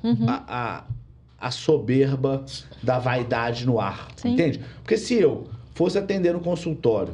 Uhum. 0.02 0.26
a, 0.30 0.44
a, 0.48 1.48
a 1.48 1.52
soberba 1.52 2.46
da 2.82 2.98
vaidade 3.00 3.66
no 3.66 3.80
ar. 3.82 4.08
Sim. 4.16 4.32
Entende? 4.34 4.62
Porque 4.82 4.96
se 4.98 5.16
eu 5.16 5.50
fosse 5.74 5.98
atender 5.98 6.34
no 6.34 6.40
consultório 6.40 7.14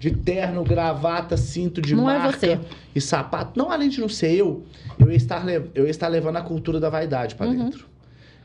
de 0.00 0.10
terno, 0.10 0.64
gravata, 0.64 1.36
cinto 1.36 1.82
de 1.82 1.94
Não 1.94 2.08
é 2.08 2.18
marca 2.18 2.38
você. 2.38 2.58
e 2.94 3.00
sapato, 3.00 3.58
não 3.58 3.70
além 3.70 3.90
de 3.90 4.00
não 4.00 4.08
ser 4.08 4.32
eu, 4.34 4.64
eu 4.98 5.10
ia 5.10 5.16
estar, 5.16 5.46
eu 5.74 5.84
ia 5.84 5.90
estar 5.90 6.08
levando 6.08 6.36
a 6.36 6.42
cultura 6.42 6.80
da 6.80 6.88
vaidade 6.88 7.34
pra 7.34 7.46
Uhum. 7.46 7.64
dentro. 7.64 7.86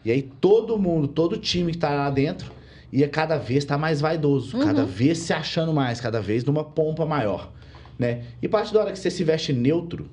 E 0.04 0.12
aí 0.12 0.22
todo 0.22 0.78
mundo, 0.78 1.08
todo 1.08 1.38
time 1.38 1.72
que 1.72 1.78
tá 1.78 1.90
lá 1.90 2.10
dentro 2.10 2.52
ia 3.00 3.08
cada 3.10 3.38
vez 3.38 3.64
estar 3.64 3.78
mais 3.78 4.00
vaidoso, 4.02 4.58
Uhum. 4.58 4.64
cada 4.66 4.84
vez 4.86 5.18
se 5.20 5.34
achando 5.34 5.74
mais, 5.74 6.00
cada 6.02 6.22
vez 6.22 6.44
numa 6.46 6.64
pompa 6.64 7.06
maior, 7.06 7.52
né? 8.00 8.24
E 8.42 8.46
a 8.48 8.50
partir 8.50 8.74
da 8.74 8.80
hora 8.82 8.92
que 8.92 9.00
você 9.00 9.10
se 9.12 9.24
veste 9.24 9.52
neutro, 9.54 10.08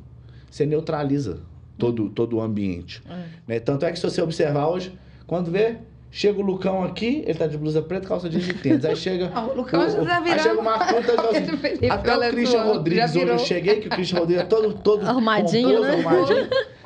você 0.51 0.67
neutraliza 0.67 1.41
todo, 1.79 2.09
todo 2.11 2.37
o 2.37 2.41
ambiente. 2.41 3.03
É. 3.09 3.23
Né? 3.47 3.61
Tanto 3.61 3.85
é 3.87 3.91
que 3.93 3.99
se 3.99 4.05
você 4.05 4.21
observar 4.21 4.69
hoje, 4.69 4.93
quando 5.27 5.51
vê, 5.51 5.77
chega 6.11 6.39
o 6.39 6.43
Lucão 6.43 6.85
aqui, 6.85 7.23
ele 7.27 7.39
tá 7.39 7.47
de 7.47 7.57
blusa 7.57 7.81
preta, 7.81 8.07
calça 8.07 8.29
jeans 8.29 8.47
e 8.49 8.55
tênis. 8.55 8.85
Aí 8.85 8.95
chega. 8.97 9.31
Ah, 9.35 9.47
o 9.47 9.55
Lucão 9.57 9.81
o- 9.87 9.91
já 9.91 10.05
tá 10.05 10.23
Aí 10.23 10.39
chega 10.39 10.61
o 10.61 10.65
Marcos, 10.65 11.07
tá 11.07 11.57
Felipe, 11.57 11.91
até 11.91 12.17
o 12.17 12.31
Christian 12.33 12.63
Rodrigues, 12.65 13.05
hoje 13.11 13.19
eu 13.19 13.25
virou. 13.25 13.39
cheguei, 13.39 13.81
que 13.81 13.89
o 13.89 13.91
Christian 13.91 14.19
Rodrigues 14.19 14.43
é 14.43 14.47
todo, 14.47 14.75
todo 14.75 15.07
Arrumadinho, 15.07 15.69
pomposo, 15.69 15.83
né? 15.89 15.93
arrumadinho. 16.05 16.49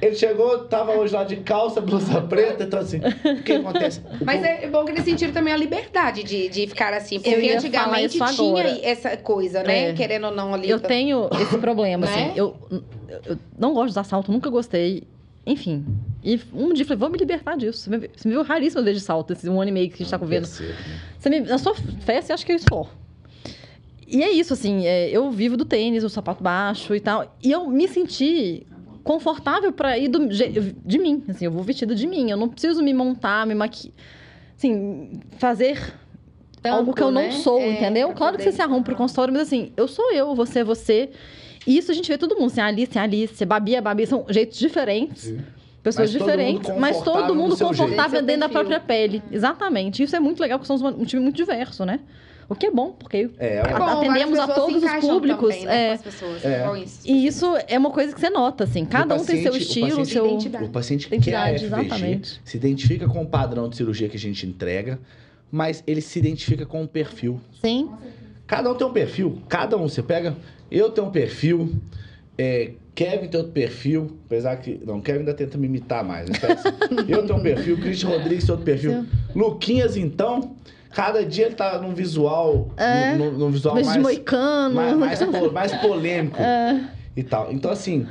Ele 0.00 0.14
chegou, 0.14 0.60
tava 0.64 0.92
hoje 0.92 1.12
lá 1.14 1.24
de 1.24 1.36
calça, 1.36 1.80
blusa 1.80 2.20
preta, 2.28 2.64
então 2.64 2.80
assim, 2.80 2.98
o 2.98 3.42
que 3.42 3.52
acontece? 3.52 4.00
O 4.20 4.24
Mas 4.24 4.36
povo- 4.40 4.46
é 4.46 4.68
bom 4.68 4.84
que 4.84 4.90
eles 4.92 5.04
sentiram 5.04 5.32
também 5.32 5.52
a 5.52 5.56
liberdade 5.56 6.22
de, 6.22 6.48
de 6.48 6.66
ficar 6.66 6.92
assim. 6.94 7.16
Eu 7.16 7.22
Porque 7.22 7.50
antigamente 7.50 8.18
tinha 8.18 8.80
essa 8.82 9.16
coisa, 9.16 9.62
né? 9.62 9.90
É. 9.90 9.92
Querendo 9.92 10.26
ou 10.26 10.32
não 10.34 10.54
ali. 10.54 10.68
Eu 10.68 10.80
tenho 10.80 11.28
esse 11.40 11.58
problema, 11.58 12.06
Né? 12.06 12.12
assim. 12.26 12.32
Eu, 12.38 12.56
eu 13.26 13.38
não 13.58 13.72
gosto 13.72 13.86
de 13.86 13.90
usar 13.92 14.04
salto, 14.04 14.30
nunca 14.32 14.48
gostei. 14.50 15.04
Enfim. 15.46 15.84
E 16.24 16.40
um 16.52 16.72
dia 16.72 16.82
eu 16.82 16.86
falei, 16.88 16.98
vou 16.98 17.08
me 17.08 17.18
libertar 17.18 17.56
disso. 17.56 17.78
Você 17.82 17.90
me, 17.90 17.98
você 18.16 18.28
me 18.28 18.34
viu 18.34 18.42
raríssimas 18.42 18.84
vezes 18.84 19.00
de 19.00 19.06
salto, 19.06 19.32
esse 19.32 19.48
um 19.48 19.60
ano 19.60 19.68
e 19.68 19.72
meio 19.72 19.88
que 19.88 19.94
a 19.94 19.98
gente 19.98 20.10
tá 20.10 20.16
vendo. 20.16 20.42
Percebo, 20.42 20.68
né? 20.70 21.00
Você 21.18 21.30
me, 21.30 21.40
na 21.40 21.58
sua 21.58 21.74
festa, 22.00 22.32
eu 22.32 22.34
acho 22.34 22.44
que 22.44 22.50
eu 22.52 22.56
estou. 22.56 22.88
E 24.08 24.22
é 24.22 24.30
isso, 24.30 24.52
assim, 24.52 24.86
é, 24.86 25.08
eu 25.10 25.30
vivo 25.30 25.56
do 25.56 25.64
tênis, 25.64 26.04
o 26.04 26.08
sapato 26.08 26.42
baixo 26.42 26.94
e 26.94 27.00
tal. 27.00 27.36
E 27.42 27.50
eu 27.50 27.68
me 27.68 27.86
senti 27.88 28.66
confortável 29.06 29.72
pra 29.72 29.96
ir 29.96 30.08
do, 30.08 30.26
de 30.28 30.98
mim. 30.98 31.22
Assim, 31.28 31.44
eu 31.44 31.50
vou 31.52 31.62
vestida 31.62 31.94
de 31.94 32.06
mim. 32.06 32.30
Eu 32.30 32.36
não 32.36 32.48
preciso 32.48 32.82
me 32.82 32.92
montar, 32.92 33.46
me 33.46 33.54
maquiar. 33.54 33.94
Assim, 34.58 35.20
fazer 35.38 35.94
algo 36.64 36.92
que 36.92 37.02
eu 37.02 37.10
não 37.12 37.22
né? 37.22 37.30
sou, 37.30 37.60
É, 37.60 37.72
entendeu? 37.72 38.08
Claro 38.12 38.36
que 38.36 38.42
poder- 38.42 38.50
você 38.50 38.56
se 38.56 38.62
arruma 38.62 38.82
pro 38.82 38.96
consultório, 38.96 39.32
mas 39.32 39.42
assim, 39.42 39.72
eu 39.76 39.86
sou 39.86 40.12
eu, 40.12 40.34
você 40.34 40.58
é 40.60 40.64
você. 40.64 41.10
E 41.66 41.78
isso 41.78 41.90
a 41.90 41.94
gente 41.94 42.08
vê 42.08 42.18
todo 42.18 42.34
mundo. 42.34 42.46
Assim, 42.46 42.60
a 42.60 42.66
Alice 42.66 42.96
é 42.96 43.00
a 43.00 43.04
Alice, 43.04 43.44
Babi 43.44 43.74
é 43.74 43.78
a 43.78 43.82
Babi. 43.82 44.06
São 44.06 44.24
jeitos 44.28 44.58
diferentes. 44.58 45.22
Sim. 45.22 45.38
Pessoas 45.82 46.10
Mas 46.12 46.18
todo 46.18 46.26
diferentes, 46.28 46.70
mas 46.78 47.00
todo 47.00 47.32
mundo 47.32 47.56
confortável 47.56 48.10
jeito. 48.18 48.24
dentro 48.26 48.40
da 48.40 48.48
própria 48.48 48.80
pele. 48.80 49.22
Exatamente. 49.30 50.02
Isso 50.02 50.16
é 50.16 50.20
muito 50.20 50.40
legal, 50.40 50.58
porque 50.58 50.66
somos 50.66 50.82
um 50.98 51.04
time 51.04 51.22
muito 51.22 51.36
diverso, 51.36 51.84
né? 51.84 52.00
O 52.48 52.54
que 52.54 52.66
é 52.66 52.70
bom, 52.70 52.92
porque 52.92 53.28
É, 53.38 53.56
É 53.58 53.74
bom, 53.78 53.84
atendemos 53.84 54.38
a 54.38 54.46
todos 54.46 54.82
os 54.82 54.92
públicos, 55.00 55.48
também, 55.50 55.66
né, 55.66 55.84
é. 55.84 55.88
com 55.88 55.94
as 55.94 56.02
pessoas, 56.02 56.44
É. 56.44 56.78
isso. 56.78 57.00
E 57.04 57.26
isso 57.26 57.46
é 57.66 57.76
uma 57.78 57.90
coisa 57.90 58.14
que 58.14 58.20
você 58.20 58.30
nota, 58.30 58.64
assim. 58.64 58.84
Cada 58.84 59.14
um 59.16 59.24
tem 59.24 59.42
seu 59.42 59.52
o 59.52 59.56
estilo, 59.56 59.88
paciente- 59.88 60.12
seu. 60.12 60.26
Identidade. 60.26 60.64
O 60.64 60.68
paciente 60.68 61.06
Identidade, 61.08 61.58
quer 61.58 61.74
a 61.74 61.78
FVG, 61.78 61.86
exatamente. 61.86 62.40
se 62.44 62.56
identifica 62.56 63.08
com 63.08 63.22
o 63.22 63.26
padrão 63.26 63.68
de 63.68 63.76
cirurgia 63.76 64.08
que 64.08 64.16
a 64.16 64.20
gente 64.20 64.46
entrega, 64.46 64.98
mas 65.50 65.82
ele 65.86 66.00
se 66.00 66.18
identifica 66.18 66.64
com 66.64 66.82
o 66.84 66.88
perfil. 66.88 67.40
Sim. 67.60 67.90
Cada 68.46 68.70
um 68.70 68.74
tem 68.76 68.86
um 68.86 68.92
perfil, 68.92 69.42
cada 69.48 69.76
um. 69.76 69.88
Você 69.88 70.02
pega, 70.02 70.36
eu 70.70 70.88
tenho 70.90 71.08
um 71.08 71.10
perfil, 71.10 71.72
é, 72.38 72.72
Kevin 72.96 73.28
tem 73.28 73.38
outro 73.38 73.52
perfil, 73.52 74.16
apesar 74.26 74.56
que. 74.56 74.80
Não, 74.84 75.00
Kevin 75.00 75.20
ainda 75.20 75.34
tenta 75.34 75.56
me 75.56 75.66
imitar 75.66 76.02
mais. 76.02 76.28
né? 76.28 76.36
Parece- 76.40 76.66
eu 77.12 77.24
tenho 77.26 77.38
um 77.38 77.42
perfil, 77.42 77.76
Christian 77.78 78.08
Rodrigues 78.08 78.44
tem 78.44 78.50
outro 78.52 78.64
perfil. 78.64 79.06
Luquinhas, 79.34 79.96
então, 79.96 80.56
cada 80.92 81.24
dia 81.24 81.46
ele 81.46 81.54
tá 81.54 81.78
num 81.78 81.94
visual. 81.94 82.70
É. 82.76 83.14
Num, 83.14 83.32
num 83.32 83.50
visual 83.50 83.74
Mas 83.74 83.84
de 83.86 83.92
mais, 83.92 84.02
moicano. 84.02 84.74
mais, 84.74 84.96
mais, 84.96 85.22
po- 85.22 85.52
mais 85.52 85.72
polêmico 85.76 86.40
É. 86.40 86.88
e 87.14 87.22
tal. 87.22 87.52
Então, 87.52 87.70
assim, 87.70 88.06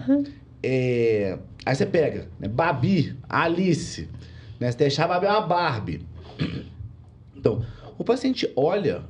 é, 0.64 1.38
aí 1.66 1.76
você 1.76 1.86
pega, 1.88 2.28
né, 2.40 2.48
Babi, 2.48 3.16
Alice, 3.28 4.08
né, 4.60 4.72
você 4.72 4.78
deixar 4.78 5.06
a 5.06 5.08
Babi 5.08 5.26
é 5.26 5.32
uma 5.32 5.42
Barbie. 5.42 6.02
Então, 7.36 7.66
o 7.98 8.04
paciente 8.04 8.48
olha, 8.56 9.02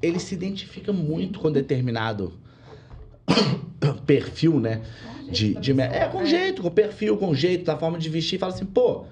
ele 0.00 0.20
se 0.20 0.34
identifica 0.36 0.92
muito 0.92 1.40
com 1.40 1.50
determinado 1.50 2.32
perfil, 4.06 4.60
né? 4.60 4.82
De, 5.30 5.54
de, 5.54 5.80
é, 5.80 6.08
com 6.10 6.24
jeito, 6.24 6.62
com 6.62 6.70
perfil, 6.70 7.16
com 7.16 7.34
jeito, 7.34 7.64
da 7.64 7.76
forma 7.76 7.98
de 7.98 8.08
vestir, 8.08 8.38
fala 8.38 8.52
assim, 8.52 8.64
pô, 8.64 9.04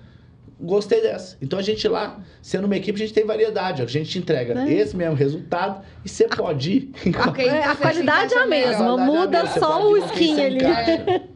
gostei 0.60 1.00
dessa. 1.00 1.36
Então 1.42 1.58
a 1.58 1.62
gente 1.62 1.86
lá, 1.88 2.20
sendo 2.40 2.64
uma 2.66 2.76
equipe, 2.76 2.96
a 2.96 3.04
gente 3.06 3.14
tem 3.14 3.24
variedade, 3.24 3.82
ó, 3.82 3.84
a 3.84 3.88
gente 3.88 4.18
entrega 4.18 4.58
É. 4.60 4.72
esse 4.72 4.96
mesmo 4.96 5.14
resultado 5.14 5.84
e 6.04 6.08
você 6.08 6.28
pode 6.28 6.72
ir. 6.72 6.92
Ok, 7.28 7.44
É, 7.48 7.58
então 7.58 7.70
a 7.72 7.76
qualidade 7.76 8.34
é 8.34 8.38
a 8.38 8.46
mesma, 8.46 8.86
é 9.02 9.06
muda 9.06 9.42
mesma, 9.42 9.46
você 9.48 9.58
só 9.60 9.90
o 9.90 9.96
skin 9.96 10.40
ali. 10.40 10.58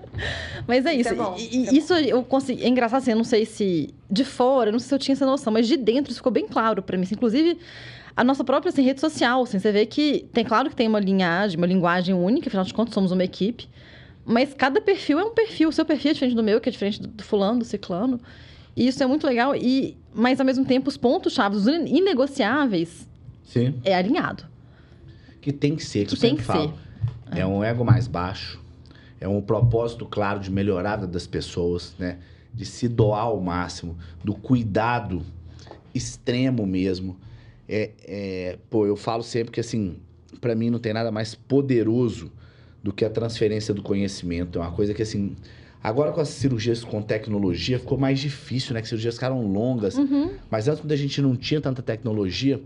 Mas 0.66 0.84
é 0.84 0.92
isso. 0.94 1.12
Isso 1.12 1.20
é 1.20 1.24
bom, 1.24 1.36
E- 1.38 1.76
isso 1.78 1.94
é 1.94 2.00
isso 2.02 2.10
eu 2.10 2.22
consegui. 2.22 2.62
É 2.64 2.68
engraçado 2.68 3.00
assim, 3.00 3.12
eu 3.12 3.16
não 3.16 3.24
sei 3.24 3.44
se 3.46 3.94
de 4.10 4.24
fora, 4.24 4.68
eu 4.68 4.72
não 4.72 4.78
sei 4.78 4.88
se 4.88 4.94
eu 4.94 4.98
tinha 4.98 5.12
essa 5.14 5.24
noção, 5.26 5.52
mas 5.52 5.66
de 5.66 5.76
dentro 5.76 6.10
isso 6.10 6.18
ficou 6.18 6.32
bem 6.32 6.46
claro 6.46 6.82
pra 6.82 6.96
mim. 6.96 7.04
assim, 7.04 7.14
Inclusive, 7.14 7.58
a 8.16 8.22
nossa 8.24 8.42
própria 8.44 8.70
assim, 8.70 8.82
rede 8.82 9.00
social, 9.00 9.42
assim, 9.42 9.58
você 9.58 9.70
vê 9.72 9.86
que 9.86 10.26
tem 10.32 10.44
claro 10.44 10.68
que 10.68 10.76
tem 10.76 10.86
uma 10.88 11.00
linhagem, 11.00 11.56
uma 11.56 11.66
linguagem 11.66 12.14
única, 12.14 12.48
afinal 12.48 12.64
de 12.64 12.74
contas, 12.74 12.92
somos 12.94 13.12
uma 13.12 13.24
equipe. 13.24 13.68
Mas 14.28 14.52
cada 14.52 14.78
perfil 14.78 15.18
é 15.18 15.24
um 15.24 15.32
perfil. 15.32 15.70
O 15.70 15.72
seu 15.72 15.86
perfil 15.86 16.10
é 16.10 16.12
diferente 16.12 16.36
do 16.36 16.42
meu, 16.42 16.60
que 16.60 16.68
é 16.68 16.72
diferente 16.72 17.00
do, 17.00 17.24
fulano, 17.24 17.60
do 17.60 17.64
ciclano. 17.64 18.20
E 18.76 18.86
isso 18.86 19.02
é 19.02 19.06
muito 19.06 19.26
legal. 19.26 19.56
E, 19.56 19.96
mas, 20.14 20.38
ao 20.38 20.44
mesmo 20.44 20.66
tempo, 20.66 20.90
os 20.90 20.98
pontos-chave, 20.98 21.56
os 21.56 21.66
inegociáveis, 21.66 23.08
Sim. 23.42 23.80
é 23.82 23.94
alinhado. 23.94 24.44
Que 25.40 25.50
tem 25.50 25.74
que 25.74 25.82
ser, 25.82 26.06
que, 26.06 26.14
Que 26.14 26.20
tem 26.20 26.36
que 26.36 26.42
falo. 26.42 26.74
É 27.30 27.46
um 27.46 27.64
ego 27.64 27.82
mais 27.86 28.06
baixo, 28.06 28.60
é 29.18 29.26
um 29.26 29.40
propósito 29.40 30.04
claro 30.04 30.40
de 30.40 30.50
melhorar 30.50 30.92
a 30.92 30.96
vida 30.96 31.12
das 31.12 31.26
pessoas, 31.26 31.94
né? 31.98 32.18
De 32.52 32.66
se 32.66 32.86
doar 32.86 33.22
ao 33.22 33.40
máximo, 33.40 33.96
do 34.22 34.34
cuidado 34.34 35.24
extremo 35.94 36.66
mesmo. 36.66 37.16
É, 37.66 37.90
é, 38.04 38.58
pô, 38.68 38.84
eu 38.84 38.96
falo 38.96 39.22
sempre 39.22 39.52
que 39.52 39.60
assim, 39.60 39.96
para 40.38 40.54
mim 40.54 40.68
não 40.68 40.78
tem 40.78 40.92
nada 40.92 41.10
mais 41.10 41.34
poderoso 41.34 42.30
do 42.82 42.92
que 42.92 43.04
a 43.04 43.10
transferência 43.10 43.74
do 43.74 43.82
conhecimento. 43.82 44.58
É 44.58 44.62
uma 44.62 44.72
coisa 44.72 44.94
que 44.94 45.02
assim, 45.02 45.36
agora 45.82 46.12
com 46.12 46.20
as 46.20 46.28
cirurgias 46.28 46.84
com 46.84 47.02
tecnologia 47.02 47.78
ficou 47.78 47.98
mais 47.98 48.20
difícil, 48.20 48.74
né? 48.74 48.80
Que 48.80 48.88
cirurgias 48.88 49.14
ficaram 49.14 49.46
longas. 49.46 49.96
Uhum. 49.96 50.32
Mas 50.50 50.68
antes, 50.68 50.80
quando 50.80 50.92
a 50.92 50.96
gente 50.96 51.20
não 51.20 51.36
tinha 51.36 51.60
tanta 51.60 51.82
tecnologia, 51.82 52.60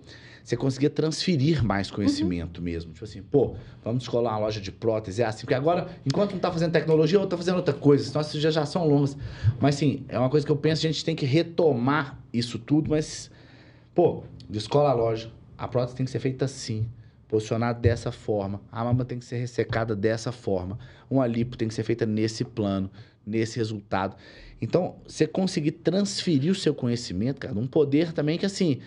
você 0.44 0.56
conseguia 0.56 0.90
transferir 0.90 1.64
mais 1.64 1.90
conhecimento 1.90 2.60
mesmo. 2.60 2.92
Tipo 2.92 3.04
assim, 3.04 3.22
pô, 3.22 3.54
vamos 3.84 4.00
descolar 4.00 4.32
uma 4.32 4.40
loja 4.40 4.60
de 4.60 4.72
prótese. 4.72 5.22
É 5.22 5.26
assim, 5.26 5.42
porque 5.42 5.54
agora, 5.54 5.88
enquanto 6.04 6.34
um 6.34 6.38
tá 6.38 6.50
fazendo 6.50 6.72
tecnologia, 6.72 7.18
outro 7.18 7.30
tá 7.30 7.36
fazendo 7.36 7.56
outra 7.56 7.74
coisa. 7.74 8.04
Senão 8.04 8.20
as 8.20 8.26
cirurgias 8.26 8.54
já 8.54 8.66
são 8.66 8.86
longas. 8.86 9.16
Mas, 9.60 9.76
assim, 9.76 10.04
é 10.08 10.18
uma 10.18 10.28
coisa 10.28 10.44
que 10.44 10.50
eu 10.50 10.56
penso, 10.56 10.84
a 10.84 10.90
gente 10.90 11.04
tem 11.04 11.14
que 11.14 11.24
retomar 11.24 12.18
isso 12.32 12.58
tudo, 12.58 12.90
mas, 12.90 13.30
pô, 13.94 14.24
descola 14.50 14.90
a 14.90 14.94
loja. 14.94 15.30
A 15.56 15.68
prótese 15.68 15.96
tem 15.96 16.04
que 16.04 16.10
ser 16.10 16.18
feita 16.18 16.44
assim, 16.44 16.88
posicionada 17.32 17.80
dessa 17.80 18.12
forma. 18.12 18.60
A 18.70 18.84
mama 18.84 19.06
tem 19.06 19.18
que 19.18 19.24
ser 19.24 19.38
ressecada 19.38 19.96
dessa 19.96 20.30
forma. 20.30 20.78
Uma 21.08 21.26
lipo 21.26 21.56
tem 21.56 21.66
que 21.66 21.72
ser 21.72 21.82
feita 21.82 22.04
nesse 22.04 22.44
plano, 22.44 22.90
nesse 23.26 23.56
resultado. 23.56 24.14
Então, 24.60 24.96
você 25.06 25.26
conseguir 25.26 25.72
transferir 25.72 26.52
o 26.52 26.54
seu 26.54 26.74
conhecimento, 26.74 27.40
cara, 27.40 27.58
um 27.58 27.66
poder 27.66 28.12
também 28.12 28.36
que, 28.36 28.44
assim, 28.44 28.80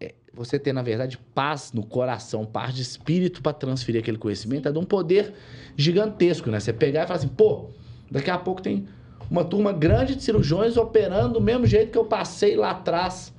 é, 0.00 0.12
você 0.32 0.58
ter, 0.58 0.72
na 0.72 0.82
verdade, 0.82 1.16
paz 1.36 1.70
no 1.72 1.86
coração, 1.86 2.44
paz 2.44 2.74
de 2.74 2.82
espírito 2.82 3.40
para 3.40 3.52
transferir 3.52 4.00
aquele 4.00 4.18
conhecimento, 4.18 4.68
é 4.68 4.72
de 4.72 4.78
um 4.78 4.84
poder 4.84 5.32
gigantesco, 5.76 6.50
né? 6.50 6.58
Você 6.58 6.72
pegar 6.72 7.04
e 7.04 7.06
falar 7.06 7.20
assim, 7.20 7.28
pô, 7.28 7.70
daqui 8.10 8.28
a 8.28 8.36
pouco 8.36 8.60
tem 8.60 8.88
uma 9.30 9.44
turma 9.44 9.72
grande 9.72 10.16
de 10.16 10.22
cirurgiões 10.24 10.76
operando 10.76 11.34
do 11.34 11.40
mesmo 11.40 11.64
jeito 11.64 11.92
que 11.92 11.98
eu 11.98 12.06
passei 12.06 12.56
lá 12.56 12.72
atrás 12.72 13.32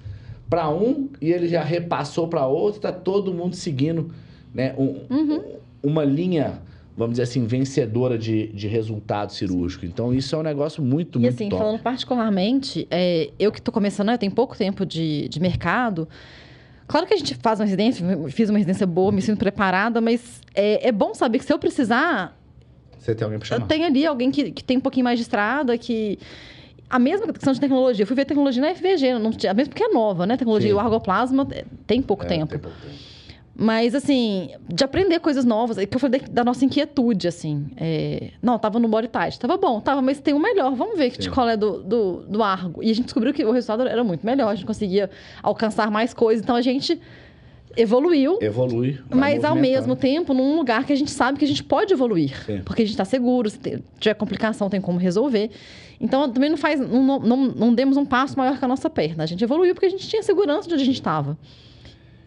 para 0.49 0.69
um 0.69 1.09
e 1.19 1.29
ele 1.29 1.49
já 1.49 1.61
repassou 1.61 2.29
para 2.29 2.47
outro, 2.47 2.79
tá 2.79 2.93
todo 2.93 3.33
mundo 3.33 3.53
seguindo, 3.53 4.13
né? 4.55 4.73
Um, 4.77 5.01
Uhum. 5.09 5.43
Uma 5.83 6.03
linha, 6.03 6.59
vamos 6.97 7.11
dizer 7.13 7.23
assim, 7.23 7.45
vencedora 7.45 8.17
de, 8.17 8.47
de 8.47 8.67
resultado 8.67 9.31
cirúrgico. 9.31 9.85
Então, 9.85 10.11
isso 10.11 10.35
é 10.35 10.39
um 10.39 10.41
negócio 10.41 10.81
muito, 10.81 11.19
E 11.19 11.21
muito 11.21 11.35
assim, 11.35 11.47
top. 11.49 11.61
falando 11.61 11.79
particularmente, 11.79 12.87
é, 12.89 13.29
eu 13.37 13.51
que 13.51 13.61
tô 13.61 13.71
começando, 13.71 14.07
né, 14.07 14.13
eu 14.13 14.17
tenho 14.17 14.31
pouco 14.31 14.57
tempo 14.57 14.83
de, 14.83 15.27
de 15.29 15.39
mercado. 15.39 16.07
Claro 16.87 17.05
que 17.05 17.13
a 17.13 17.17
gente 17.17 17.35
faz 17.35 17.59
uma 17.59 17.65
residência, 17.65 18.03
fiz 18.29 18.49
uma 18.49 18.57
residência 18.57 18.87
boa, 18.87 19.11
me 19.11 19.21
sinto 19.21 19.37
preparada, 19.37 19.99
mas 20.01 20.41
é, 20.55 20.87
é 20.87 20.91
bom 20.91 21.13
saber 21.13 21.37
que 21.39 21.45
se 21.45 21.53
eu 21.53 21.59
precisar, 21.59 22.35
Você 22.97 23.13
tem 23.13 23.25
alguém 23.25 23.37
para 23.39 23.45
eu 23.45 23.49
chamar? 23.57 23.67
tenho 23.67 23.85
ali 23.85 24.05
alguém 24.05 24.31
que, 24.31 24.51
que 24.51 24.63
tem 24.63 24.77
um 24.77 24.81
pouquinho 24.81 25.03
mais 25.03 25.19
de 25.19 25.23
estrada, 25.23 25.77
que. 25.77 26.17
A 26.87 26.99
mesma 26.99 27.33
questão 27.33 27.51
de 27.51 27.59
tecnologia. 27.59 28.03
Eu 28.03 28.07
fui 28.07 28.15
ver 28.15 28.25
tecnologia 28.25 28.61
na 28.61 28.73
FVG, 28.75 29.17
não 29.17 29.31
tinha, 29.31 29.51
mesmo 29.55 29.71
porque 29.73 29.83
é 29.83 29.87
nova, 29.89 30.27
né? 30.27 30.37
Tecnologia, 30.37 30.69
Sim. 30.69 30.75
o 30.75 30.79
argoplasma 30.79 31.47
é, 31.51 31.65
tem 31.87 31.99
pouco 31.99 32.23
É, 32.23 32.27
tempo. 32.27 32.45
tem 32.47 32.59
pouco 32.59 32.77
tempo. 32.79 32.93
Mas, 33.57 33.95
assim, 33.95 34.49
de 34.67 34.83
aprender 34.83 35.17
coisas 35.19 35.45
novas, 35.45 35.77
é 35.77 35.85
que 35.85 35.95
eu 35.95 35.99
falei 35.99 36.19
da, 36.29 36.43
nossa 36.43 36.65
inquietude, 36.65 37.27
assim. 37.27 37.67
é, 37.77 38.31
não, 38.41 38.59
tava 38.59 38.79
no 38.79 38.89
body 38.89 39.07
tight. 39.07 39.39
Tava 39.39 39.55
bom, 39.55 39.79
tava, 39.79 40.01
mas 40.01 40.19
tem 40.19 40.33
um 40.33 40.39
melhor. 40.39 40.75
Vamos 40.75 40.97
ver 40.97 41.11
Sim. 41.13 41.21
de 41.21 41.29
qual 41.29 41.47
é 41.47 41.55
do, 41.55 41.81
do, 41.81 42.23
do 42.27 42.43
Argo. 42.43 42.83
E 42.83 42.91
a 42.91 42.93
gente 42.93 43.05
descobriu 43.05 43.33
que 43.33 43.45
o 43.45 43.51
resultado 43.51 43.87
era 43.87 44.03
muito 44.03 44.25
melhor. 44.25 44.49
A 44.49 44.55
gente 44.55 44.65
conseguia 44.65 45.09
alcançar 45.41 45.89
mais 45.89 46.13
coisas. 46.13 46.43
Então, 46.43 46.53
a 46.53 46.61
gente 46.61 46.99
evoluiu. 47.77 48.39
Evolui. 48.41 48.99
Mas 49.09 49.45
ao 49.45 49.55
mesmo 49.55 49.95
tempo, 49.95 50.33
num 50.33 50.57
lugar 50.57 50.83
que 50.85 50.91
a 50.91 50.95
gente 50.95 51.11
sabe 51.11 51.39
que 51.39 51.45
a 51.45 51.47
gente 51.47 51.63
pode 51.63 51.93
evoluir. 51.93 52.37
Sim. 52.45 52.61
Porque 52.65 52.81
a 52.81 52.85
gente 52.85 52.93
está 52.93 53.05
seguro, 53.05 53.49
se 53.49 53.57
tiver 53.99 54.13
complicação, 54.15 54.69
tem 54.69 54.81
como 54.81 54.99
resolver. 54.99 55.49
Então, 55.99 56.29
também 56.29 56.49
não 56.49 56.57
faz. 56.57 56.77
Não, 56.77 57.19
não, 57.19 57.37
não 57.47 57.73
demos 57.73 57.95
um 57.95 58.05
passo 58.05 58.37
maior 58.37 58.59
que 58.59 58.65
a 58.65 58.67
nossa 58.67 58.89
perna. 58.89 59.23
A 59.23 59.25
gente 59.25 59.43
evoluiu 59.45 59.73
porque 59.73 59.85
a 59.85 59.89
gente 59.89 60.05
tinha 60.09 60.21
segurança 60.21 60.67
de 60.67 60.73
onde 60.73 60.83
a 60.83 60.85
gente 60.85 60.95
estava. 60.95 61.37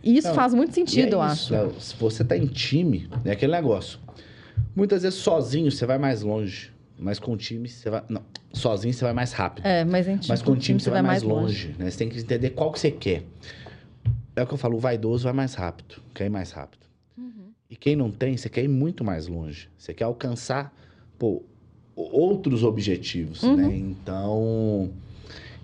E 0.03 0.17
isso 0.17 0.29
Não, 0.29 0.35
faz 0.35 0.55
muito 0.55 0.71
E 0.71 0.75
sentido, 0.75 1.15
é 1.15 1.15
eu 1.15 1.27
isso, 1.33 1.55
acho. 1.55 1.67
né? 1.67 1.73
Se 1.81 1.97
você 1.97 2.25
tá 2.25 2.37
em 2.37 2.47
time, 2.47 3.09
é 3.25 3.33
aquele 3.33 3.53
negócio. 3.53 3.99
Muitas 4.75 5.03
vezes 5.03 5.19
sozinho 5.19 5.71
você 5.71 5.85
vai 5.87 5.99
mais 5.99 6.23
longe. 6.23 6.73
Mas 6.99 7.19
com 7.19 7.37
time 7.37 7.69
você 7.69 7.91
vai. 7.91 8.03
Não, 8.09 8.23
sozinho 8.53 8.93
você 8.93 9.05
vai 9.05 9.13
mais 9.13 9.33
rápido. 9.33 9.65
É, 9.67 9.85
mas, 9.85 10.07
a 10.09 10.11
gente, 10.11 10.29
mas 10.29 10.43
com 10.43 10.57
time 10.57 10.81
você 10.81 10.91
vai 10.91 11.03
mais 11.03 11.23
longe. 11.23 11.75
né? 11.79 11.91
Você 11.91 11.99
tem 11.99 12.09
que 12.09 12.19
entender 12.19 12.51
qual 12.51 12.73
que 12.73 12.81
você 12.81 12.91
quer. 12.91 13.23
É 14.35 14.43
o 14.43 14.47
que 14.47 14.55
eu 14.55 14.59
falo, 14.59 14.77
o 14.77 14.81
vaidoso 14.81 15.25
vai 15.25 15.33
mais 15.33 15.55
rápido, 15.55 15.97
quer 16.15 16.27
ir 16.27 16.31
mais 16.31 16.51
rápido. 16.53 16.81
Uhum. 17.17 17.51
E 17.71 17.77
quem 17.77 17.95
não 17.97 18.11
tem, 18.11 18.37
você 18.37 18.49
quer 18.49 18.63
ir 18.65 18.69
muito 18.69 19.03
mais 19.05 19.27
longe. 19.27 19.69
Você 19.77 19.93
quer 19.95 20.05
alcançar 20.05 20.73
pô, 21.19 21.43
outros 21.97 22.63
objetivos, 22.63 23.43
Uhum. 23.43 23.57
né? 23.57 23.77
Então, 23.77 24.91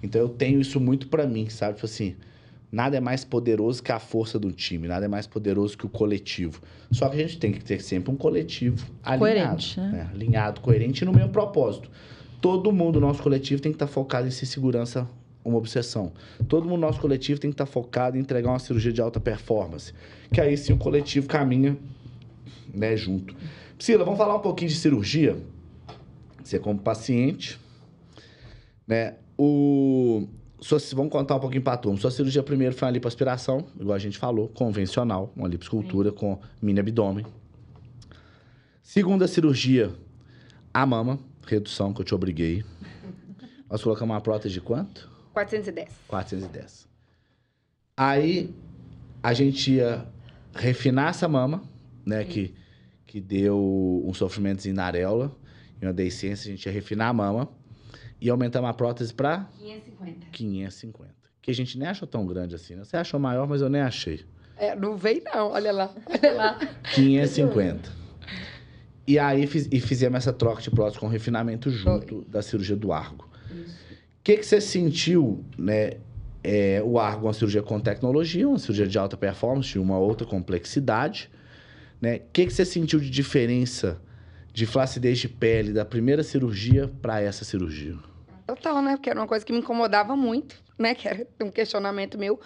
então 0.03 0.20
eu 0.20 0.29
tenho 0.29 0.61
isso 0.61 0.79
muito 0.81 1.07
pra 1.09 1.27
mim, 1.27 1.49
sabe? 1.49 1.75
Tipo 1.75 1.87
assim, 1.87 2.16
nada 2.75 2.97
é 2.97 3.01
mais 3.01 3.25
poderoso 3.25 3.81
que 3.81 3.93
a 3.93 4.01
força 4.01 4.37
do 4.37 4.51
time, 4.51 4.89
nada 4.89 5.05
é 5.05 5.09
mais 5.09 5.29
poderoso 5.29 5.79
que 5.79 5.87
o 5.87 5.89
coletivo. 5.89 6.61
Só 6.91 7.09
que 7.09 7.17
a 7.17 7.21
gente 7.21 7.39
tem 7.39 7.53
que 7.53 7.63
ter 7.63 7.81
sempre 7.81 8.13
um 8.13 8.17
coletivo 8.17 8.85
alinhado, 9.01 9.21
Coerente, 9.21 9.81
né? 9.81 9.89
né? 9.89 10.11
Alinhado, 10.13 10.61
coerente 10.61 11.03
e 11.03 11.05
no 11.05 11.13
mesmo 11.13 11.31
propósito. 11.31 11.89
Todo 12.41 12.73
mundo 12.73 13.01
no 13.01 13.07
nosso 13.07 13.23
coletivo 13.23 13.63
tem 13.63 13.71
que 13.71 13.77
estar 13.77 13.87
focado 13.87 14.27
em 14.27 14.31
ser 14.33 14.47
segurança 14.47 15.09
uma 15.45 15.57
obsessão. 15.57 16.13
Todo 16.49 16.65
mundo 16.65 16.81
no 16.81 16.87
nosso 16.87 17.01
coletivo 17.01 17.39
tem 17.39 17.51
que 17.51 17.55
estar 17.55 17.67
focado 17.67 18.17
em 18.17 18.21
entregar 18.21 18.51
uma 18.51 18.59
cirurgia 18.59 18.93
de 18.93 19.01
alta 19.01 19.21
performance. 19.21 19.93
Que 20.33 20.41
aí 20.41 20.57
sim 20.57 20.73
o 20.73 20.77
coletivo 20.77 21.29
caminha 21.29 21.77
né, 22.73 22.97
junto. 22.97 23.37
Priscila, 23.77 24.05
vamos 24.05 24.19
falar 24.19 24.35
um 24.35 24.41
pouquinho 24.41 24.71
de 24.71 24.77
cirurgia? 24.77 25.37
Você 26.43 26.59
como 26.59 26.81
paciente, 26.81 27.61
né? 28.87 29.15
O... 29.39 30.27
Sua, 30.64 30.79
vamos 30.94 31.12
contar 31.12 31.37
um 31.37 31.40
pouquinho 31.40 31.61
para 31.61 31.74
a 31.74 31.77
turma. 31.77 32.00
Sua 32.00 32.11
cirurgia 32.11 32.42
primeiro 32.42 32.74
foi 32.74 32.88
uma 32.88 32.92
lipoaspiração, 32.92 33.66
igual 33.79 33.94
a 33.94 33.98
gente 33.98 34.16
falou, 34.16 34.48
convencional, 34.48 35.31
uma 35.37 35.46
lipoescultura 35.46 36.11
com 36.11 36.40
mini 36.62 36.81
abdômen. 36.81 37.27
Segunda 38.83 39.29
cirurgia, 39.29 39.92
a 40.72 40.87
mama, 40.87 41.18
redução 41.46 41.92
que 41.92 42.00
eu 42.00 42.05
te 42.07 42.14
obriguei. 42.14 42.64
Nós 43.68 43.83
colocamos 43.83 44.14
uma 44.14 44.22
prótese 44.22 44.55
de 44.55 44.62
quanto? 44.62 45.11
410. 45.35 45.90
410. 46.09 46.88
Aí 47.94 48.55
a 49.22 49.35
gente 49.35 49.70
ia 49.70 50.07
refinar 50.55 51.11
essa 51.11 51.29
mama, 51.29 51.62
né? 52.07 52.24
Que, 52.24 52.55
que 53.07 53.20
deu 53.20 54.03
um 54.03 54.14
sofrimentozinho 54.14 54.77
na 54.77 54.87
areola 54.87 55.31
e 55.79 55.85
uma 55.85 55.92
deiscência, 55.92 56.48
a 56.48 56.57
gente 56.57 56.64
ia 56.64 56.72
refinar 56.72 57.11
a 57.11 57.12
mama 57.12 57.50
e 58.25 58.31
aumentamos 58.31 58.71
a 58.71 58.73
prótese 58.73 59.13
para 59.13 59.47
550. 59.59 60.27
550. 60.33 61.13
Que 61.43 61.51
a 61.51 61.55
gente 61.55 61.79
nem 61.79 61.89
achou 61.89 62.09
tão 62.09 62.27
grande 62.27 62.55
assim, 62.55 62.75
né? 62.75 62.83
Você 62.83 62.97
achou 62.97 63.21
maior, 63.21 63.47
mas 63.47 63.61
eu 63.61 63.69
nem 63.69 63.83
achei. 63.83 64.25
É, 64.57 64.75
não 64.75 64.97
veio 64.97 65.23
não, 65.27 65.51
olha 65.51 65.71
lá. 65.71 65.95
Olha 66.09 66.33
lá. 66.33 66.59
550. 66.95 67.93
E 69.07 69.19
aí 69.19 69.47
fiz, 69.47 69.69
e 69.71 69.79
fizemos 69.79 70.17
essa 70.17 70.33
troca 70.33 70.63
de 70.63 70.71
prótese 70.71 70.99
com 70.99 71.07
refinamento 71.07 71.69
junto 71.69 72.23
da 72.23 72.41
cirurgia 72.41 72.75
do 72.75 72.95
Argo. 72.95 73.29
O 73.51 74.25
que, 74.25 74.39
que 74.39 74.47
você 74.47 74.59
sentiu, 74.59 75.45
né? 75.59 75.99
É, 76.43 76.83
o 76.83 76.99
Argo 76.99 77.27
é 77.27 77.29
uma 77.29 77.35
cirurgia 77.35 77.63
com 77.63 77.79
tecnologia, 77.79 78.49
uma 78.49 78.59
cirurgia 78.59 78.87
de 78.87 78.99
alta 78.99 79.19
performance, 79.19 79.79
uma 79.79 79.99
outra 79.99 80.27
complexidade. 80.27 81.31
Né? 82.01 82.17
O 82.17 82.23
que, 82.33 82.47
que 82.47 82.55
você 82.55 82.65
sentiu 82.65 82.99
de 82.99 83.11
diferença 83.11 84.01
de 84.51 84.65
flacidez 84.65 85.19
de 85.19 85.29
pele 85.29 85.75
da 85.75 85.85
primeira 85.85 86.23
cirurgia 86.23 86.91
para 87.03 87.21
essa 87.21 87.45
cirurgia? 87.45 87.97
Total, 88.46 88.80
né? 88.83 88.96
Porque 88.96 89.11
era 89.11 89.18
uma 89.20 89.26
coisa 89.26 89.44
que 89.44 89.52
me 89.52 89.59
incomodava 89.61 90.14
muito, 90.16 90.57
né? 90.78 90.94
Que 90.94 91.09
era 91.09 91.26
um 91.42 91.50
questionamento 91.50 92.18
meu. 92.18 92.38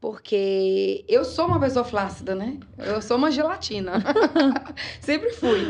Porque 0.00 1.02
eu 1.08 1.24
sou 1.24 1.46
uma 1.46 1.58
pessoa 1.58 1.82
flácida, 1.84 2.34
né? 2.34 2.58
Eu 2.76 3.00
sou 3.00 3.16
uma 3.16 3.30
gelatina. 3.30 4.04
Sempre 5.00 5.30
fui. 5.30 5.60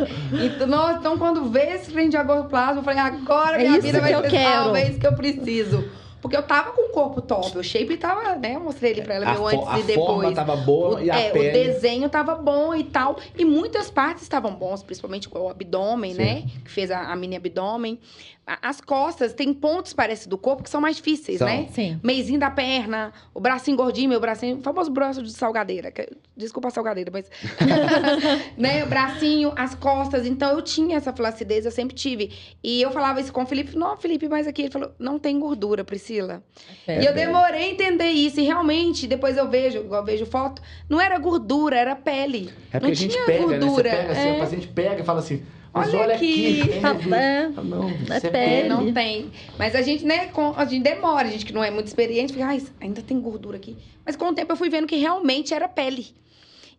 Então, 0.44 0.90
então, 0.98 1.16
quando 1.18 1.44
veio 1.50 1.74
esse 1.76 1.92
trem 1.92 2.08
de 2.08 2.16
agorplasma, 2.16 2.80
eu 2.80 2.82
falei, 2.84 2.98
agora 2.98 3.56
É 3.56 3.60
minha 3.60 3.72
isso 3.78 3.82
vida 3.86 4.00
vai 4.00 4.12
ser 4.12 4.30
salva, 4.42 4.80
é 4.80 4.88
isso 4.90 4.98
que 4.98 5.06
eu 5.06 5.12
preciso. 5.14 5.88
Porque 6.20 6.36
eu 6.38 6.42
tava 6.42 6.72
com 6.72 6.88
o 6.88 6.88
corpo 6.90 7.20
top, 7.20 7.58
o 7.58 7.62
shape 7.62 7.98
tava, 7.98 8.34
né? 8.36 8.54
Eu 8.56 8.60
mostrei 8.60 8.92
ele 8.92 9.02
pra 9.02 9.14
ela, 9.16 9.28
a 9.28 9.34
meu 9.34 9.46
antes 9.46 9.68
a 9.68 9.78
e 9.78 9.82
depois. 9.82 10.06
forma 10.06 10.32
tava 10.32 10.56
boa 10.56 10.94
O- 10.96 11.00
e 11.00 11.10
a 11.10 11.16
é, 11.20 11.30
pele... 11.30 11.50
o 11.50 11.52
desenho 11.52 12.08
tava 12.08 12.35
bom 12.35 12.74
e 12.74 12.82
tal. 12.82 13.16
E 13.37 13.44
muitas 13.44 13.90
partes 13.90 14.22
estavam 14.22 14.54
bons, 14.54 14.82
principalmente 14.82 15.28
o 15.30 15.48
abdômen, 15.50 16.12
Sim. 16.14 16.18
né? 16.22 16.44
Que 16.64 16.70
fez 16.70 16.90
a, 16.90 17.12
a 17.12 17.14
mini 17.14 17.37
abdômen. 17.37 18.00
As 18.46 18.78
costas, 18.78 19.32
tem 19.32 19.54
pontos, 19.54 19.94
parece, 19.94 20.28
do 20.28 20.36
corpo 20.36 20.62
que 20.62 20.68
são 20.68 20.78
mais 20.78 20.96
difíceis, 20.96 21.38
São. 21.38 21.46
né? 21.46 21.66
Sim. 21.72 21.98
Meizinho 22.02 22.38
da 22.38 22.50
perna, 22.50 23.10
o 23.32 23.40
bracinho 23.40 23.74
gordinho, 23.74 24.10
meu 24.10 24.20
bracinho, 24.20 24.58
o 24.58 24.62
famoso 24.62 24.90
braço 24.90 25.22
de 25.22 25.32
salgadeira. 25.32 25.90
que- 25.90 26.10
desculpa 26.36 26.68
a 26.68 26.70
salgadeira, 26.70 27.10
mas. 27.10 27.30
né? 28.56 28.84
O 28.84 28.86
bracinho, 28.86 29.52
as 29.56 29.74
costas. 29.74 30.26
Então 30.26 30.50
eu 30.52 30.62
tinha 30.62 30.96
essa 30.96 31.12
flacidez, 31.12 31.64
eu 31.64 31.70
sempre 31.70 31.94
tive. 31.94 32.32
E 32.62 32.82
eu 32.82 32.90
falava 32.90 33.20
isso 33.20 33.32
com 33.32 33.42
o 33.42 33.46
Felipe, 33.46 33.76
não, 33.76 33.96
Felipe, 33.96 34.28
mas 34.28 34.46
aqui 34.46 34.62
ele 34.62 34.70
falou: 34.70 34.92
não 34.98 35.18
tem 35.18 35.38
gordura, 35.38 35.82
Priscila. 35.84 36.42
É. 36.86 37.02
E 37.02 37.06
eu 37.06 37.14
demorei 37.14 37.64
a 37.64 37.68
entender 37.70 38.08
isso. 38.10 38.40
E 38.40 38.44
realmente, 38.44 39.06
depois 39.06 39.36
eu 39.36 39.48
vejo, 39.48 39.78
igual 39.78 40.02
eu 40.02 40.06
vejo 40.06 40.26
foto, 40.26 40.60
não 40.88 41.00
era 41.00 41.18
gordura, 41.18 41.76
era 41.76 41.96
pele. 41.96 42.50
É 42.72 42.78
porque 42.78 42.86
não 42.86 42.90
a 42.90 42.94
gente 42.94 43.12
tinha 43.12 43.24
pega, 43.24 43.42
gordura. 43.58 43.90
né? 43.90 43.96
Você 43.96 44.02
pega 44.06 44.12
assim, 44.12 44.28
é. 44.28 44.32
o 44.32 44.38
paciente 44.40 44.66
pega 44.68 45.00
e 45.00 45.04
fala 45.04 45.18
assim, 45.20 45.42
Mas 45.75 45.88
Olha 45.88 45.98
olha 46.04 46.14
aqui. 46.14 46.62
aqui. 46.62 46.81
Tá, 46.81 47.16
é, 47.16 47.50
Ah, 47.56 47.62
não, 47.62 47.88
é 47.90 47.92
isso 47.94 48.12
é 48.12 48.20
pele. 48.20 48.33
pele. 48.33 48.68
Não 48.68 48.92
tem. 48.92 49.31
Mas 49.58 49.75
a 49.75 49.83
gente, 49.83 50.04
né, 50.04 50.27
com- 50.29 50.54
a 50.56 50.64
gente 50.64 50.83
demora, 50.85 51.27
a 51.27 51.31
gente 51.31 51.44
que 51.44 51.52
não 51.52 51.64
é 51.64 51.70
muito 51.70 51.88
experiente, 51.88 52.33
fica, 52.33 52.46
ai, 52.46 52.62
ainda 52.81 53.02
tem 53.02 53.20
gordura 53.20 53.56
aqui. 53.56 53.77
Mas 54.06 54.14
com 54.14 54.27
o 54.29 54.33
tempo 54.35 54.52
eu 54.52 54.56
fui 54.56 54.70
vendo 54.70 54.87
que 54.87 54.96
realmente 54.96 55.52
era 55.52 55.68
pele. 55.68 56.06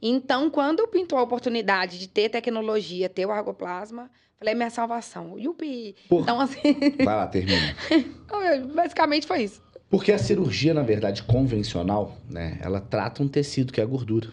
Então, 0.01 0.49
quando 0.49 0.87
pintou 0.87 1.17
a 1.19 1.23
oportunidade 1.23 1.99
de 1.99 2.07
ter 2.07 2.29
tecnologia, 2.29 3.09
ter 3.09 3.25
o 3.25 3.31
argoplasma, 3.31 4.09
falei, 4.39 4.53
é 4.53 4.55
minha 4.55 4.69
salvação. 4.69 5.37
Yupi! 5.37 5.95
Por- 6.07 6.21
Então, 6.21 6.39
assim, 6.39 6.61
Vai 7.03 7.15
lá, 7.15 7.27
termina. 7.27 7.75
basicamente 8.73 9.25
foi 9.27 9.43
isso. 9.43 9.61
Porque 9.89 10.11
a 10.11 10.17
cirurgia, 10.17 10.73
na 10.73 10.83
verdade, 10.83 11.23
convencional, 11.23 12.17
né? 12.29 12.57
Ela 12.61 12.81
trata 12.81 13.21
um 13.23 13.27
tecido 13.27 13.71
que 13.71 13.79
é 13.79 13.83
a 13.83 13.87
gordura. 13.87 14.29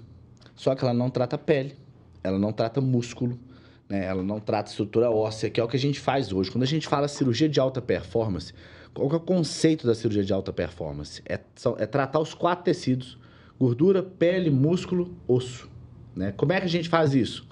Só 0.56 0.74
que 0.74 0.82
ela 0.84 0.94
não 0.94 1.10
trata 1.10 1.36
pele, 1.38 1.74
ela 2.22 2.38
não 2.38 2.52
trata 2.52 2.80
músculo, 2.80 3.38
né? 3.88 4.04
Ela 4.04 4.22
não 4.22 4.40
trata 4.40 4.70
estrutura 4.70 5.10
óssea, 5.10 5.50
que 5.50 5.60
é 5.60 5.64
o 5.64 5.68
que 5.68 5.76
a 5.76 5.80
gente 5.80 6.00
faz 6.00 6.32
hoje. 6.32 6.50
Quando 6.50 6.62
a 6.64 6.66
gente 6.66 6.86
fala 6.88 7.08
cirurgia 7.08 7.48
de 7.48 7.60
alta 7.60 7.80
performance, 7.82 8.52
qual 8.94 9.10
é 9.10 9.16
o 9.16 9.20
conceito 9.20 9.86
da 9.86 9.94
cirurgia 9.94 10.24
de 10.24 10.32
alta 10.32 10.52
performance? 10.52 11.22
É, 11.26 11.40
são- 11.54 11.76
é 11.78 11.86
tratar 11.86 12.20
os 12.20 12.34
quatro 12.34 12.64
tecidos: 12.64 13.18
gordura, 13.58 14.02
pele, 14.02 14.50
músculo, 14.50 15.14
osso. 15.26 15.70
Né? 16.14 16.32
Como 16.32 16.52
é 16.52 16.60
que 16.60 16.66
a 16.66 16.68
gente 16.68 16.88
faz 16.88 17.14
isso? 17.14 17.46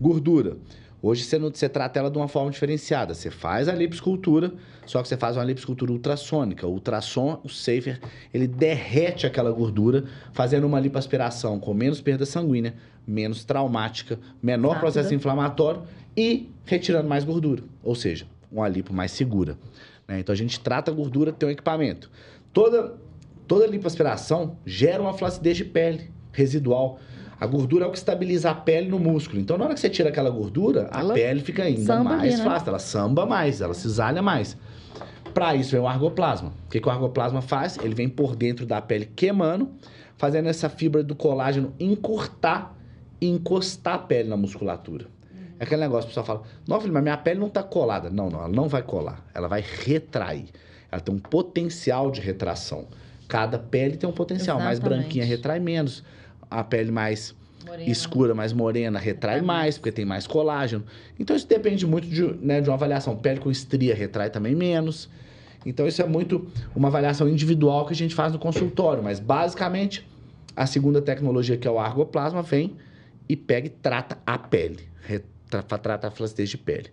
Gordura. 0.00 0.56
Hoje 1.00 1.22
você, 1.22 1.38
não, 1.38 1.48
você 1.48 1.68
trata 1.68 2.00
ela 2.00 2.10
de 2.10 2.18
uma 2.18 2.26
forma 2.26 2.50
diferenciada. 2.50 3.14
Você 3.14 3.30
faz 3.30 3.68
a 3.68 3.72
liposcultura, 3.72 4.52
só 4.84 5.00
que 5.00 5.06
você 5.06 5.16
faz 5.16 5.36
uma 5.36 5.44
liposcultura 5.44 5.92
ultrassônica. 5.92 6.66
O 6.66 6.72
ultrassom, 6.72 7.40
o 7.44 7.48
safer, 7.48 8.00
ele 8.34 8.48
derrete 8.48 9.24
aquela 9.24 9.52
gordura, 9.52 10.04
fazendo 10.32 10.66
uma 10.66 10.80
lipoaspiração 10.80 11.60
com 11.60 11.72
menos 11.72 12.00
perda 12.00 12.26
sanguínea, 12.26 12.74
menos 13.08 13.44
traumática, 13.44 14.18
menor 14.42 14.74
Rápida. 14.74 14.80
processo 14.92 15.14
inflamatório 15.14 15.82
e 16.16 16.50
retirando 16.66 17.08
mais 17.08 17.24
gordura. 17.24 17.62
Ou 17.82 17.94
seja, 17.94 18.26
uma 18.52 18.68
lipo 18.68 18.92
mais 18.92 19.10
segura. 19.12 19.56
né? 20.06 20.20
Então 20.20 20.32
a 20.32 20.36
gente 20.36 20.60
trata 20.60 20.90
a 20.90 20.94
gordura, 20.94 21.32
tem 21.32 21.48
um 21.48 21.52
equipamento. 21.52 22.10
Toda, 22.52 22.94
toda 23.46 23.66
lipoaspiração 23.66 24.56
gera 24.66 25.02
uma 25.02 25.14
flacidez 25.14 25.56
de 25.56 25.64
pele 25.64 26.10
residual. 26.32 26.98
A 27.40 27.46
gordura 27.46 27.84
é 27.84 27.88
o 27.88 27.92
que 27.92 27.98
estabiliza 27.98 28.50
a 28.50 28.54
pele 28.54 28.88
no 28.88 28.98
músculo. 28.98 29.40
Então, 29.40 29.56
na 29.56 29.64
hora 29.66 29.74
que 29.74 29.80
você 29.80 29.88
tira 29.88 30.08
aquela 30.08 30.28
gordura, 30.28 30.88
a 30.90 31.00
Ela 31.00 31.14
pele 31.14 31.40
fica 31.40 31.62
ainda 31.62 32.02
mais 32.02 32.20
ali, 32.20 32.36
né? 32.36 32.42
flácida. 32.42 32.70
Ela 32.72 32.78
samba 32.80 33.24
mais, 33.24 33.60
ela 33.60 33.74
cisalha 33.74 34.20
mais. 34.20 34.56
Para 35.32 35.54
isso 35.54 35.70
vem 35.70 35.80
o 35.80 35.86
argoplasma. 35.86 36.52
O 36.66 36.70
que, 36.70 36.80
que 36.80 36.88
o 36.88 36.90
argoplasma 36.90 37.40
faz? 37.40 37.78
Ele 37.78 37.94
vem 37.94 38.08
por 38.08 38.34
dentro 38.34 38.66
da 38.66 38.82
pele 38.82 39.06
queimando, 39.06 39.68
fazendo 40.16 40.48
essa 40.48 40.68
fibra 40.68 41.04
do 41.04 41.14
colágeno 41.14 41.72
encurtar 41.78 42.74
encostar 43.20 43.94
a 43.94 43.98
pele 43.98 44.28
na 44.28 44.36
musculatura. 44.36 45.06
É 45.58 45.64
aquele 45.64 45.80
negócio, 45.80 46.04
o 46.04 46.08
pessoal 46.08 46.24
fala, 46.24 46.42
não, 46.66 46.80
filho, 46.80 46.92
mas 46.92 47.02
minha 47.02 47.16
pele 47.16 47.40
não 47.40 47.48
tá 47.48 47.62
colada. 47.62 48.08
Não, 48.10 48.30
não, 48.30 48.38
ela 48.40 48.48
não 48.48 48.68
vai 48.68 48.82
colar. 48.82 49.26
Ela 49.34 49.48
vai 49.48 49.62
retrair. 49.84 50.46
Ela 50.90 51.00
tem 51.00 51.14
um 51.14 51.18
potencial 51.18 52.10
de 52.10 52.20
retração. 52.20 52.86
Cada 53.26 53.58
pele 53.58 53.96
tem 53.96 54.08
um 54.08 54.12
potencial. 54.12 54.58
Mais 54.58 54.78
Exatamente. 54.78 55.00
branquinha 55.02 55.24
retrai 55.24 55.58
menos. 55.58 56.04
A 56.50 56.62
pele 56.62 56.90
mais 56.92 57.34
Morena. 57.66 57.90
escura, 57.90 58.34
mais 58.34 58.52
morena, 58.52 58.98
retrai 58.98 59.34
Retrai 59.34 59.46
mais, 59.46 59.46
mais. 59.64 59.78
porque 59.78 59.92
tem 59.92 60.04
mais 60.04 60.26
colágeno. 60.26 60.84
Então 61.18 61.36
isso 61.36 61.46
depende 61.46 61.86
muito 61.86 62.06
de, 62.08 62.22
né, 62.40 62.60
de 62.60 62.70
uma 62.70 62.76
avaliação. 62.76 63.16
Pele 63.16 63.40
com 63.40 63.50
estria 63.50 63.94
retrai 63.94 64.30
também 64.30 64.54
menos. 64.54 65.10
Então 65.66 65.86
isso 65.86 66.00
é 66.00 66.06
muito 66.06 66.46
uma 66.74 66.88
avaliação 66.88 67.28
individual 67.28 67.84
que 67.84 67.92
a 67.92 67.96
gente 67.96 68.14
faz 68.14 68.32
no 68.32 68.38
consultório. 68.38 69.02
Mas 69.02 69.18
basicamente, 69.18 70.06
a 70.56 70.66
segunda 70.66 71.02
tecnologia, 71.02 71.56
que 71.56 71.66
é 71.66 71.70
o 71.70 71.78
argoplasma, 71.78 72.42
vem 72.42 72.76
e 73.28 73.36
pega 73.36 73.66
e 73.66 73.70
trata 73.70 74.18
a 74.26 74.38
pele. 74.38 74.88
Trata 75.48 76.08
a 76.08 76.10
flacidez 76.10 76.50
de 76.50 76.58
pele. 76.58 76.90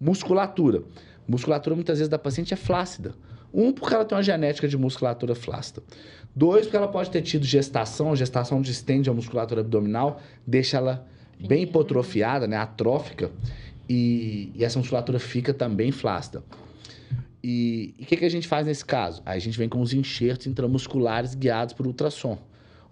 Musculatura. 0.00 0.82
Musculatura 1.26 1.74
muitas 1.74 1.98
vezes 1.98 2.08
da 2.08 2.18
paciente 2.18 2.54
é 2.54 2.56
flácida. 2.56 3.14
Um, 3.52 3.72
porque 3.72 3.94
ela 3.94 4.04
tem 4.04 4.16
uma 4.16 4.22
genética 4.22 4.68
de 4.68 4.76
musculatura 4.76 5.34
flácida. 5.34 5.82
Dois, 6.34 6.66
porque 6.66 6.76
ela 6.76 6.88
pode 6.88 7.10
ter 7.10 7.22
tido 7.22 7.44
gestação. 7.44 8.14
Gestação 8.14 8.60
distende 8.60 9.08
a 9.08 9.12
musculatura 9.12 9.62
abdominal, 9.62 10.20
deixa 10.46 10.76
ela 10.76 11.06
bem 11.40 11.64
hipotrofiada, 11.64 12.46
né? 12.46 12.56
Atrófica. 12.56 13.30
E, 13.88 14.52
e 14.54 14.64
essa 14.64 14.78
musculatura 14.78 15.18
fica 15.18 15.54
também 15.54 15.90
flácida. 15.90 16.42
E 17.42 17.94
o 17.98 18.04
que, 18.04 18.16
que 18.16 18.24
a 18.24 18.30
gente 18.30 18.46
faz 18.46 18.66
nesse 18.66 18.84
caso? 18.84 19.22
Aí 19.24 19.38
a 19.38 19.40
gente 19.40 19.56
vem 19.56 19.68
com 19.68 19.80
os 19.80 19.92
enxertos 19.92 20.46
intramusculares 20.46 21.34
guiados 21.34 21.72
por 21.72 21.86
ultrassom. 21.86 22.38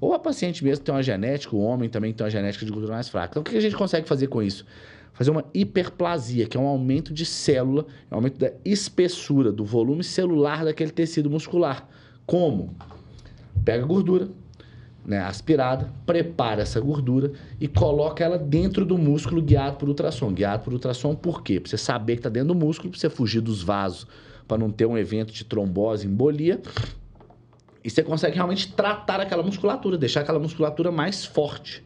Ou 0.01 0.12
a 0.12 0.18
paciente 0.18 0.62
mesmo 0.62 0.84
tem 0.84 0.94
uma 0.94 1.03
genética, 1.03 1.57
o 1.57 1.61
homem 1.61 1.88
também 1.88 2.12
tem 2.12 2.24
uma 2.24 2.30
genética 2.30 2.64
de 2.64 2.70
gordura 2.70 2.94
mais 2.94 3.09
fraca. 3.09 3.32
Então, 3.32 3.40
o 3.40 3.44
que 3.44 3.57
a 3.57 3.61
gente 3.61 3.76
consegue 3.76 4.07
fazer 4.07 4.26
com 4.26 4.42
isso? 4.42 4.66
Fazer 5.12 5.30
uma 5.30 5.44
hiperplasia, 5.55 6.47
que 6.47 6.59
é 6.59 6.61
um 6.61 6.66
aumento 6.66 7.14
de 7.14 7.24
célula, 7.24 7.86
é 8.11 8.14
um 8.14 8.18
aumento 8.18 8.38
da 8.38 8.53
espessura, 8.64 9.51
do 9.51 9.64
volume 9.64 10.05
celular 10.05 10.64
daquele 10.64 10.90
tecido 10.90 11.30
muscular. 11.30 11.88
Como? 12.26 12.74
Pega 13.64 13.86
gordura, 13.86 14.28
né, 15.07 15.20
aspirada, 15.20 15.90
prepara 16.05 16.62
essa 16.62 16.80
gordura 16.80 17.32
e 17.59 17.66
coloca 17.66 18.22
ela 18.22 18.36
dentro 18.36 18.84
do 18.84 18.99
músculo 18.99 19.40
guiado 19.40 19.76
por 19.76 19.88
ultrassom. 19.88 20.32
Guiado 20.32 20.64
por 20.64 20.72
ultrassom 20.74 21.14
por 21.14 21.42
quê? 21.42 21.61
Para 21.61 21.70
você 21.70 21.78
saber 21.78 22.14
que 22.14 22.20
está 22.20 22.28
dentro 22.28 22.49
do 22.49 22.55
músculo, 22.55 22.90
para 22.90 22.99
você 22.99 23.09
fugir 23.09 23.40
dos 23.40 23.62
vasos, 23.62 24.07
para 24.47 24.59
não 24.59 24.70
ter 24.70 24.84
um 24.84 24.99
evento 24.99 25.32
de 25.32 25.44
trombose, 25.44 26.07
embolia. 26.07 26.61
E 27.87 27.91
você 27.91 28.03
consegue 28.03 28.34
realmente 28.34 28.72
tratar 28.72 29.20
aquela 29.20 29.45
musculatura, 29.45 29.97
deixar 29.97 30.22
aquela 30.22 30.41
musculatura 30.41 30.91
mais 30.91 31.24
forte. 31.24 31.84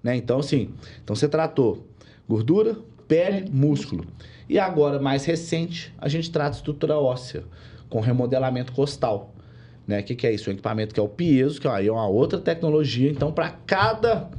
Né? 0.00 0.14
Então, 0.14 0.38
assim, 0.38 0.72
então 1.02 1.16
você 1.16 1.26
tratou 1.26 1.84
gordura, 2.28 2.76
pele, 3.08 3.50
músculo. 3.50 4.06
E 4.48 4.56
agora, 4.56 5.00
mais 5.00 5.24
recente, 5.24 5.92
a 5.98 6.08
gente 6.08 6.30
trata 6.30 6.54
estrutura 6.54 6.96
óssea, 6.96 7.42
com 7.90 7.98
remodelamento 7.98 8.72
costal. 8.72 9.34
Né? 9.84 9.98
O 9.98 10.04
que, 10.04 10.14
que 10.14 10.28
é 10.28 10.32
isso? 10.32 10.48
Um 10.48 10.52
equipamento 10.52 10.94
que 10.94 11.00
é 11.00 11.02
o 11.02 11.08
piezo, 11.08 11.60
que 11.60 11.66
aí 11.66 11.88
é 11.88 11.92
uma 11.92 12.06
outra 12.06 12.38
tecnologia. 12.38 13.10
Então, 13.10 13.32
para 13.32 13.50
cada 13.66 14.30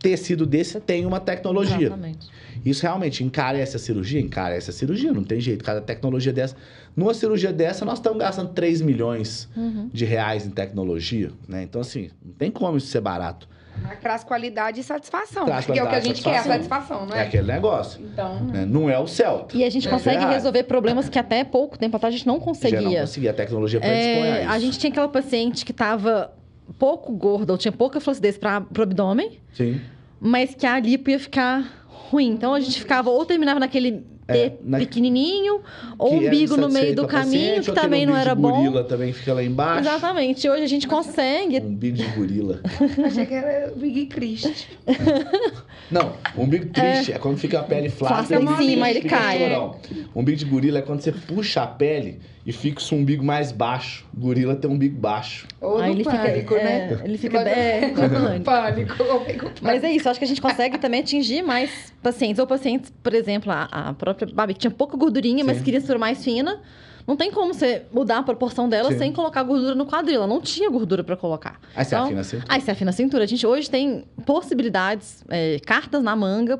tecido 0.00 0.44
desse, 0.44 0.80
tem 0.80 1.06
uma 1.06 1.20
tecnologia. 1.20 1.86
Exatamente. 1.86 2.28
Isso 2.64 2.82
realmente 2.82 3.22
encarece 3.22 3.76
a 3.76 3.78
cirurgia? 3.78 4.20
Encarece 4.20 4.70
a 4.70 4.72
cirurgia, 4.72 5.12
não 5.12 5.22
tem 5.22 5.38
jeito. 5.38 5.62
Cada 5.62 5.80
tecnologia 5.80 6.32
dessa. 6.32 6.56
Numa 6.96 7.12
cirurgia 7.14 7.52
dessa, 7.52 7.84
nós 7.84 7.98
estamos 7.98 8.18
gastando 8.18 8.52
3 8.52 8.80
milhões 8.80 9.48
Uhum. 9.56 9.90
de 9.92 10.04
reais 10.04 10.46
em 10.46 10.50
tecnologia, 10.50 11.30
né? 11.48 11.62
Então, 11.62 11.80
assim, 11.80 12.10
não 12.24 12.32
tem 12.34 12.50
como 12.50 12.76
isso 12.76 12.86
ser 12.88 13.00
barato. 13.00 13.48
Mas 13.82 13.98
traz 13.98 14.22
qualidade 14.22 14.78
e 14.80 14.84
satisfação. 14.84 15.46
Traz 15.46 15.66
porque 15.66 15.80
é 15.80 15.82
o 15.82 15.88
que 15.88 15.96
a 15.96 16.00
gente 16.00 16.22
quer, 16.22 16.38
a 16.38 16.42
satisfação. 16.44 17.06
não 17.06 17.16
É 17.16 17.18
é? 17.18 17.22
aquele 17.22 17.48
negócio. 17.52 18.00
Então, 18.00 18.44
né? 18.44 18.64
Não 18.64 18.88
é 18.88 18.96
o 18.98 19.06
Celta. 19.08 19.56
E 19.56 19.64
a 19.64 19.70
gente 19.70 19.88
É 19.88 19.90
consegue 19.90 20.18
Ferrari. 20.18 20.34
resolver 20.36 20.62
problemas 20.62 21.08
que 21.08 21.18
até 21.18 21.42
pouco 21.42 21.76
tempo 21.76 21.96
atrás 21.96 22.14
a 22.14 22.16
gente 22.16 22.26
não 22.26 22.34
Já 22.34 22.38
não 22.38 22.44
conseguia. 22.46 23.00
conseguia. 23.00 23.30
A 23.32 23.34
tecnologia 23.34 23.80
predispõe 23.80 24.30
a 24.30 24.36
É, 24.36 24.42
isso. 24.42 24.50
a 24.52 24.58
gente 24.60 24.78
tinha 24.78 24.90
aquela 24.90 25.08
paciente 25.08 25.64
que 25.64 25.72
estava 25.72 26.32
pouco 26.78 27.12
gorda 27.12 27.52
ou 27.52 27.58
tinha 27.58 27.72
pouca 27.72 27.98
flacidez 28.00 28.38
para 28.38 28.64
o 28.78 28.82
abdômen, 28.82 29.40
Sim. 29.52 29.80
mas 30.20 30.54
que 30.54 30.64
a 30.66 30.78
lipo 30.78 31.10
ia 31.10 31.18
ficar 31.18 31.84
ruim. 31.88 32.28
Então 32.30 32.54
a 32.54 32.60
gente 32.60 32.78
ficava 32.78 33.10
ou 33.10 33.26
terminava 33.26 33.58
naquele 33.58 34.06
É, 34.26 34.52
na- 34.62 34.78
pequenininho, 34.78 35.60
ou 35.98 36.18
Que 36.18 36.26
é 36.26 36.28
umbigo 36.28 36.56
no 36.56 36.68
meio 36.70 36.94
do 36.94 37.06
caminho, 37.06 37.62
que 37.62 37.72
também 37.72 38.06
não 38.06 38.14
umbigo 38.14 38.26
era 38.26 38.34
de 38.34 38.40
bom. 38.40 38.50
gorila 38.50 38.84
também 38.84 39.12
fica 39.12 39.34
lá 39.34 39.42
embaixo. 39.42 39.80
Exatamente. 39.88 40.48
Hoje 40.48 40.62
a 40.62 40.66
gente 40.66 40.88
consegue. 40.88 41.58
Umbigo 41.58 41.96
de 41.96 42.06
gorila. 42.06 42.60
achei 43.04 43.26
que 43.26 43.34
era 43.34 43.72
Big 43.76 44.06
Christ. 44.06 44.66
Não, 45.90 46.14
umbigo 46.36 46.66
triste 46.66 47.12
é, 47.12 47.18
quando 47.18 47.36
fica 47.36 47.60
a 47.60 47.62
pele 47.62 47.90
flácida. 47.90 48.38
Flácida 48.38 48.40
em 48.40 48.54
umbigo 48.54 48.70
cima, 48.70 48.90
ele 48.90 49.02
cai. 49.02 49.70
Umbigo 50.14 50.38
de 50.38 50.44
gorila 50.46 50.78
é 50.78 50.82
quando 50.82 51.00
você 51.02 51.12
puxa 51.12 51.62
a 51.62 51.66
pele 51.66 52.20
e 52.46 52.52
fica 52.52 52.80
o 52.92 52.94
umbigo 52.98 53.24
mais 53.24 53.50
baixo. 53.52 54.04
Gorila 54.16 54.54
tem 54.54 54.70
um 54.70 54.74
umbigo 54.74 54.98
baixo. 54.98 55.46
Ou 55.60 55.78
Aí 55.78 55.90
do 55.92 55.96
ele 55.96 56.04
fica- 56.04 56.18
pânico, 56.18 56.54
é, 56.54 56.62
né? 56.64 57.00
ele 57.04 57.18
fica- 57.18 57.38
Mas- 57.38 57.48
é, 57.48 57.88
do 58.38 58.44
pânico. 58.44 58.96
pânico. 59.04 59.50
Mas 59.62 59.82
é 59.84 59.90
isso, 59.92 60.08
acho 60.08 60.18
que 60.18 60.24
a 60.24 60.28
gente 60.28 60.40
consegue 60.42 60.78
também 60.78 61.00
atingir 61.00 61.42
mais 61.42 61.92
pacientes. 62.02 62.38
Ou 62.38 62.46
pacientes, 62.46 62.92
por 63.02 63.14
exemplo, 63.14 63.50
a, 63.50 63.64
a 63.70 63.94
própria 63.94 64.28
Babi, 64.32 64.54
que 64.54 64.60
tinha 64.60 64.70
pouca 64.70 64.96
gordurinha, 64.96 65.42
mas 65.44 65.58
Sim. 65.58 65.64
queria 65.64 65.80
ser 65.80 65.96
mais 65.98 66.22
fina. 66.22 66.60
Não 67.06 67.16
tem 67.16 67.30
como 67.30 67.52
você 67.52 67.82
mudar 67.92 68.18
a 68.18 68.22
proporção 68.22 68.66
dela 68.66 68.90
Sim. 68.92 68.96
sem 68.98 69.12
colocar 69.12 69.42
gordura 69.42 69.74
no 69.74 69.84
quadril. 69.84 70.16
Ela 70.16 70.26
não 70.26 70.40
tinha 70.40 70.70
gordura 70.70 71.04
pra 71.04 71.16
colocar. 71.16 71.60
Aí 71.76 71.84
você 71.84 71.94
Então, 71.94 72.04
afina 72.06 72.20
assim. 72.22 72.38
Aí 72.48 72.60
você 72.62 72.70
afina 72.70 72.90
a 72.90 72.92
cintura. 72.94 73.24
A 73.24 73.26
gente 73.26 73.46
hoje 73.46 73.68
tem 73.68 74.04
possibilidades, 74.24 75.22
é, 75.28 75.58
cartas 75.66 76.02
na 76.02 76.16
manga, 76.16 76.58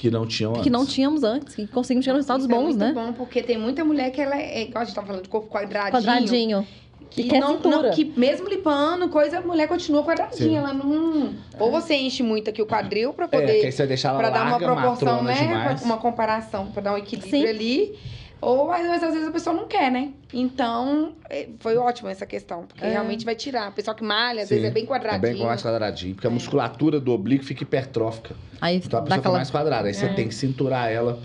Que 0.00 0.10
não 0.10 0.26
tinham 0.26 0.54
que 0.54 0.70
não 0.70 0.80
antes. 0.80 0.94
tínhamos 0.94 1.22
antes, 1.22 1.54
que 1.54 1.66
conseguimos 1.66 2.06
ter 2.06 2.12
resultados 2.12 2.46
Isso 2.46 2.52
é 2.52 2.56
bons, 2.56 2.64
muito 2.74 2.78
né? 2.78 2.92
bom, 2.94 3.12
porque 3.12 3.42
tem 3.42 3.58
muita 3.58 3.84
mulher 3.84 4.10
que 4.10 4.18
ela 4.20 4.34
é, 4.34 4.60
é 4.60 4.62
igual 4.62 4.80
a 4.80 4.84
gente 4.86 4.94
tava 4.94 5.06
falando 5.08 5.22
de 5.24 5.28
corpo 5.28 5.48
quadradinho. 5.50 5.92
Quadradinho. 5.92 6.66
Que, 7.10 7.22
E 7.22 7.28
quer 7.28 7.40
não, 7.40 7.58
não- 7.58 7.90
que 7.90 8.04
mesmo 8.16 8.48
lipando, 8.48 9.08
coisa, 9.10 9.38
a 9.38 9.40
mulher 9.42 9.66
continua 9.68 10.02
quadradinha. 10.02 10.48
Sim. 10.48 10.56
Ela 10.56 10.72
não. 10.72 11.34
Ou 11.58 11.70
você 11.70 11.94
enche 11.96 12.22
muito 12.22 12.48
aqui 12.48 12.62
o 12.62 12.66
quadril 12.66 13.12
pra 13.12 13.26
É, 13.26 13.28
que 13.28 13.36
poder. 13.36 13.64
aí 13.66 13.72
você 13.72 13.86
deixar 13.86 14.10
ela 14.10 14.18
pra 14.20 14.30
dar 14.30 14.42
uma 14.42 14.50
larga, 14.52 14.66
proporção, 14.66 15.22
né? 15.22 15.34
demais. 15.34 15.82
Uma 15.82 15.98
comparação, 15.98 16.66
pra 16.68 16.80
dar 16.80 16.94
um 16.94 16.96
equilíbrio 16.96 17.30
Sim. 17.42 17.46
ali. 17.46 17.98
Ou 18.40 18.70
às 18.72 18.82
vezes, 18.82 19.02
às 19.02 19.12
vezes 19.12 19.28
a 19.28 19.30
pessoa 19.32 19.54
não 19.54 19.66
quer, 19.68 19.90
né? 19.90 20.12
Então, 20.32 21.12
é, 21.28 21.48
foi 21.58 21.76
ótimo 21.76 22.08
essa 22.08 22.24
questão. 22.24 22.64
Porque 22.66 22.84
É. 22.84 22.90
realmente 22.92 23.24
vai 23.24 23.34
tirar. 23.34 23.68
O 23.70 23.72
pessoal 23.72 23.94
que 23.94 24.02
malha, 24.02 24.42
às 24.42 24.48
Sim. 24.48 24.54
vezes 24.54 24.70
é 24.70 24.72
bem 24.72 24.84
É 24.84 24.86
quadradinho. 24.86 25.20
bem 25.34 25.44
mais 25.44 25.62
quadradinho. 25.62 26.14
Porque 26.14 26.26
a 26.26 26.30
musculatura 26.30 26.98
do 26.98 27.12
oblíquo 27.12 27.44
fica 27.44 27.62
hipertrófica. 27.62 28.34
Aí 28.60 28.76
Então 28.76 28.86
a 28.98 29.02
pessoa 29.02 29.04
fica 29.04 29.14
aquela. 29.16 29.36
mais 29.36 29.50
quadrada. 29.50 29.88
Aí 29.88 29.94
você 29.94 30.06
É. 30.06 30.12
tem 30.14 30.26
que 30.28 30.34
cinturar 30.34 30.90
ela 30.90 31.18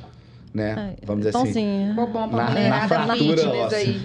né? 0.53 0.95
É, 1.01 1.05
Vamos 1.05 1.25
dizer 1.25 1.35
assim. 1.37 1.45
pãozinho. 1.47 1.89
Ficou 1.89 2.07
bom 2.07 2.29
pra 2.29 2.37
Na- 2.45 2.49
mulherada 2.49 2.81
na 2.81 2.87
fratura 2.87 3.17
fitness 3.37 3.45
óssea. 3.65 3.77
aí. 3.77 4.01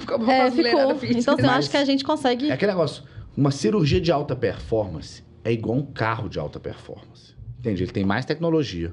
Ficou 0.00 0.18
bom 0.18 0.30
É, 0.32 0.36
pra 0.40 0.50
mulherada 0.50 0.80
ficou. 0.82 0.98
fitness. 0.98 1.22
Então, 1.24 1.34
assim, 1.34 1.42
eu 1.42 1.46
Mas- 1.48 1.58
acho 1.58 1.70
que 1.70 1.76
a 1.76 1.84
gente 1.84 2.04
consegue. 2.04 2.50
É 2.50 2.52
aquele 2.54 2.72
negócio, 2.72 3.04
uma 3.36 3.50
cirurgia 3.52 4.00
de 4.00 4.10
alta 4.10 4.34
performance 4.34 5.22
é 5.44 5.52
igual 5.52 5.78
um 5.78 5.86
carro 5.86 6.28
de 6.28 6.40
alta 6.40 6.58
performance. 6.58 7.34
Entende? 7.60 7.84
Ele 7.84 7.92
tem 7.92 8.04
mais 8.04 8.24
tecnologia, 8.24 8.90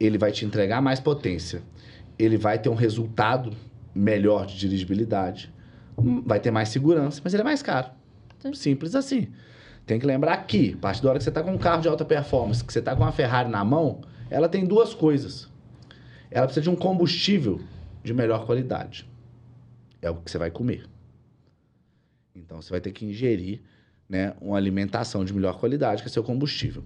ele 0.00 0.16
vai 0.16 0.32
te 0.32 0.46
entregar 0.46 0.80
mais 0.80 0.98
potência, 0.98 1.62
ele 2.18 2.36
vai 2.36 2.58
ter 2.58 2.68
um 2.68 2.74
resultado 2.74 3.52
melhor 3.94 4.46
de 4.46 4.58
dirigibilidade, 4.58 5.52
hum, 5.96 6.22
vai 6.24 6.40
ter 6.40 6.50
mais 6.50 6.68
segurança, 6.68 7.20
mas 7.22 7.32
ele 7.34 7.42
é 7.42 7.44
mais 7.44 7.62
caro. 7.62 7.90
Sim. 8.40 8.54
Simples 8.54 8.94
assim. 8.94 9.28
Tem 9.86 9.98
que 9.98 10.06
lembrar 10.06 10.36
que, 10.46 10.74
a 10.74 10.78
partir 10.78 11.02
da 11.02 11.10
hora 11.10 11.18
que 11.18 11.24
você 11.24 11.30
está 11.30 11.42
com 11.42 11.52
um 11.52 11.58
carro 11.58 11.82
de 11.82 11.88
alta 11.88 12.04
performance, 12.04 12.64
que 12.64 12.72
você 12.72 12.78
está 12.78 12.96
com 12.96 13.02
uma 13.02 13.12
Ferrari 13.12 13.50
na 13.50 13.64
mão, 13.64 14.00
ela 14.30 14.48
tem 14.48 14.64
duas 14.64 14.94
coisas. 14.94 15.50
Ela 16.30 16.46
precisa 16.46 16.62
de 16.62 16.70
um 16.70 16.76
combustível 16.76 17.60
de 18.02 18.14
melhor 18.14 18.46
qualidade. 18.46 19.08
É 20.00 20.10
o 20.10 20.16
que 20.16 20.30
você 20.30 20.38
vai 20.38 20.50
comer. 20.50 20.86
Então 22.34 22.60
você 22.60 22.70
vai 22.70 22.80
ter 22.80 22.92
que 22.92 23.04
ingerir 23.04 23.60
né, 24.08 24.34
uma 24.40 24.56
alimentação 24.56 25.24
de 25.24 25.32
melhor 25.32 25.58
qualidade, 25.58 26.02
que 26.02 26.08
é 26.08 26.10
seu 26.10 26.24
combustível. 26.24 26.82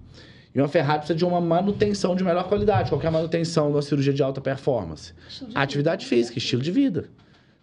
E 0.55 0.61
uma 0.61 0.69
Ferrari 0.69 0.99
precisa 0.99 1.17
de 1.17 1.25
uma 1.25 1.41
manutenção 1.41 2.17
de 2.17 2.25
melhor 2.25 2.45
qualidade. 2.49 2.91
Qual 2.91 3.01
que 3.01 3.07
é 3.07 3.09
a 3.09 3.13
manutenção 3.13 3.67
de 3.67 3.77
uma 3.77 3.83
cirurgia 3.83 4.13
de 4.13 4.23
alta 4.23 4.41
performance? 4.41 5.13
Atividade 5.55 6.07
física, 6.07 6.39
estilo 6.39 6.63
de 6.63 6.71
vida. 6.71 7.09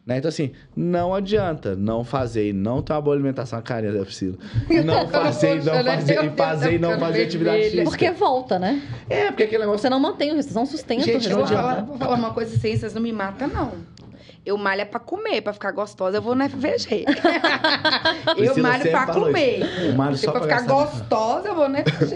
Né? 0.05 0.19
Então, 0.19 0.29
assim, 0.29 0.51
não 0.75 1.15
adianta 1.15 1.75
não 1.75 2.03
fazer 2.03 2.49
e 2.49 2.53
não 2.53 2.79
ter 2.81 2.93
uma 2.93 3.01
boa 3.01 3.15
alimentação. 3.15 3.57
A 3.57 3.61
carinha 3.61 3.91
da 3.91 4.05
Priscila. 4.05 4.37
Não 4.85 5.07
fazer 5.07 5.57
e 5.57 5.63
não 5.63 5.83
fazer, 5.83 6.23
e 6.23 6.29
fazer 6.29 6.73
e 6.73 6.79
não 6.79 6.99
fazer 6.99 7.23
atividade 7.23 7.63
física. 7.63 7.83
Porque 7.85 8.11
volta, 8.11 8.59
né? 8.59 8.83
É, 9.09 9.27
porque 9.31 9.43
aquele 9.43 9.63
negócio... 9.63 9.79
Você 9.79 9.89
não 9.89 9.99
mantém 9.99 10.31
o 10.31 10.35
resultado, 10.35 10.59
não 10.59 10.65
sustenta 10.67 11.03
Gente, 11.03 11.27
o 11.27 11.31
Eu 11.31 11.37
vou 11.37 11.47
falar, 11.47 11.83
vou 11.83 11.97
falar 11.97 12.15
uma 12.15 12.33
coisa 12.33 12.55
assim, 12.55 12.77
vocês 12.77 12.93
não 12.93 13.01
me 13.01 13.11
matam, 13.11 13.47
não. 13.47 13.71
Eu 14.45 14.57
malho 14.57 14.81
é 14.81 14.85
pra 14.85 14.99
comer, 14.99 15.41
pra 15.41 15.53
ficar 15.53 15.71
gostosa, 15.71 16.17
eu 16.17 16.21
vou 16.21 16.35
na 16.35 16.47
FVG. 16.47 17.05
eu 18.37 18.57
malho 18.61 18.91
pra 18.91 19.07
comer. 19.07 19.59
isso. 19.65 19.79
Eu 19.81 19.93
malho 19.93 20.15
Se 20.17 20.25
só 20.25 20.31
pra 20.31 20.41
pra 20.41 20.59
ficar 20.59 20.71
gastar. 20.75 20.99
gostosa, 20.99 21.47
eu 21.47 21.55
vou 21.55 21.67
na 21.67 21.79
FVG. 21.79 22.15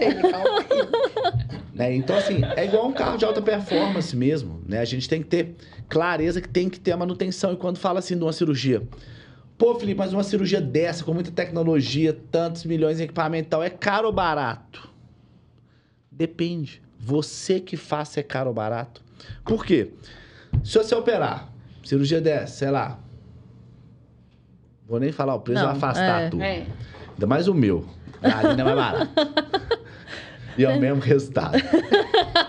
né? 1.74 1.94
Então, 1.96 2.14
assim, 2.14 2.42
é 2.56 2.66
igual 2.66 2.86
um 2.86 2.92
carro 2.92 3.16
de 3.16 3.24
alta 3.24 3.40
performance 3.40 4.14
mesmo, 4.14 4.60
né? 4.68 4.80
A 4.80 4.84
gente 4.84 5.08
tem 5.08 5.22
que 5.22 5.28
ter 5.28 5.54
clareza 5.88 6.38
que 6.38 6.48
tem 6.48 6.68
que 6.68 6.78
ter 6.78 6.92
a 6.92 6.96
manutenção. 6.96 7.54
E 7.54 7.56
quando 7.56 7.78
fala 7.78 8.00
assim 8.00 8.18
de 8.18 8.22
uma 8.22 8.34
cirurgia, 8.34 8.82
pô, 9.56 9.74
Felipe, 9.76 9.98
mas 9.98 10.12
uma 10.12 10.22
cirurgia 10.22 10.60
dessa, 10.60 11.02
com 11.02 11.14
muita 11.14 11.30
tecnologia, 11.30 12.12
tantos 12.30 12.64
milhões 12.66 13.00
em 13.00 13.04
equipamento 13.04 13.46
e 13.46 13.50
tal, 13.50 13.62
é 13.62 13.70
caro 13.70 14.08
ou 14.08 14.12
barato? 14.12 14.90
Depende. 16.12 16.82
Você 16.98 17.58
que 17.60 17.78
faz 17.78 18.10
se 18.10 18.20
é 18.20 18.22
caro 18.22 18.48
ou 18.50 18.54
barato. 18.54 19.02
Por 19.42 19.64
quê? 19.64 19.90
Se 20.62 20.76
você 20.76 20.94
operar, 20.94 21.48
cirurgia 21.84 22.20
dessa, 22.20 22.54
sei 22.54 22.70
lá. 22.70 22.98
Vou 24.88 24.98
nem 24.98 25.12
falar 25.12 25.34
o 25.34 25.40
preço, 25.40 25.60
Não, 25.60 25.68
vai 25.68 25.76
afastar 25.76 26.22
é. 26.22 26.28
tudo. 26.30 26.42
É. 26.42 26.66
Ainda 27.12 27.26
mais 27.26 27.46
o 27.48 27.54
meu. 27.54 27.86
A 28.22 28.38
Aline 28.40 28.60
é 28.60 28.64
mais 28.64 28.76
barato. 28.76 29.08
e 30.58 30.64
é 30.64 30.68
o 30.68 30.80
mesmo 30.80 31.00
resultado. 31.00 31.56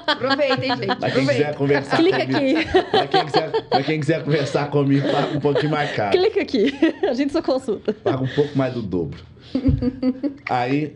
Aproveitem, 0.08 0.76
gente. 0.76 0.96
Pra 0.98 1.12
quem 1.12 1.26
quiser 1.28 1.50
Aproveitem. 1.50 1.54
conversar 1.54 1.98
Clica 1.98 2.26
comigo. 2.26 2.60
aqui, 2.60 2.84
Pra 2.92 3.08
quem, 3.08 3.26
quiser, 3.26 3.52
pra 3.70 3.84
quem 3.84 4.00
quiser 4.00 4.24
conversar 4.24 4.70
comigo, 4.70 5.08
paga 5.12 5.38
um 5.38 5.40
pouquinho 5.40 5.72
mais 5.72 5.92
caro. 5.96 6.12
clica 6.18 6.42
aqui. 6.42 6.74
A 7.08 7.14
gente 7.14 7.32
só 7.32 7.42
consulta. 7.42 7.94
Paga 7.94 8.24
um 8.24 8.28
pouco 8.28 8.58
mais 8.58 8.74
do 8.74 8.82
dobro. 8.82 9.20
Aí, 10.50 10.96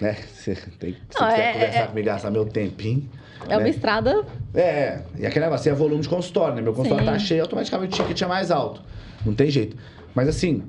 né, 0.00 0.14
se, 0.34 0.54
tem, 0.78 0.94
se 1.10 1.20
Não, 1.20 1.28
quiser 1.28 1.40
é- 1.48 1.52
conversar 1.52 1.78
é- 1.78 1.86
comigo, 1.86 2.06
gastar 2.06 2.30
meu 2.30 2.44
tempinho. 2.46 3.08
É 3.48 3.56
uma 3.56 3.64
né? 3.64 3.70
estrada. 3.70 4.24
É, 4.54 5.00
e 5.18 5.26
aquele 5.26 5.44
negócio, 5.44 5.68
é 5.70 5.74
volume 5.74 6.00
de 6.02 6.08
consultório, 6.08 6.54
né? 6.54 6.62
Meu 6.62 6.72
consultório 6.72 7.04
Sim. 7.04 7.12
tá 7.12 7.18
cheio, 7.18 7.42
automaticamente 7.42 8.00
o 8.00 8.04
ticket 8.04 8.22
é 8.22 8.26
mais 8.26 8.50
alto. 8.50 8.82
Não 9.26 9.34
tem 9.34 9.50
jeito. 9.50 9.76
Mas 10.14 10.28
assim, 10.28 10.62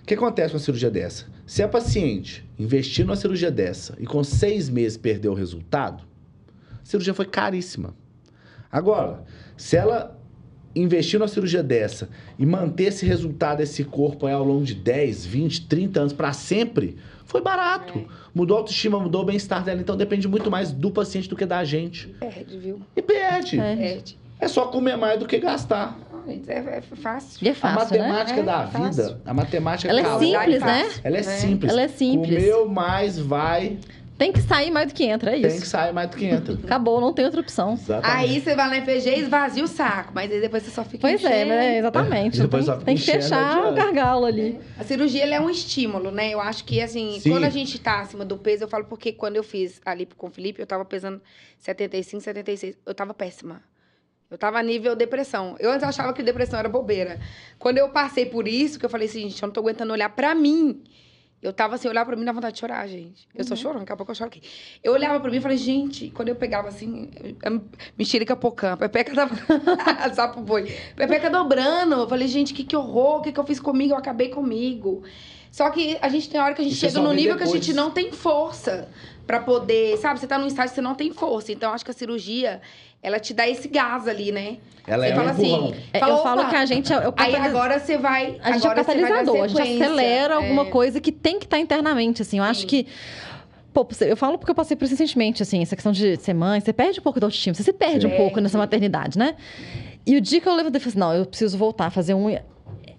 o 0.00 0.06
que 0.06 0.14
acontece 0.14 0.50
com 0.50 0.56
uma 0.58 0.62
cirurgia 0.64 0.90
dessa? 0.90 1.26
Se 1.46 1.62
a 1.62 1.68
paciente 1.68 2.48
investir 2.58 3.04
numa 3.04 3.16
cirurgia 3.16 3.50
dessa 3.50 3.96
e 3.98 4.06
com 4.06 4.22
seis 4.22 4.68
meses 4.68 4.96
perder 4.96 5.28
o 5.28 5.34
resultado, 5.34 6.04
a 6.70 6.84
cirurgia 6.84 7.12
foi 7.12 7.26
caríssima. 7.26 7.94
Agora, 8.70 9.24
se 9.56 9.76
ela 9.76 10.16
investir 10.74 11.18
numa 11.18 11.28
cirurgia 11.28 11.62
dessa 11.62 12.08
e 12.38 12.46
manter 12.46 12.84
esse 12.84 13.04
resultado, 13.06 13.60
esse 13.60 13.84
corpo 13.84 14.26
aí 14.26 14.32
ao 14.32 14.44
longo 14.44 14.64
de 14.64 14.74
10, 14.74 15.26
20, 15.26 15.66
30 15.66 16.00
anos 16.00 16.12
para 16.12 16.32
sempre, 16.32 16.96
foi 17.26 17.40
barato. 17.40 17.98
É. 17.98 18.04
Mudou 18.34 18.56
a 18.56 18.60
autoestima, 18.60 18.98
mudou 18.98 19.22
o 19.22 19.24
bem-estar 19.24 19.62
dela. 19.64 19.80
Então 19.80 19.96
depende 19.96 20.26
muito 20.28 20.50
mais 20.50 20.70
do 20.72 20.90
paciente 20.90 21.28
do 21.28 21.36
que 21.36 21.44
da 21.46 21.62
gente. 21.64 22.08
Perde, 22.20 22.58
viu? 22.58 22.80
E 22.96 23.02
perde. 23.02 23.58
É. 23.60 23.76
Perde. 23.76 24.18
É 24.40 24.48
só 24.48 24.66
comer 24.66 24.96
mais 24.96 25.18
do 25.20 25.26
que 25.26 25.38
gastar. 25.38 25.98
É, 26.46 26.52
é 26.78 26.80
fácil. 26.80 27.44
E 27.44 27.48
é 27.48 27.52
a 27.52 27.54
fácil, 27.54 27.98
né? 27.98 28.08
matemática 28.08 28.40
É, 28.40 28.42
da 28.44 28.66
fácil. 28.66 29.04
vida, 29.04 29.20
a 29.26 29.34
matemática 29.34 29.90
Ela 29.90 30.00
é 30.00 30.18
simples, 30.18 30.60
né? 30.60 30.90
Ela 31.02 31.16
é 31.16 31.20
É. 31.20 31.22
simples. 31.22 31.72
Ela 31.72 31.82
é 31.82 31.88
simples. 31.88 32.34
Comeu 32.36 32.68
mais, 32.68 33.18
vai, 33.18 33.78
Tem 34.22 34.30
que 34.30 34.40
sair 34.40 34.70
mais 34.70 34.86
do 34.86 34.94
que 34.94 35.02
entra, 35.02 35.36
é 35.36 35.40
tem 35.40 35.46
isso. 35.48 35.62
que 35.62 35.66
sair 35.66 35.92
mais 35.92 36.08
do 36.08 36.16
que 36.16 36.26
entra. 36.26 36.54
Acabou, 36.62 37.00
não 37.00 37.12
tem 37.12 37.24
outra 37.24 37.40
opção. 37.40 37.72
Exatamente. 37.72 38.30
Aí 38.30 38.40
você 38.40 38.54
vai 38.54 38.70
na 38.70 38.86
FVG 38.86 39.16
e 39.16 39.20
esvazia 39.20 39.64
o 39.64 39.66
saco, 39.66 40.12
mas 40.14 40.30
aí 40.30 40.40
depois 40.40 40.62
você 40.62 40.70
só 40.70 40.84
fica 40.84 40.98
Pois 41.00 41.24
é, 41.24 41.26
enchendo. 41.26 41.48
né? 41.48 41.78
exatamente. 41.78 42.38
É, 42.38 42.42
depois 42.44 42.64
tem, 42.64 42.72
só 42.72 42.78
fica 42.78 42.84
tem 42.86 42.96
que 42.96 43.02
fechar 43.02 43.66
o 43.66 43.74
gargalo 43.74 44.24
ali. 44.24 44.60
A 44.78 44.84
cirurgia 44.84 45.24
ela 45.24 45.34
é 45.34 45.40
um 45.40 45.50
estímulo, 45.50 46.12
né? 46.12 46.30
Eu 46.30 46.40
acho 46.40 46.64
que, 46.64 46.80
assim, 46.80 47.18
Sim. 47.18 47.30
quando 47.30 47.42
a 47.42 47.50
gente 47.50 47.76
tá 47.80 47.98
acima 48.00 48.24
do 48.24 48.38
peso, 48.38 48.62
eu 48.62 48.68
falo 48.68 48.84
porque 48.84 49.12
quando 49.12 49.34
eu 49.34 49.42
fiz 49.42 49.80
ali 49.84 50.06
com 50.16 50.28
o 50.28 50.30
Felipe, 50.30 50.60
eu 50.62 50.66
tava 50.68 50.84
pesando 50.84 51.20
75, 51.58 52.22
76. 52.22 52.76
Eu 52.86 52.94
tava 52.94 53.12
péssima. 53.12 53.60
Eu 54.30 54.38
tava 54.38 54.60
a 54.60 54.62
nível 54.62 54.94
depressão. 54.94 55.56
Eu 55.58 55.72
antes 55.72 55.82
achava 55.82 56.12
que 56.12 56.22
depressão 56.22 56.60
era 56.60 56.68
bobeira. 56.68 57.18
Quando 57.58 57.78
eu 57.78 57.88
passei 57.88 58.24
por 58.24 58.46
isso, 58.46 58.78
que 58.78 58.86
eu 58.86 58.88
falei 58.88 59.08
assim, 59.08 59.22
gente, 59.28 59.42
eu 59.42 59.48
não 59.48 59.52
tô 59.52 59.58
aguentando 59.60 59.92
olhar 59.92 60.10
pra 60.10 60.32
mim. 60.32 60.80
Eu 61.42 61.52
tava 61.52 61.74
assim, 61.74 61.88
olhar 61.88 62.06
pra 62.06 62.14
mim, 62.14 62.24
dá 62.24 62.30
vontade 62.30 62.54
de 62.54 62.60
chorar, 62.60 62.86
gente. 62.86 63.26
Eu 63.34 63.44
sou 63.44 63.56
chorando, 63.56 63.80
daqui 63.80 63.92
a 63.92 63.96
pouco 63.96 64.12
eu 64.12 64.14
choro 64.14 64.28
aqui. 64.28 64.40
Eu 64.82 64.92
olhava 64.92 65.18
pra 65.18 65.28
mim 65.28 65.38
e 65.38 65.40
falei, 65.40 65.56
gente, 65.58 66.08
quando 66.10 66.28
eu 66.28 66.36
pegava 66.36 66.68
assim, 66.68 67.10
eu- 67.42 67.60
mexerica 67.98 68.36
pocã, 68.36 68.76
pepeca 68.76 69.12
tava. 69.12 69.34
Sapo 70.14 70.40
boi. 70.40 70.72
Pepeca 70.94 71.28
dobrando. 71.28 71.94
Eu 71.96 72.08
falei, 72.08 72.28
gente, 72.28 72.54
que, 72.54 72.62
que 72.62 72.76
horror, 72.76 73.18
o 73.18 73.22
que, 73.22 73.32
que 73.32 73.40
eu 73.40 73.44
fiz 73.44 73.58
comigo? 73.58 73.92
Eu 73.92 73.98
acabei 73.98 74.28
comigo. 74.28 75.02
Só 75.50 75.68
que 75.68 75.98
a 76.00 76.08
gente 76.08 76.30
tem 76.30 76.40
hora 76.40 76.54
que 76.54 76.62
a 76.62 76.64
gente 76.64 76.76
chega 76.76 76.92
só 76.92 77.02
no 77.02 77.12
nível 77.12 77.36
que 77.36 77.42
a 77.42 77.46
depois. 77.46 77.64
gente 77.64 77.74
não 77.76 77.90
tem 77.90 78.12
força 78.12 78.88
pra 79.26 79.40
poder, 79.40 79.98
sabe? 79.98 80.20
Você 80.20 80.26
tá 80.26 80.38
num 80.38 80.46
estágio 80.46 80.70
que 80.70 80.76
você 80.76 80.80
não 80.80 80.94
tem 80.94 81.12
força. 81.12 81.52
Então, 81.52 81.72
acho 81.74 81.84
que 81.84 81.90
a 81.90 81.94
cirurgia, 81.94 82.62
ela 83.02 83.18
te 83.18 83.34
dá 83.34 83.48
esse 83.48 83.68
gás 83.68 84.06
ali, 84.06 84.30
né? 84.32 84.58
Ela 84.86 85.06
você 85.06 85.12
é 85.12 85.14
um 85.14 85.16
fala 85.16 85.30
empurrão. 85.32 85.64
assim, 85.68 85.76
É, 85.92 85.98
fala, 85.98 86.12
eu 86.12 86.22
falo 86.22 86.40
"Opa, 86.40 86.50
que 86.50 86.56
a 86.56 86.66
gente 86.66 86.92
é 86.92 87.08
o 87.08 87.14
Aí 87.16 87.34
agora 87.36 87.78
você 87.78 87.96
vai. 87.98 88.38
A 88.42 88.52
gente 88.52 88.66
é 88.66 88.70
o 88.70 88.74
catalisador, 88.74 89.42
a 89.44 89.48
gente 89.48 89.60
acelera 89.82 90.36
alguma 90.36 90.62
É. 90.62 90.70
coisa 90.70 91.00
que 91.00 91.12
tem 91.12 91.38
que 91.38 91.44
estar 91.46 91.58
internamente, 91.58 92.22
assim. 92.22 92.38
Eu 92.38 92.44
acho 92.44 92.62
Sim. 92.62 92.66
que. 92.66 92.86
Pô, 93.72 93.86
eu 94.02 94.16
falo 94.16 94.36
porque 94.38 94.50
eu 94.50 94.54
passei 94.54 94.76
por 94.76 94.84
isso 94.84 94.92
recentemente, 94.92 95.42
assim, 95.42 95.62
essa 95.62 95.74
questão 95.74 95.92
de 95.92 96.16
ser 96.18 96.34
mãe, 96.34 96.60
você 96.60 96.72
perde 96.74 97.00
um 97.00 97.02
pouco 97.02 97.18
da 97.18 97.26
autoestima, 97.26 97.54
você 97.54 97.62
se 97.62 97.72
perde 97.72 98.06
um 98.06 98.10
Perde. 98.10 98.22
pouco 98.24 98.38
nessa 98.38 98.58
maternidade, 98.58 99.18
né? 99.18 99.34
E 100.04 100.14
o 100.16 100.20
dia 100.20 100.40
que 100.42 100.48
eu 100.48 100.54
levantei, 100.54 100.76
eu 100.76 100.82
falei 100.82 100.90
assim, 100.90 100.98
não, 100.98 101.14
eu 101.14 101.24
preciso 101.24 101.56
voltar 101.56 101.86
a 101.86 101.90
fazer 101.90 102.12
um... 102.12 102.28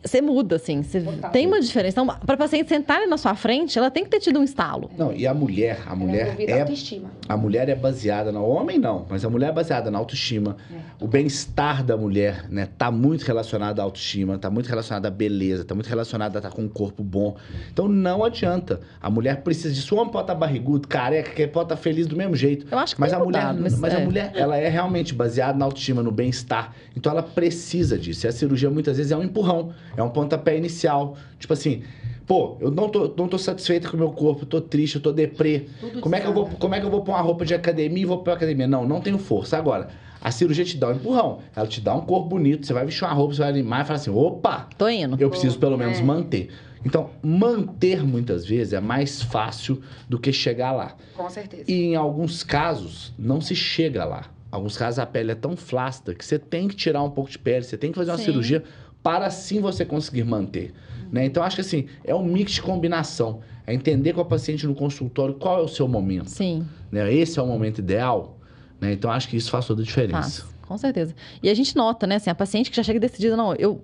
Você 0.04 0.22
muda, 0.22 0.58
assim, 0.58 0.84
você 0.84 1.02
Total. 1.02 1.32
tem 1.32 1.48
uma 1.48 1.60
diferença. 1.62 2.02
Então, 2.02 2.18
para 2.26 2.38
paciente 2.38 2.68
sentar 2.68 2.98
ali 2.98 3.08
na 3.08 3.18
sua 3.18 3.36
frente, 3.36 3.78
ela 3.78 3.90
tem 3.90 4.04
que 4.04 4.10
ter 4.10 4.20
tido 4.20 4.40
um 4.40 4.44
estalo. 4.44 4.90
Não, 4.98 5.14
e 5.14 5.26
a 5.26 5.34
mulher, 5.34 5.82
a 5.88 5.96
mulher 5.96 6.28
envolvida 6.28 6.52
é 6.52 6.62
autoestima. 6.62 7.12
A 7.28 7.38
mulher 7.38 7.70
é 7.70 7.76
baseada 7.76 8.32
no 8.32 8.44
homem 8.46 8.78
não, 8.78 9.06
mas 9.10 9.24
a 9.24 9.30
mulher 9.30 9.50
é 9.50 9.52
baseada 9.52 9.90
na 9.90 9.98
autoestima. 9.98 10.58
O 11.00 11.08
bem-estar 11.08 11.84
da 11.84 11.96
mulher, 11.96 12.46
né, 12.50 12.68
tá 12.78 12.92
muito 12.92 13.24
relacionado 13.24 13.80
à 13.80 13.84
autoestima, 13.84 14.38
tá 14.38 14.50
muito 14.50 14.68
relacionado 14.68 15.06
à 15.06 15.10
beleza, 15.10 15.64
tá 15.64 15.74
muito 15.74 15.88
relacionado 15.88 16.36
a 16.36 16.40
estar 16.40 16.52
com 16.52 16.64
um 16.64 16.70
corpo 16.70 17.04
bom. 17.04 17.36
Então 17.72 17.88
não 17.88 18.24
adianta. 18.24 18.82
A 19.02 19.10
mulher 19.10 19.42
precisa 19.42 19.74
disso. 19.74 19.96
O 19.96 20.00
homem 20.00 20.12
pode 20.12 20.24
estar 20.24 20.36
barrigudo, 20.36 20.88
careca, 20.88 21.32
que 21.32 21.48
pode 21.48 21.66
estar 21.66 21.78
feliz 21.78 22.08
do 22.08 22.16
mesmo 22.16 22.36
jeito. 22.36 22.66
Eu 22.70 22.78
acho 22.78 22.96
que 22.96 23.02
Mas 23.02 23.14
a 23.14 23.20
mulher, 23.20 23.42
mudado, 23.42 23.62
mas, 23.62 23.78
mas 23.80 23.94
a 23.94 24.00
é. 24.00 24.06
mulher, 24.06 24.32
ela 24.36 24.58
é 24.58 24.68
realmente 24.68 25.14
baseada 25.14 25.58
na 25.58 25.66
autoestima, 25.66 26.04
no 26.04 26.12
bem-estar. 26.12 26.74
Então 26.96 27.12
ela 27.12 27.24
precisa 27.24 27.98
disso. 27.98 28.26
E 28.26 28.28
a 28.28 28.32
cirurgia 28.32 28.70
muitas 28.70 28.98
vezes 28.98 29.12
é 29.12 29.18
um 29.18 29.24
empurrão, 29.24 29.74
é 29.96 30.04
um 30.04 30.10
pontapé 30.10 30.58
inicial. 30.58 31.16
Tipo 31.40 31.54
assim, 31.54 31.84
pô, 32.26 32.58
eu 32.60 32.72
não 32.72 32.90
tô, 32.90 33.14
não 33.18 33.28
tô 33.28 33.38
satisfeita 33.38 33.90
com 33.90 33.96
o 33.96 34.00
meu 34.00 34.12
corpo, 34.12 34.44
eu 34.44 34.48
tô 34.48 34.62
triste, 34.62 34.96
eu 34.96 35.02
tô 35.02 35.12
deprê. 35.12 35.68
Tudo 35.80 36.02
Como 36.02 36.16
é 36.16 36.20
que 36.22 36.28
eu 36.28 36.34
vou, 36.34 36.46
como 36.48 36.76
é 36.76 36.80
que 36.80 36.86
eu 36.86 36.92
vou 36.92 37.02
pôr 37.04 37.12
uma 37.14 37.22
roupa 37.22 37.46
de 37.46 37.54
academia 37.54 38.04
e 38.04 38.06
vou 38.06 38.20
pra 38.20 38.34
academia? 38.34 38.68
Não, 38.68 38.88
não 38.88 39.02
tenho 39.02 39.18
força. 39.18 39.58
Agora, 39.58 39.90
a 40.22 40.32
cirurgia 40.32 40.64
te 40.66 40.78
dá 40.78 40.90
um 40.90 40.94
empurrão. 40.94 41.40
Ela 41.56 41.68
te 41.68 41.82
dá 41.82 41.94
um 41.94 42.02
corpo 42.02 42.30
bonito, 42.30 42.66
você 42.66 42.74
vai 42.74 42.86
vestir 42.86 43.04
uma 43.04 43.14
roupa, 43.14 43.34
você 43.34 43.42
vai 43.42 43.50
animar 43.50 43.84
e 43.84 43.86
falar 43.86 43.98
assim, 43.98 44.12
opa, 44.12 44.68
Tô 44.78 44.88
indo. 44.88 45.18
eu 45.20 45.30
preciso 45.30 45.60
pelo 45.60 45.78
menos 45.78 46.00
É. 46.00 46.04
manter. 46.04 46.50
Então, 46.86 47.12
manter 47.22 48.04
muitas 48.04 48.46
vezes 48.46 48.74
é 48.74 48.80
mais 48.82 49.22
fácil 49.22 49.82
do 50.10 50.20
que 50.20 50.34
chegar 50.34 50.72
lá. 50.74 50.96
Com 51.16 51.30
certeza. 51.30 51.64
E 51.72 51.84
em 51.84 51.96
alguns 51.96 52.44
casos, 52.44 53.14
não 53.18 53.40
se 53.40 53.56
chega 53.56 54.04
lá. 54.04 54.26
Em 54.52 54.56
alguns 54.56 54.78
casos, 54.78 55.00
a 55.00 55.06
pele 55.06 55.32
é 55.32 55.36
tão 55.36 55.56
flácida 55.56 56.14
que 56.14 56.24
você 56.26 56.38
tem 56.38 56.68
que 56.68 56.76
tirar 56.76 57.02
um 57.02 57.10
pouco 57.10 57.30
de 57.32 57.40
pele, 57.40 57.64
você 57.64 57.78
tem 57.78 57.92
que 57.92 57.98
fazer 57.98 58.12
uma 58.12 58.18
Sim. 58.18 58.26
cirurgia 58.26 58.64
para 59.04 59.28
assim 59.28 59.60
você 59.60 59.84
conseguir 59.86 60.24
manter. 60.24 60.74
Né? 61.12 61.26
Então, 61.26 61.44
acho 61.44 61.58
que 61.58 61.62
assim, 61.62 61.86
é 62.04 62.16
um 62.16 62.24
mix 62.24 62.54
de 62.54 62.62
combinação. 62.62 63.42
É 63.68 63.74
entender 63.74 64.14
com 64.14 64.22
a 64.22 64.26
paciente 64.26 64.66
no 64.66 64.74
consultório 64.74 65.36
qual 65.36 65.60
é 65.60 65.64
o 65.64 65.68
seu 65.68 65.88
momento. 65.88 66.30
Sim, 66.30 66.66
Né? 66.92 67.14
Esse 67.14 67.38
é 67.40 67.42
o 67.42 67.46
momento 67.48 67.80
ideal. 67.80 68.38
Né? 68.82 68.94
Então, 68.94 69.12
acho 69.12 69.28
que 69.30 69.38
isso 69.38 69.52
faz 69.52 69.66
toda 69.68 69.82
a 69.82 69.86
diferença. 69.86 70.42
faz. 70.42 70.46
Com 70.68 70.78
certeza. 70.78 71.14
E 71.42 71.50
a 71.50 71.54
gente 71.54 71.76
nota, 71.76 72.08
né? 72.08 72.16
Assim, 72.16 72.30
a 72.30 72.36
paciente 72.36 72.70
que 72.72 72.76
já 72.78 72.84
chega 72.84 73.00
decidida, 73.00 73.36
não, 73.38 73.54
eu 73.56 73.82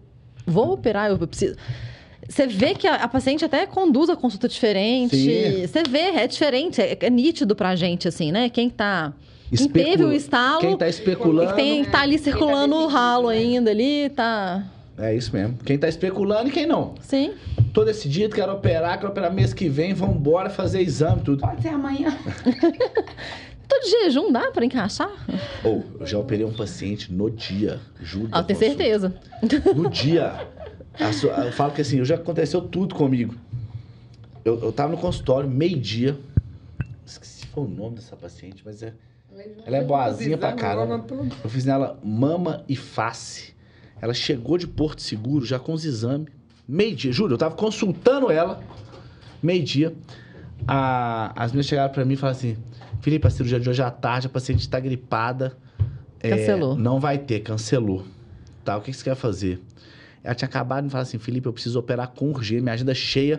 vou 0.48 0.72
operar, 0.74 1.10
eu 1.12 1.18
preciso. 1.28 1.56
Você 2.28 2.48
vê 2.48 2.74
que 2.74 2.88
a, 2.88 2.96
a 2.96 3.08
paciente 3.08 3.44
até 3.46 3.66
conduz 3.66 4.10
a 4.10 4.16
consulta 4.16 4.48
diferente. 4.48 5.16
Sim. 5.16 5.66
Você 5.68 5.84
vê, 5.84 6.00
é 6.18 6.28
diferente, 6.28 6.82
é, 6.82 6.98
é 7.00 7.10
nítido 7.10 7.56
pra 7.56 7.76
gente, 7.76 8.08
assim, 8.08 8.32
né? 8.32 8.50
Quem 8.50 8.70
tá. 8.70 9.14
Quem 9.50 9.56
Especula- 9.66 9.86
teve 9.86 10.04
o 10.04 10.14
estalo. 10.14 10.60
Quem 10.62 10.78
tá 10.78 10.88
especulando. 10.88 11.56
Quem 11.56 11.86
tá 11.86 12.02
ali 12.02 12.16
Quem 12.18 12.20
tá 12.20 12.32
circulando 12.32 12.76
o 12.76 12.88
ralo 12.88 13.30
né? 13.30 13.38
ainda 13.38 13.72
ali, 13.72 14.10
tá. 14.10 14.64
É 15.00 15.16
isso 15.16 15.34
mesmo. 15.34 15.58
Quem 15.66 15.78
tá 15.78 15.88
especulando 15.88 16.50
e 16.50 16.52
quem 16.52 16.66
não. 16.66 16.96
Sim. 17.02 17.34
Tô 17.74 17.86
decidido, 17.86 18.36
quero 18.36 18.52
operar, 18.52 18.98
quero 19.00 19.10
operar 19.12 19.34
mês 19.34 19.54
que 19.54 19.70
vem, 19.70 19.94
vambora 19.94 20.50
fazer 20.50 20.82
exame, 20.82 21.22
tudo. 21.22 21.40
Pode 21.42 21.62
ser 21.62 21.70
amanhã. 21.70 22.18
Tô 23.68 23.80
de 23.80 23.90
jejum, 23.92 24.32
dá 24.32 24.52
pra 24.52 24.66
encaixar? 24.66 25.10
Ou, 25.64 25.86
eu 26.00 26.06
já 26.06 26.18
operei 26.18 26.44
um 26.46 26.52
paciente 26.54 27.14
no 27.14 27.30
dia, 27.30 27.80
juro. 28.02 28.28
Ah, 28.32 28.44
tenho 28.44 28.58
certeza. 28.60 29.14
No 29.76 29.90
dia. 29.90 30.48
Sua- 31.14 31.46
Eu 31.46 31.52
falo 31.54 31.72
que 31.72 31.82
assim, 31.82 32.04
já 32.04 32.16
aconteceu 32.16 32.60
tudo 32.62 32.94
comigo. 32.96 33.36
Eu, 34.44 34.60
eu 34.64 34.72
tava 34.72 34.92
no 34.92 34.98
consultório, 34.98 35.50
meio-dia. 35.50 36.18
Esqueci 37.06 37.46
qual 37.48 37.66
o 37.66 37.70
nome 37.70 37.96
dessa 37.98 38.16
paciente, 38.16 38.64
mas 38.66 38.82
é. 38.84 38.94
Ela 39.66 39.78
é 39.78 39.84
boazinha 39.84 40.38
pra 40.38 40.52
caramba. 40.54 41.06
Eu 41.44 41.50
fiz 41.50 41.64
nela 41.64 41.98
mama 42.04 42.66
e 42.68 42.76
face. 42.76 43.54
Ela 44.02 44.14
chegou 44.14 44.58
de 44.58 44.68
Porto 44.68 45.02
Seguro 45.02 45.46
já 45.46 45.60
com 45.60 45.74
os 45.74 45.86
exames. 45.86 46.28
Meio-dia, 46.68 47.12
juro, 47.12 47.34
eu 47.34 47.38
tava 47.38 47.56
consultando 47.56 48.32
ela. 48.32 48.62
Meio-dia. 49.42 49.94
As 50.68 51.52
meninas 51.52 51.66
chegaram 51.66 51.92
pra 51.92 52.06
mim 52.06 52.14
e 52.14 52.18
falaram 52.18 52.38
assim: 52.38 52.58
Felipe, 53.02 53.26
a 53.26 53.30
cirurgia 53.30 53.60
de 53.60 53.70
hoje 53.70 53.82
à 53.82 53.90
tarde, 53.90 54.28
a 54.28 54.30
paciente 54.30 54.68
tá 54.70 54.80
gripada. 54.80 55.58
É, 56.20 56.30
Cancelou. 56.30 56.76
não 56.76 57.00
vai 57.00 57.18
ter, 57.18 57.40
cancelou. 57.40 58.04
Tá, 58.66 58.78
o 58.78 58.82
que 58.82 58.92
que 58.92 58.98
você 58.98 59.06
quer 59.06 59.16
fazer? 59.16 59.62
Ela 60.22 60.36
tinha 60.36 60.48
acabado 60.50 60.80
de 60.80 60.84
me 60.86 60.90
falar 60.92 61.04
assim: 61.04 61.18
Felipe, 61.18 61.48
eu 61.48 61.54
preciso 61.54 61.80
operar 61.80 62.10
com 62.10 62.30
urgência. 62.30 62.62
Minha 62.62 62.74
agenda 62.74 62.94
cheia. 62.94 63.38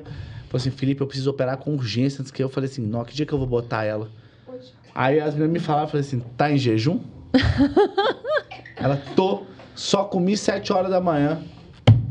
Falou 0.49 0.57
assim: 0.57 0.71
Felipe, 0.71 1.03
eu 1.03 1.07
preciso 1.07 1.31
operar 1.31 1.57
com 1.59 1.75
urgência. 1.75 2.21
Antes 2.21 2.33
que 2.33 2.43
eu 2.43 2.49
falei 2.49 2.69
assim: 2.69 2.83
Não, 2.83 3.05
que 3.05 3.15
dia 3.15 3.27
que 3.27 3.33
eu 3.33 3.39
vou 3.39 3.47
botar 3.47 3.85
ela? 3.85 4.11
Aí 4.95 5.21
as 5.21 5.35
meninas 5.35 5.53
me 5.53 5.61
falaram, 5.61 5.89
falei 5.89 6.05
assim, 6.05 6.21
tá 6.37 6.51
em 6.51 6.59
jejum? 6.59 7.01
Ela, 8.77 8.97
tô, 9.15 9.45
só 9.81 10.05
comi 10.05 10.37
7 10.37 10.75
horas 10.75 10.91
da 10.91 11.01
manhã. 11.01 11.41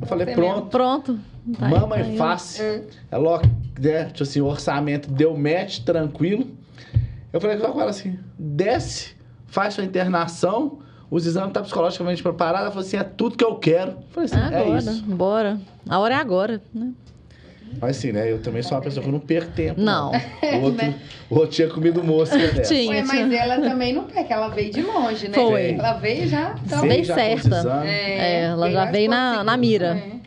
Eu 0.02 0.08
falei, 0.08 0.26
Você 0.26 0.34
pronto, 0.34 0.68
Pronto. 0.70 1.20
Tá 1.58 1.68
aí, 1.68 1.72
mama 1.72 1.96
tá 1.96 2.02
e 2.02 2.04
aí. 2.04 2.18
face. 2.18 2.62
É. 2.64 2.84
Ela, 3.12 3.30
ó, 3.30 3.42
né, 3.80 4.06
tipo 4.06 4.24
assim, 4.24 4.42
o 4.42 4.46
orçamento 4.46 5.10
deu 5.12 5.38
match, 5.38 5.80
tranquilo. 5.80 6.48
Eu 7.32 7.40
falei 7.40 7.58
com 7.58 7.80
ela 7.80 7.92
assim, 7.92 8.18
desce, 8.40 9.16
faz 9.46 9.76
sua 9.76 9.84
internação, 9.84 10.80
os 11.12 11.28
exames 11.28 11.54
tá 11.54 11.62
psicologicamente 11.62 12.24
preparados. 12.24 12.62
Ela 12.62 12.72
falou 12.72 12.86
assim, 12.88 12.98
é 12.98 13.04
tudo 13.04 13.38
que 13.38 13.46
eu 13.46 13.56
quero. 13.56 13.92
Eu 13.92 13.98
falei 14.10 14.30
assim, 14.32 14.40
é 14.56 14.60
Agora, 14.62 14.80
isso. 14.80 15.04
bora. 15.04 15.62
A 15.88 16.00
hora 16.00 16.16
é 16.16 16.18
agora, 16.18 16.62
né? 16.74 16.92
Mas 17.80 17.98
assim, 17.98 18.12
né, 18.12 18.32
eu 18.32 18.42
também 18.42 18.62
sou 18.62 18.78
uma 18.78 18.84
pessoa 18.84 19.02
que 19.04 19.10
eu 19.10 19.14
não 19.14 19.20
perco 19.20 19.52
tempo. 19.52 19.80
Não. 19.80 20.12
O 20.12 20.62
outro, 20.64 20.94
o 21.30 21.36
outro 21.36 21.50
tinha 21.52 21.68
comido 21.70 22.04
mosca 22.04 22.38
dessa. 22.54 22.74
Tinha. 22.74 22.92
Ué, 22.92 23.04
mas 23.04 23.32
ela 23.34 23.60
também 23.62 23.94
não 23.94 24.04
pega, 24.06 24.34
ela 24.36 24.48
veio 24.50 24.72
de 24.72 24.82
longe, 24.82 25.28
né? 25.28 25.34
Foi. 25.36 25.72
Ela 25.74 25.94
veio 25.94 26.28
já. 26.28 26.56
Então, 26.66 26.82
Veio 26.82 27.06
certa. 27.06 27.48
exames. 27.48 27.86
É, 27.90 28.44
ela 28.46 28.72
já 28.72 28.86
veio 28.86 29.10
na- 29.10 29.44
na 29.44 29.56
mira. 29.58 29.94
né? 29.94 30.20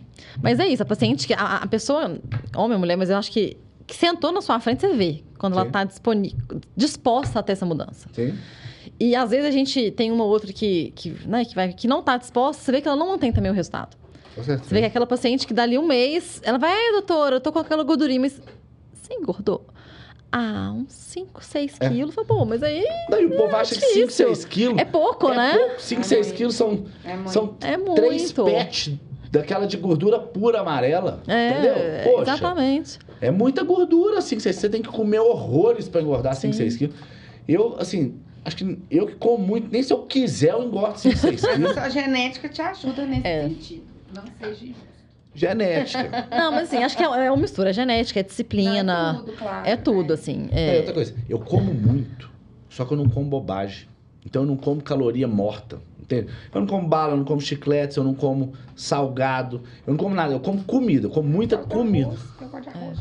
Mas 0.42 0.58
é 0.58 0.66
isso, 0.66 0.82
a 0.82 0.86
paciente, 0.86 1.26
que 1.26 1.34
a, 1.34 1.56
a 1.58 1.66
pessoa, 1.66 2.18
homem 2.56 2.72
ou 2.74 2.78
mulher, 2.78 2.96
mas 2.96 3.10
eu 3.10 3.16
acho 3.16 3.30
que, 3.30 3.56
que 3.86 3.94
sentou 3.94 4.32
na 4.32 4.40
sua 4.40 4.58
frente, 4.60 4.80
você 4.80 4.92
vê. 4.94 5.22
Quando 5.38 5.52
ela 5.54 5.62
Sim. 5.62 5.68
está 5.68 5.84
disposta 6.76 7.38
a 7.38 7.42
ter 7.42 7.52
essa 7.52 7.66
mudança. 7.66 8.08
Sim. 8.12 8.34
E 8.98 9.14
às 9.16 9.30
vezes 9.30 9.46
a 9.46 9.50
gente 9.50 9.90
tem 9.90 10.10
uma 10.12 10.24
ou 10.24 10.30
outra 10.30 10.52
que, 10.52 10.92
que, 10.94 11.10
né, 11.26 11.44
que, 11.44 11.54
vai, 11.54 11.72
que 11.72 11.88
não 11.88 12.00
está 12.00 12.16
disposta, 12.16 12.62
você 12.62 12.72
vê 12.72 12.80
que 12.80 12.88
ela 12.88 12.96
não 12.96 13.08
mantém 13.08 13.32
também 13.32 13.50
o 13.50 13.54
resultado. 13.54 13.96
Você 14.36 14.56
vê 14.74 14.80
que 14.80 14.86
aquela 14.86 15.06
paciente 15.06 15.46
que 15.46 15.52
dali 15.54 15.76
um 15.78 15.86
mês, 15.86 16.40
ela 16.44 16.58
vai, 16.58 16.72
ai, 16.72 16.92
doutora, 16.92 17.36
eu 17.36 17.40
tô 17.40 17.52
com 17.52 17.58
aquela 17.58 17.82
gordurinha, 17.82 18.20
mas 18.20 18.40
você 18.94 19.14
engordou? 19.14 19.64
Ah, 20.30 20.72
uns 20.74 20.90
5, 20.92 21.44
6 21.44 21.76
É. 21.78 21.88
quilos. 21.90 22.14
Falei, 22.14 22.26
pô, 22.28 22.44
mas 22.46 22.62
aí 22.62 22.82
Daí 23.10 23.26
o 23.26 23.36
povo 23.36 23.54
acha 23.54 23.74
que 23.74 23.80
5, 23.82 23.92
difícil. 24.06 24.26
6 24.28 24.44
quilos. 24.46 24.78
é 24.78 24.84
pouco, 24.86 25.28
né? 25.28 25.76
5, 25.78 26.00
É 26.00 26.04
6 26.04 26.26
muito. 26.28 26.36
quilos 26.38 26.54
são, 26.54 26.84
É 27.04 27.14
muito. 27.16 27.30
são 27.30 27.56
É 27.60 27.76
três 27.94 28.22
muito. 28.32 28.44
pets 28.46 28.94
daquela 29.30 29.66
de 29.66 29.76
gordura 29.76 30.18
pura 30.18 30.60
amarela. 30.60 31.22
É, 31.28 31.50
entendeu? 31.50 31.74
Poxa, 32.04 32.32
exatamente. 32.32 32.98
é 33.20 33.30
muita 33.30 33.62
gordura, 33.62 34.22
5, 34.22 34.40
6 34.40 34.56
Você 34.56 34.70
tem 34.70 34.80
que 34.80 34.88
comer 34.88 35.20
horrores 35.20 35.86
pra 35.86 36.00
engordar 36.00 36.34
5, 36.34 36.54
Sim. 36.54 36.58
6 36.60 36.76
quilos. 36.78 36.96
Eu, 37.46 37.76
assim, 37.78 38.18
acho 38.42 38.56
que 38.56 38.78
eu 38.90 39.06
que 39.06 39.16
como 39.16 39.36
muito, 39.44 39.70
nem 39.70 39.82
se 39.82 39.92
eu 39.92 39.98
quiser 40.04 40.52
eu 40.52 40.62
engordo 40.62 40.98
5, 40.98 41.14
6 41.18 41.42
Mas 41.42 41.44
a 41.44 41.52
quilos. 41.56 41.72
sua 41.74 41.88
genética 41.90 42.48
te 42.48 42.62
ajuda 42.62 43.04
nesse 43.04 43.26
É. 43.26 43.42
sentido. 43.42 43.91
Não 44.14 44.22
seja 44.38 44.64
injusto. 44.64 44.92
Genética. 45.34 46.26
Não, 46.30 46.52
mas 46.52 46.64
assim, 46.68 46.82
acho 46.84 46.96
que 46.96 47.02
é 47.02 47.06
é 47.06 47.30
uma 47.30 47.40
mistura, 47.40 47.70
é 47.70 47.72
genética, 47.72 48.20
é 48.20 48.22
disciplina. 48.22 48.82
Não, 48.82 49.10
é 49.10 49.18
tudo, 49.22 49.32
claro. 49.32 49.66
É 49.68 49.76
tudo, 49.76 50.08
né? 50.08 50.14
assim. 50.14 50.48
É, 50.52 50.74
É, 50.74 50.78
outra 50.78 50.94
coisa, 50.94 51.14
eu 51.28 51.38
como 51.38 51.72
muito, 51.72 52.30
só 52.68 52.84
que 52.84 52.92
eu 52.92 52.96
não 52.98 53.08
como 53.08 53.26
bobagem. 53.30 53.88
Então 54.24 54.42
eu 54.42 54.46
não 54.46 54.56
como 54.56 54.82
caloria 54.82 55.26
morta. 55.26 55.80
Entende? 56.00 56.30
Eu 56.54 56.60
não 56.60 56.66
como 56.68 56.86
bala, 56.86 57.12
eu 57.14 57.16
não 57.16 57.24
como 57.24 57.40
chicletes, 57.40 57.96
eu 57.96 58.04
não 58.04 58.14
como 58.14 58.52
salgado, 58.76 59.62
eu 59.86 59.92
não 59.92 59.96
como 59.98 60.14
nada, 60.14 60.34
eu 60.34 60.40
como 60.40 60.62
comida, 60.64 61.06
eu 61.06 61.10
como 61.10 61.28
muita 61.28 61.54
Eu 61.54 61.58
gosto 61.60 61.70
de 61.70 61.74
comida. 61.78 62.06
arroz, 62.08 62.20
Eu 62.40 62.48
gosto 62.48 62.62
de 62.64 62.68
arroz. 62.68 62.98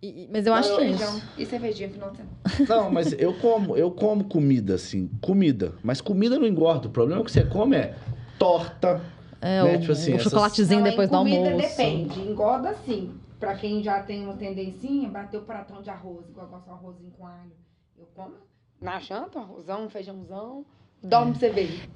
e- 0.00 0.06
e- 0.06 0.28
mas 0.32 0.46
eu 0.46 0.54
acho 0.54 0.74
que 0.76 0.80
é 0.80 0.84
Feijão. 0.88 1.16
isso. 1.16 1.26
E 1.36 1.46
cervejinha 1.46 1.88
final 1.88 2.10
de 2.10 2.18
semana. 2.18 2.36
Não, 2.68 2.90
mas 2.90 3.12
eu 3.18 3.34
como, 3.34 3.76
eu 3.76 3.90
como 3.90 4.24
comida, 4.24 4.74
assim, 4.76 5.10
comida. 5.20 5.72
Mas 5.82 6.00
comida 6.00 6.38
não 6.38 6.46
engorda. 6.46 6.86
O 6.86 6.90
problema 6.90 7.24
que 7.24 7.32
você 7.32 7.42
come 7.44 7.76
é 7.76 7.94
torta. 8.38 9.00
É, 9.40 9.62
Né, 9.62 9.76
o, 9.76 9.80
tipo 9.80 9.92
assim, 9.92 10.12
o 10.12 10.14
essas- 10.16 10.24
chocolatezinho 10.24 10.80
Não, 10.80 10.90
depois 10.90 11.08
do 11.08 11.16
comida 11.16 11.50
almoço. 11.50 11.68
depende. 11.68 12.20
Engorda 12.20 12.74
sim. 12.84 13.14
Pra 13.38 13.54
quem 13.54 13.82
já 13.82 14.02
tem 14.02 14.24
uma 14.24 14.34
tendencinha, 14.34 15.08
bater 15.08 15.36
o 15.36 15.42
pratão 15.42 15.80
de 15.80 15.88
arroz, 15.90 16.28
igual 16.28 16.46
eu 16.46 16.50
gosto 16.50 16.64
de 16.64 16.70
um 16.70 16.74
arrozinho 16.74 17.10
com 17.16 17.24
alho. 17.26 17.52
Eu 17.96 18.06
como 18.14 18.32
na 18.80 18.98
janta, 18.98 19.38
um 19.38 19.42
arrozão, 19.42 19.84
um 19.84 19.88
feijãozão. 19.88 20.64
Dorme 21.02 21.30
pra 21.32 21.40
você 21.40 21.50
ver. 21.50 21.88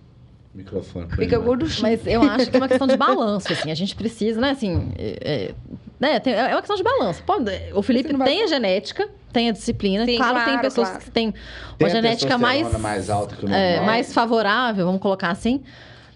Microfone. 0.55 1.09
Fica 1.11 1.39
gorduchinho. 1.39 1.83
Mas 1.83 2.07
eu 2.07 2.23
acho 2.23 2.51
que 2.51 2.57
é 2.57 2.61
uma 2.61 2.69
questão 2.69 2.87
de 2.87 2.97
balanço, 2.97 3.51
assim. 3.53 3.71
A 3.71 3.75
gente 3.75 3.97
precisa, 3.97 4.41
né, 4.41 4.51
assim... 4.51 4.93
É, 4.99 5.19
é- 5.51 5.55
né, 5.99 6.21
tem- 6.21 6.35
é 6.35 6.49
uma 6.55 6.61
questão 6.61 6.77
de 6.77 6.83
balanço. 6.83 7.23
Pode, 7.25 7.51
o 7.75 7.83
Felipe 7.83 8.15
vai- 8.15 8.29
tem 8.29 8.43
a 8.43 8.47
genética, 8.47 9.09
tem 9.33 9.49
a 9.49 9.53
disciplina. 9.53 10.05
Sim, 10.05 10.17
claro, 10.19 10.35
tem 10.37 10.45
claro, 10.45 10.61
pessoas 10.61 10.89
claro. 10.91 11.05
que 11.05 11.11
têm 11.11 11.33
Tem 11.33 11.41
uma 11.81 11.87
a 11.89 11.91
genética 11.91 12.37
mais... 12.39 12.79
mais 12.79 13.09
alta 13.11 13.35
que 13.35 13.45
o 13.47 13.49
normal. 13.49 13.59
é, 13.67 13.81
mais 13.81 14.13
favorável, 14.13 14.85
vamos 14.85 15.01
colocar 15.01 15.31
assim. 15.31 15.63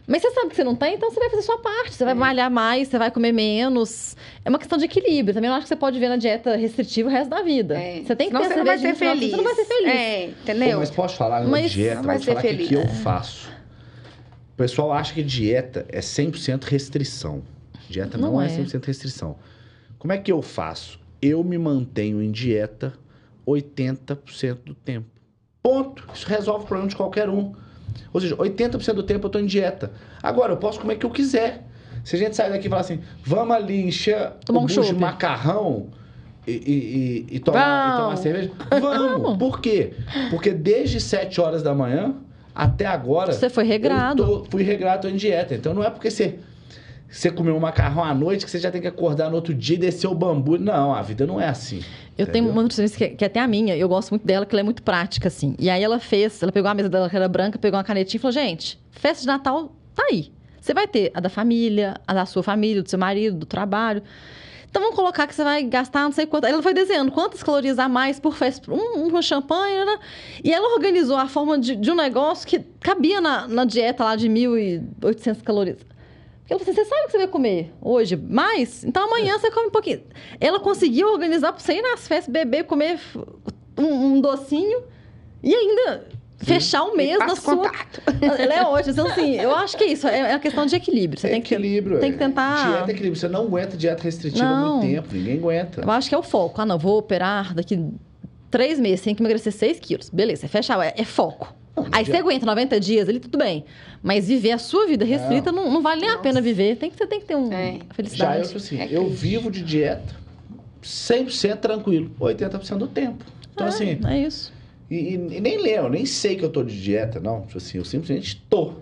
Mas 0.07 0.23
você 0.23 0.31
sabe 0.31 0.51
que 0.51 0.57
você 0.57 0.63
não 0.63 0.77
tem, 0.77 0.95
então 0.95 1.11
você 1.11 1.19
vai 1.19 1.29
fazer 1.31 1.43
sua 1.43 1.59
parte. 1.59 1.95
Você 1.95 2.05
vai 2.05 2.13
É. 2.13 2.15
malhar 2.15 2.49
mais, 2.51 2.87
você 2.89 2.97
vai 2.99 3.11
comer 3.11 3.33
menos. 3.33 4.17
É 4.45 4.49
uma 4.49 4.59
questão 4.59 4.79
de 4.79 4.85
equilíbrio. 4.85 5.35
Também 5.35 5.51
não 5.51 5.57
acho 5.57 5.65
que 5.65 5.69
você 5.69 5.77
pode 5.77 5.99
ver 5.99 6.09
na 6.09 6.17
dieta 6.17 6.55
restritiva 6.57 7.09
o 7.09 7.13
resto 7.13 7.31
da 7.31 7.43
vida. 7.43 7.77
É. 7.77 8.03
Você 8.05 8.15
tem 8.15 8.29
que 8.31 8.37
Senão 8.37 8.43
ter 8.43 8.49
você 8.51 8.57
não 8.57 8.65
vai 8.65 8.79
ser 8.79 8.95
final, 8.95 9.15
feliz. 9.15 9.31
Você 9.31 9.37
não 9.37 9.45
vai 9.45 9.55
ser 9.57 9.65
feliz. 9.65 9.89
É, 9.95 10.27
Pô, 10.27 10.33
entendeu? 10.43 10.79
mas 10.79 10.91
posso 10.91 11.17
falar 11.17 11.41
na 11.41 11.49
Mas 11.49 11.71
dieta, 11.73 12.03
não 12.03 12.15
vou 12.15 12.21
falar 12.23 12.39
o 12.39 12.43
que, 12.43 12.57
que 12.69 12.75
eu 12.75 12.87
faço. 12.89 13.49
O 14.53 14.57
pessoal 14.57 14.93
acha 14.93 15.13
que 15.13 15.23
dieta 15.25 15.85
é 15.89 15.99
100% 16.01 16.65
restrição. 16.65 17.43
Dieta 17.89 18.17
não, 18.17 18.33
Não 18.33 18.43
é 18.43 18.47
é. 18.47 18.49
100% 18.49 18.85
restrição. 18.85 19.37
Como 19.99 20.13
é 20.13 20.19
que 20.19 20.31
eu 20.31 20.41
faço? 20.41 21.01
Eu 21.21 21.43
me 21.43 21.59
mantenho 21.59 22.23
em 22.23 22.31
dieta 22.31 22.93
80% 23.47 24.59
do 24.65 24.75
tempo. 24.75 25.07
Ponto. 25.63 26.07
Isso 26.15 26.27
resolve 26.29 26.65
o 26.65 26.67
problema 26.67 26.89
de 26.89 26.97
qualquer 26.97 27.29
um. 27.29 27.53
Ou 28.13 28.21
seja, 28.21 28.37
80% 28.37 28.93
do 28.95 29.03
tempo 29.03 29.27
eu 29.27 29.31
tô 29.31 29.39
em 29.39 29.47
dieta. 29.47 29.93
Agora, 30.23 30.53
eu 30.53 30.57
posso 30.57 30.81
comer 30.81 30.95
o 30.95 30.99
que 30.99 31.07
eu 31.07 31.11
quiser. 31.11 31.63
Se 32.05 32.15
a 32.17 32.19
gente 32.19 32.37
sair 32.37 32.51
daqui 32.51 32.67
e 32.67 32.71
falar 32.71 32.83
assim, 32.83 33.01
vamos 33.25 33.55
ali 33.57 33.83
encher 33.83 34.31
Tomar 34.45 34.61
um 34.61 34.67
de 34.67 34.95
macarrão 34.95 35.89
e, 36.47 36.53
e- 36.53 37.27
e- 37.33 37.37
e 37.37 37.39
tomar, 37.41 37.97
tomar 38.03 38.17
cerveja, 38.17 38.51
vamos. 38.81 39.37
Por 39.37 39.61
quê? 39.61 39.93
Porque 40.31 40.53
desde 40.53 41.01
7 41.01 41.41
horas 41.41 41.63
da 41.63 41.75
manhã 41.75 42.15
até 42.55 42.87
agora. 42.87 43.33
Você 43.33 43.51
foi 43.51 43.65
regrado. 43.65 44.23
Eu 44.23 44.27
tô- 44.41 44.45
fui 44.51 44.63
regrado, 44.63 45.03
tô 45.03 45.09
em 45.09 45.17
dieta. 45.17 45.55
Então 45.55 45.75
não 45.75 45.83
é 45.83 45.91
porque 45.91 46.11
você, 46.11 46.39
você 47.09 47.31
comeu 47.31 47.57
um 47.57 47.61
macarrão 47.61 48.03
à 48.03 48.15
noite 48.15 48.45
que 48.45 48.51
você 48.51 48.59
já 48.59 48.71
tem 48.71 48.81
que 48.81 48.87
acordar 48.87 49.31
no 49.31 49.37
outro 49.37 49.55
dia 49.55 49.77
e 49.77 49.79
descer 49.79 50.07
o 50.09 50.15
bambu. 50.15 50.59
Não, 50.59 50.95
a 50.95 51.03
vida 51.03 51.27
não 51.27 51.41
é 51.41 51.49
assim. 51.49 51.83
Eu 52.19 52.27
tenho 52.27 52.45
Entendeu? 52.45 52.53
uma 52.53 52.63
nutricionista 52.63 52.99
que, 52.99 53.09
que 53.11 53.25
é 53.25 53.27
até 53.27 53.41
a 53.41 53.47
minha, 53.47 53.77
eu 53.77 53.89
gosto 53.89 54.11
muito 54.11 54.27
dela, 54.27 54.45
que 54.45 54.55
ela 54.55 54.61
é 54.61 54.65
muito 54.65 54.83
prática, 54.83 55.29
assim. 55.29 55.55
E 55.59 55.71
aí 55.71 55.83
ela 55.83 56.01
fez, 56.01 56.43
ela 56.43 56.51
pegou 56.51 56.71
a 56.71 56.75
mesa 56.75 56.89
dela 56.89 57.09
que 57.09 57.17
era 57.17 57.29
branca, 57.29 57.59
pegou 57.59 57.79
uma 57.79 57.85
canetinha 57.85 58.19
e 58.19 58.21
falou: 58.21 58.33
gente, 58.33 58.79
festa 58.91 59.21
de 59.21 59.27
Natal 59.27 59.73
tá 59.95 60.05
aí. 60.11 60.33
Você 60.61 60.75
vai 60.75 60.89
ter 60.89 61.13
a 61.15 61.21
da 61.21 61.29
família, 61.29 61.95
a 62.07 62.13
da 62.13 62.27
sua 62.27 62.43
família, 62.43 62.83
do 62.83 62.91
seu 62.91 62.99
marido, 62.99 63.37
do 63.37 63.47
trabalho. 63.47 64.03
Então 64.69 64.83
vamos 64.83 64.97
colocar 64.97 65.27
que 65.27 65.35
você 65.35 65.45
vai 65.45 65.63
gastar 65.63 66.03
não 66.03 66.13
sei 66.13 66.27
quanto. 66.27 66.45
Ela 66.45 66.63
foi 66.63 66.75
desenhando 66.75 67.13
quantas 67.13 67.43
calorias 67.43 67.79
a 67.79 67.89
mais 67.89 68.19
por 68.19 68.35
festa, 68.35 68.73
um, 68.73 69.07
uma 69.07 69.23
champanhe, 69.23 69.85
né? 69.85 69.99
E 70.43 70.53
ela 70.53 70.75
organizou 70.75 71.17
a 71.17 71.29
forma 71.29 71.59
de, 71.59 71.77
de 71.77 71.91
um 71.91 71.95
negócio 71.95 72.47
que 72.47 72.59
cabia 72.81 73.21
na, 73.21 73.47
na 73.47 73.65
dieta 73.65 74.05
lá 74.05 74.17
de 74.17 74.29
1.800 74.29 75.43
calorias. 75.43 75.79
Porque 76.49 76.63
assim, 76.63 76.73
você 76.73 76.85
sabe 76.85 77.03
o 77.03 77.05
que 77.07 77.11
você 77.13 77.19
vai 77.19 77.29
comer 77.29 77.73
hoje? 77.83 78.17
Mais? 78.17 78.85
Então 78.85 79.05
amanhã 79.07 79.39
você 79.39 79.51
come 79.51 79.67
um 79.67 79.71
pouquinho. 79.71 80.03
Ela 80.41 80.61
conseguiu 80.61 81.09
organizar 81.13 81.53
pra 81.53 81.61
você 81.61 81.75
ir 81.75 81.83
nas 81.83 82.07
festas, 82.07 82.33
beber, 82.33 82.65
comer 82.65 83.01
um, 83.77 83.85
um 84.15 84.21
docinho 84.21 84.83
e 85.43 85.53
ainda 85.55 86.07
fechar 86.39 86.85
um 86.85 86.95
mês 86.95 87.19
na 87.19 87.33
o 87.33 87.37
sua. 87.37 87.57
contato. 87.57 88.01
Ela 88.39 88.55
é 88.55 88.63
ótima. 88.63 88.93
Então, 88.93 89.07
assim, 89.09 89.35
eu 89.41 89.55
acho 89.57 89.77
que 89.77 89.85
é 89.85 89.87
isso. 89.89 90.07
É 90.07 90.19
é 90.21 90.33
uma 90.35 90.39
questão 90.39 90.67
de 90.67 90.77
equilíbrio. 90.77 91.19
Você 91.21 91.27
É 91.27 91.31
tem 91.31 91.43
que, 91.43 91.55
equilíbrio. 91.55 91.99
tem 91.99 92.11
que 92.13 92.17
é. 92.17 92.27
tentar- 92.27 92.69
Dieta 92.71 92.91
é 92.91 92.95
equilíbrio. 92.95 93.17
Você 93.17 93.29
não 93.29 93.43
aguenta 93.43 93.77
dieta 93.77 94.03
restritiva 94.05 94.45
há 94.45 94.61
Não. 94.61 94.77
muito 94.79 94.87
tempo. 94.95 95.09
Ninguém 95.15 95.39
aguenta. 95.39 95.81
Eu 95.83 95.91
acho 95.91 96.09
que 96.09 96.15
é 96.15 96.19
o 96.19 96.23
foco. 96.23 96.61
Ah, 96.61 96.67
não, 96.67 96.79
vou 96.79 96.99
operar 96.99 97.55
daqui 97.55 97.83
três 98.51 98.79
meses, 98.79 99.01
tem 99.05 99.15
que 99.15 99.23
emagrecer 99.23 99.53
6 99.53 99.81
quilos. 99.81 100.11
Beleza, 100.11 100.43
você 100.43 100.49
fecha, 100.49 100.75
é, 100.85 100.95
é 100.97 101.05
foco. 101.05 101.53
Aí 101.93 102.05
você 102.05 102.17
aguenta 102.17 102.47
90 102.47 102.81
dias 102.81 103.09
ali, 103.09 103.21
tudo 103.21 103.37
bem. 103.39 103.65
Mas 104.03 104.29
viver 104.29 104.53
a 104.53 104.59
sua 104.59 104.87
vida 104.87 105.05
restrita 105.05 105.53
não, 105.53 105.71
não 105.71 105.83
vale 105.83 106.01
nem 106.01 106.11
a 106.11 106.19
pena 106.19 106.41
viver. 106.41 106.77
Tem 106.77 106.91
que, 106.91 106.97
você 106.97 107.07
tem 107.07 107.21
que 107.21 107.27
ter 107.27 107.37
um 107.37 107.53
É. 107.53 107.73
Já 107.73 107.79
eu, 107.79 107.95
felicidade. 107.95 108.43
tipo 108.47 108.57
assim, 108.59 108.81
É 108.81 108.89
eu 108.91 109.09
vivo 109.11 109.51
de 109.51 109.63
dieta 109.63 110.15
100% 110.83 111.57
tranquilo, 111.59 112.11
80% 112.19 112.79
do 112.79 112.87
tempo. 112.87 113.25
Então, 113.53 113.67
assim, 113.67 113.99
É 114.07 114.19
isso. 114.21 114.53
e, 114.91 114.95
e- 114.97 115.37
e 115.37 115.41
nem 115.41 115.59
lembro, 115.61 115.91
nem 115.91 116.07
sei 116.07 116.37
que 116.37 116.45
eu 116.45 116.51
tô 116.51 116.63
de 116.63 116.81
dieta, 116.81 117.21
não. 117.21 117.43
Tipo 117.43 117.59
assim, 117.59 117.79
eu 117.79 117.85
simplesmente 117.85 118.43
tô. 118.49 118.73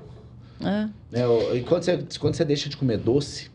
É. 0.60 0.64
Né? 1.10 1.24
Eu- 1.24 1.56
E 1.56 1.62
quando 1.62 1.82
você, 1.84 1.98
quando 2.20 2.34
você 2.34 2.44
deixa 2.44 2.68
de 2.68 2.76
comer 2.76 2.98
doce, 2.98 3.50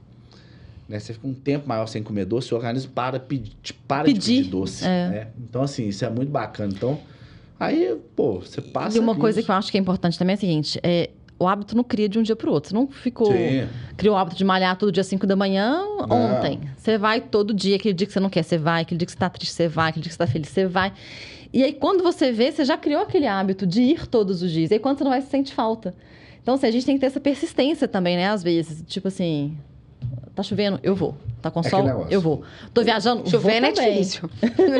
né? 0.88 1.00
Você 1.00 1.14
fica 1.14 1.28
um 1.28 1.34
tempo 1.34 1.68
maior 1.68 1.86
sem 1.88 2.02
comer 2.04 2.26
doce, 2.26 2.54
o 2.54 2.58
organismo 2.58 2.92
para, 2.92 3.20
pedir, 3.20 3.54
para 3.88 4.08
de 4.08 4.14
Pedir, 4.16 4.38
pedir 4.40 4.50
doce. 4.50 4.84
é. 4.86 5.08
né? 5.10 5.28
Então, 5.48 5.62
assim, 5.62 5.88
isso 5.88 6.04
é 6.04 6.10
muito 6.10 6.30
bacana. 6.30 6.72
Então, 6.76 7.00
aí, 7.60 7.97
pô, 8.16 8.39
você 8.39 8.62
passa. 8.62 8.97
E 8.97 8.99
uma 8.99 9.16
coisa 9.16 9.39
isso. 9.39 9.45
que 9.45 9.51
eu 9.51 9.55
acho 9.55 9.72
que 9.72 9.78
é 9.78 9.82
importante 9.82 10.18
também 10.18 10.34
é 10.34 10.38
a 10.38 10.39
seguinte: 10.39 10.80
é, 10.82 11.10
o 11.39 11.47
hábito 11.47 11.76
não 11.76 11.84
cria 11.84 12.10
de 12.10 12.20
um 12.20 12.24
dia 12.24 12.36
pro 12.36 12.51
outro. 12.51 12.70
Você 12.70 12.76
não 12.76 12.88
ficou. 12.88 13.32
Sim. 13.32 13.68
Criou 13.95 14.16
o 14.16 14.18
hábito 14.18 14.36
de 14.36 14.43
malhar 14.43 14.78
todo 14.78 14.91
dia 14.91 15.03
5 15.03 15.26
da 15.26 15.36
manhã 15.36 15.82
ontem. 16.10 16.60
Você 16.78 16.97
vai 16.97 17.22
todo 17.22 17.53
dia, 17.53 17.78
aquele 17.78 17.93
dia 17.93 18.05
que 18.05 18.14
você 18.14 18.20
não 18.20 18.30
quer, 18.30 18.43
você 18.43 18.57
vai, 18.57 18.82
aquele 18.82 18.97
dia 18.97 19.05
que 19.05 19.12
você 19.12 19.18
tá 19.18 19.30
triste, 19.30 19.53
você 19.53 19.68
vai, 19.68 19.89
aquele 19.89 20.03
dia 20.03 20.10
que 20.10 20.16
você 20.16 20.26
tá 20.26 20.28
feliz, 20.28 20.49
você 20.49 20.66
vai. 20.68 20.93
E 21.51 21.64
aí, 21.64 21.74
quando 21.74 22.03
você 22.03 22.32
vê, 22.32 22.51
você 22.51 22.64
já 22.64 22.78
criou 22.78 23.01
aquele 23.01 23.26
hábito 23.26 23.66
de 23.66 23.82
ir 23.82 24.07
todos 24.07 24.43
os 24.43 24.51
dias. 24.51 24.70
E 24.70 24.76
aí, 24.76 24.80
quando 24.80 24.97
você 24.97 25.03
não 25.03 25.12
vai, 25.12 25.22
você 25.22 25.28
sente 25.28 25.53
falta. 25.53 25.95
Então, 26.41 26.55
assim, 26.55 26.68
a 26.68 26.72
gente 26.72 26.86
tem 26.86 26.95
que 26.95 27.01
ter 27.01 27.07
essa 27.07 27.20
persistência 27.20 27.88
também, 27.88 28.16
né? 28.16 28.30
Às 28.30 28.43
vezes. 28.43 28.84
Tipo 28.86 29.07
assim, 29.07 29.57
tá 30.36 30.43
chovendo, 30.43 30.80
eu 30.84 30.95
vou. 30.95 31.16
Tá 31.42 31.50
com 31.50 31.62
É 31.62 31.64
sol, 31.64 32.08
eu 32.10 32.20
vou. 32.20 32.44
Tô 32.74 32.84
viajando, 32.84 33.30
Chovendo 33.30 33.68
vou 33.74 33.84
é 33.84 33.92
difícil. 33.92 34.30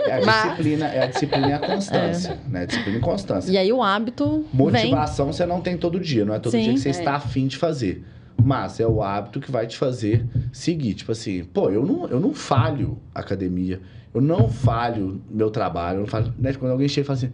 É 0.08 0.22
a 0.22 0.26
Mas- 0.26 0.44
disciplina, 0.44 0.88
é 0.88 1.04
a 1.04 1.06
disciplina 1.08 1.48
e 1.50 1.54
a 1.54 1.60
constância. 1.60 2.40
Né? 2.48 2.66
Disciplina 2.66 2.98
e 2.98 3.02
constância. 3.02 3.52
E 3.52 3.58
aí, 3.58 3.72
o 3.72 3.82
hábito 3.82 4.46
vem. 4.54 4.60
Motivação 4.60 5.32
você 5.32 5.46
não 5.46 5.62
tem 5.62 5.78
todo 5.78 6.00
dia, 6.00 6.26
não 6.26 6.34
é 6.34 6.40
todo 6.40 6.52
Sim. 6.52 6.64
dia 6.64 6.74
que 6.74 6.80
você 6.80 6.90
É. 6.90 6.92
está 6.92 7.16
afim 7.16 7.48
de 7.48 7.56
fazer. 7.58 8.04
Mas 8.42 8.80
é 8.80 8.88
o 8.88 9.02
hábito 9.02 9.40
que 9.40 9.52
vai 9.52 9.68
te 9.68 9.78
fazer 9.78 10.26
seguir. 10.52 10.94
Tipo 10.96 11.12
assim, 11.14 11.44
pô, 11.44 11.70
eu 11.70 11.86
não, 11.86 12.08
eu 12.08 12.20
não 12.20 12.34
falho 12.34 12.98
academia, 13.14 13.82
eu 14.14 14.22
não 14.22 14.50
falho 14.50 15.22
meu 15.30 15.50
trabalho. 15.50 15.98
Eu 15.98 16.02
não 16.02 16.08
falho, 16.08 16.34
né? 16.38 16.54
Quando 16.54 16.72
alguém 16.72 16.88
chega 16.88 17.04
e 17.06 17.08
fala 17.08 17.18
assim, 17.20 17.32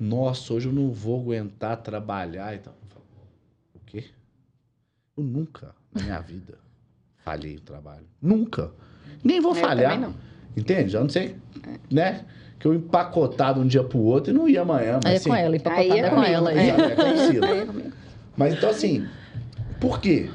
nossa, 0.00 0.52
hoje 0.54 0.66
eu 0.68 0.72
não 0.72 0.90
vou 0.90 1.20
aguentar 1.20 1.76
trabalhar 1.78 2.54
e 2.54 2.58
tal. 2.58 2.74
Eu 2.74 2.88
falo, 2.90 3.04
o 3.74 3.78
quê? 3.86 4.04
Eu 5.16 5.24
nunca 5.24 5.74
na 5.94 6.02
minha 6.02 6.20
vida 6.20 6.54
falhei 7.28 7.56
o 7.56 7.60
trabalho. 7.60 8.04
Nunca. 8.22 8.70
Nem 9.22 9.40
vou 9.40 9.52
Eu 9.52 9.56
falhar. 9.60 9.92
também 9.92 10.08
não. 10.08 10.14
Entende? 10.56 10.96
A 10.96 11.00
não 11.00 11.08
ser, 11.08 11.36
né? 11.90 12.24
Que 12.58 12.66
eu 12.66 12.74
empacotar 12.74 13.54
de 13.54 13.60
um 13.60 13.66
dia 13.66 13.84
pro 13.84 13.98
outro 13.98 14.32
e 14.32 14.34
não 14.36 14.48
ia 14.48 14.62
amanhã. 14.62 14.98
Mas, 15.04 15.06
Aí 15.06 15.12
é 15.12 15.16
assim, 15.16 15.28
com 15.28 15.36
ela, 15.36 15.56
empacotada 15.56 15.92
Aí 15.94 16.00
é 16.00 16.06
é 16.06 16.10
com 16.10 16.22
ela. 16.22 16.52
é. 16.52 16.58
aí. 16.58 16.70
É 16.70 16.94
Priscila. 16.94 17.46
Aí 17.46 17.58
é 17.60 17.66
comigo. 17.66 17.92
Mas 18.36 18.54
então, 18.54 18.70
assim, 18.70 19.06
por 19.80 20.00
quê? 20.00 20.30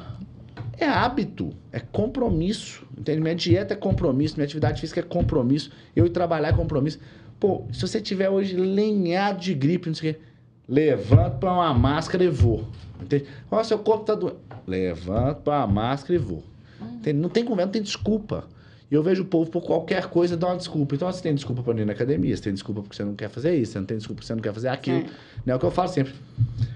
É 0.78 0.86
hábito, 0.86 1.50
é 1.72 1.80
compromisso. 1.80 2.86
Entende? 2.98 3.20
Minha 3.22 3.36
dieta 3.36 3.74
é 3.74 3.78
compromisso, 3.78 4.36
minha 4.36 4.46
atividade 4.46 4.80
física 4.80 5.00
é 5.00 5.04
compromisso. 5.04 5.72
Eu 5.96 6.06
ir 6.06 6.10
trabalhar 6.10 6.50
é 6.50 6.54
compromisso. 6.54 7.00
Pô, 7.40 7.64
se 7.72 7.82
você 7.82 8.00
tiver 8.00 8.30
hoje 8.30 8.56
lenhado 8.56 9.40
de 9.40 9.54
gripe, 9.54 9.88
não 9.88 9.96
sei 9.96 10.12
o 10.12 10.14
quê, 10.14 10.20
levanta 10.68 11.32
pra 11.32 11.52
uma 11.54 11.74
máscara 11.74 12.24
e 12.24 12.30
vou. 12.30 12.68
Entende? 13.02 13.26
Ó, 13.52 13.62
seu 13.64 13.80
corpo 13.80 14.06
tá 14.06 14.16
doendo. 14.16 14.38
Levanta 14.66 15.36
pra 15.36 15.58
uma 15.60 15.68
máscara 15.68 16.16
e 16.16 16.18
vou. 16.18 16.44
Entende? 16.86 17.20
Não 17.20 17.30
tem 17.30 17.44
conversa, 17.44 17.66
não 17.68 17.72
tem 17.72 17.82
desculpa. 17.82 18.48
E 18.92 18.96
eu 18.96 19.02
vejo 19.02 19.24
o 19.24 19.26
povo 19.26 19.50
por 19.50 19.64
qualquer 19.64 20.08
coisa 20.08 20.38
dar 20.38 20.48
uma 20.48 20.58
desculpa. 20.58 20.94
Então, 20.94 21.12
você 21.12 21.22
tem 21.22 21.34
desculpa 21.34 21.64
pra 21.64 21.74
não 21.74 21.82
ir 21.82 21.86
na 21.86 21.94
academia, 21.94 22.36
você 22.36 22.44
tem 22.44 22.54
desculpa 22.54 22.82
porque 22.82 22.96
você 22.96 23.04
não 23.04 23.16
quer 23.16 23.28
fazer 23.28 23.56
isso, 23.56 23.72
você 23.72 23.80
não 23.80 23.86
tem 23.88 23.98
desculpa 23.98 24.18
porque 24.18 24.28
você 24.28 24.36
não 24.36 24.42
quer 24.42 24.54
fazer 24.54 24.68
aquilo. 24.68 25.00
É. 25.00 25.02
Né? 25.02 25.10
É 25.48 25.56
o 25.56 25.60
que 25.60 25.66
eu 25.66 25.72
falo 25.72 25.88
sempre. 25.88 26.14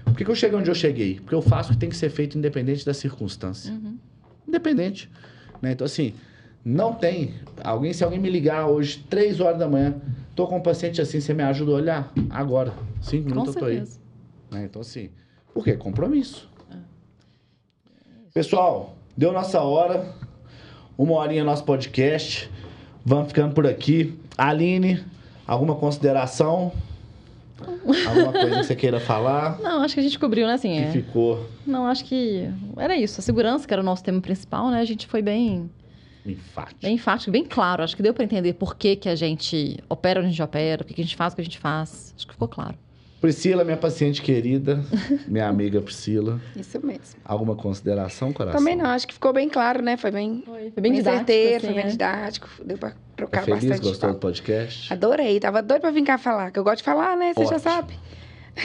Por 0.04 0.16
que, 0.16 0.24
que 0.24 0.30
eu 0.30 0.34
cheguei 0.34 0.58
onde 0.58 0.68
eu 0.68 0.74
cheguei? 0.74 1.20
Porque 1.20 1.34
eu 1.34 1.40
faço 1.40 1.70
o 1.70 1.74
que 1.74 1.78
tem 1.78 1.88
que 1.88 1.96
ser 1.96 2.10
feito 2.10 2.36
independente 2.36 2.84
da 2.84 2.92
circunstância. 2.92 3.72
Independente. 4.48 5.08
Né? 5.62 5.72
Então, 5.72 5.84
assim, 5.84 6.12
não 6.64 6.92
tem. 6.92 7.34
Alguém, 7.62 7.92
se 7.92 8.02
alguém 8.02 8.18
me 8.18 8.28
ligar 8.28 8.66
hoje, 8.66 9.04
três 9.08 9.38
horas 9.38 9.58
da 9.58 9.68
manhã, 9.68 9.94
tô 10.34 10.46
com 10.48 10.56
um 10.56 10.60
paciente 10.60 11.00
assim, 11.00 11.20
você 11.20 11.32
me 11.32 11.44
ajuda 11.44 11.70
a 11.70 11.74
olhar? 11.74 12.12
Agora. 12.30 12.72
Cinco 13.00 13.28
minutos 13.28 13.54
eu 13.54 13.60
tô 13.60 13.66
aí. 13.66 13.84
Né? 14.50 14.64
Então, 14.64 14.82
assim, 14.82 15.10
por 15.54 15.62
quê? 15.62 15.74
Compromisso. 15.74 16.50
Pessoal, 18.34 18.97
deu 19.18 19.32
nossa 19.32 19.60
hora. 19.60 20.14
Uma 20.96 21.14
horinha 21.14 21.42
nosso 21.42 21.64
podcast. 21.64 22.48
Vamos 23.04 23.28
ficando 23.28 23.52
por 23.52 23.66
aqui. 23.66 24.16
Aline, 24.36 25.04
alguma 25.44 25.74
consideração? 25.74 26.72
Alguma 27.60 28.32
coisa 28.32 28.60
que 28.60 28.62
você 28.64 28.76
queira 28.76 29.00
falar? 29.00 29.58
Não, 29.60 29.82
acho 29.82 29.94
que 29.94 30.00
a 30.00 30.02
gente 30.04 30.18
cobriu, 30.18 30.46
né? 30.46 30.52
Assim, 30.52 30.72
Que 30.72 30.82
é. 30.82 30.92
ficou 30.92 31.44
Não, 31.66 31.86
acho 31.86 32.04
que 32.04 32.48
era 32.76 32.96
isso. 32.96 33.20
A 33.20 33.22
segurança, 33.22 33.66
que 33.66 33.74
era 33.74 33.82
o 33.82 33.84
nosso 33.84 34.04
tema 34.04 34.20
principal, 34.20 34.70
né? 34.70 34.80
A 34.80 34.84
gente 34.84 35.08
foi 35.08 35.20
bem, 35.20 35.68
enfático. 36.24 36.80
bem 36.80 36.94
enfático, 36.94 37.32
bem 37.32 37.44
claro. 37.44 37.82
Acho 37.82 37.96
que 37.96 38.02
deu 38.04 38.14
para 38.14 38.22
entender 38.22 38.52
por 38.52 38.76
que, 38.76 38.94
que 38.94 39.08
a 39.08 39.16
gente 39.16 39.78
opera 39.88 40.20
onde 40.20 40.28
a 40.28 40.30
gente 40.30 40.42
opera, 40.42 40.78
por 40.78 40.86
que, 40.86 40.94
que 40.94 41.00
a 41.00 41.04
gente 41.04 41.16
faz 41.16 41.32
o 41.32 41.36
que 41.36 41.42
a 41.42 41.44
gente 41.44 41.58
faz. 41.58 42.14
Acho 42.16 42.24
que 42.24 42.34
ficou 42.34 42.46
claro. 42.46 42.76
Priscila, 43.20 43.64
minha 43.64 43.76
paciente 43.76 44.22
querida, 44.22 44.80
minha 45.26 45.48
amiga 45.48 45.80
Priscila. 45.80 46.40
Isso 46.54 46.78
mesmo. 46.84 47.20
Alguma 47.24 47.56
consideração, 47.56 48.32
coração? 48.32 48.58
Também 48.60 48.76
não, 48.76 48.86
acho 48.86 49.08
que 49.08 49.14
ficou 49.14 49.32
bem 49.32 49.48
claro, 49.48 49.82
né? 49.82 49.96
Foi 49.96 50.10
bem, 50.10 50.42
Foi, 50.46 50.70
bem, 50.80 50.92
didático, 50.92 51.16
certeiro, 51.16 51.56
assim, 51.56 51.66
foi 51.66 51.74
bem 51.74 51.84
é. 51.84 51.88
didático. 51.88 52.48
Deu 52.64 52.78
pra 52.78 52.92
trocar 53.16 53.42
feliz? 53.42 53.64
bastante 53.64 53.82
Gostou 53.88 54.12
do 54.12 54.18
podcast? 54.18 54.92
Adorei, 54.92 55.40
tava 55.40 55.60
doido 55.62 55.80
pra 55.80 55.90
vir 55.90 56.04
cá 56.04 56.16
falar, 56.16 56.52
que 56.52 56.58
eu 56.58 56.64
gosto 56.64 56.78
de 56.78 56.84
falar, 56.84 57.16
né? 57.16 57.32
Você 57.34 57.46
já 57.46 57.58
sabe. 57.58 57.94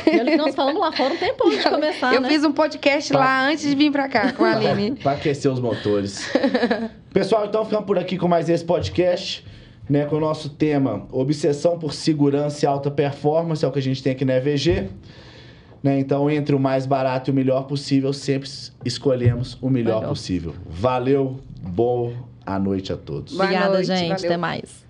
E 0.08 0.20
que 0.26 0.38
nós 0.38 0.56
falamos 0.56 0.82
lá 0.82 0.92
fora 0.92 1.14
um 1.14 1.18
tempo 1.18 1.48
antes 1.48 1.64
de 1.64 1.70
começar, 1.70 2.14
eu 2.16 2.22
né? 2.22 2.30
fiz 2.30 2.44
um 2.44 2.52
podcast 2.52 3.12
Tá. 3.14 3.20
lá 3.20 3.48
antes 3.48 3.64
de 3.68 3.76
vir 3.76 3.92
pra 3.92 4.08
cá 4.10 4.34
com 4.34 4.44
a 4.44 4.52
Aline. 4.58 4.98
Para 4.98 5.12
aquecer 5.14 5.52
os 5.52 5.60
motores. 5.60 6.28
Pessoal, 7.12 7.46
então 7.46 7.64
ficamos 7.66 7.86
por 7.86 7.98
aqui 8.00 8.18
com 8.18 8.28
mais 8.28 8.50
esse 8.50 8.64
podcast, 8.66 9.46
né, 9.94 10.06
com 10.08 10.16
o 10.16 10.20
nosso 10.20 10.50
tema 10.50 11.06
Obsessão 11.12 11.78
por 11.78 11.94
Segurança 11.94 12.66
e 12.66 12.68
Alta 12.68 12.90
Performance, 12.90 13.64
é 13.64 13.68
o 13.68 13.72
que 13.72 13.78
a 13.78 13.82
gente 13.82 14.02
tem 14.02 14.14
aqui 14.14 14.26
na 14.26 14.34
EVG. 14.38 14.90
Né, 15.84 16.00
então, 16.00 16.32
entre 16.32 16.56
o 16.56 16.60
mais 16.60 16.88
barato 16.88 17.30
e 17.30 17.32
o 17.32 17.34
melhor 17.34 17.68
possível, 17.68 18.12
sempre 18.12 18.50
escolhemos 18.84 19.56
o 19.62 19.70
melhor, 19.70 19.98
Melhor. 19.98 20.10
possível. 20.10 20.56
Valeu, 20.68 21.40
boa 21.62 22.12
noite 22.60 22.92
a 22.92 22.98
todos. 22.98 23.40
Obrigada, 23.40 23.70
noite, 23.70 23.86
gente. 23.86 24.10
valeu. 24.10 24.26
Até 24.26 24.36
mais. 24.36 24.84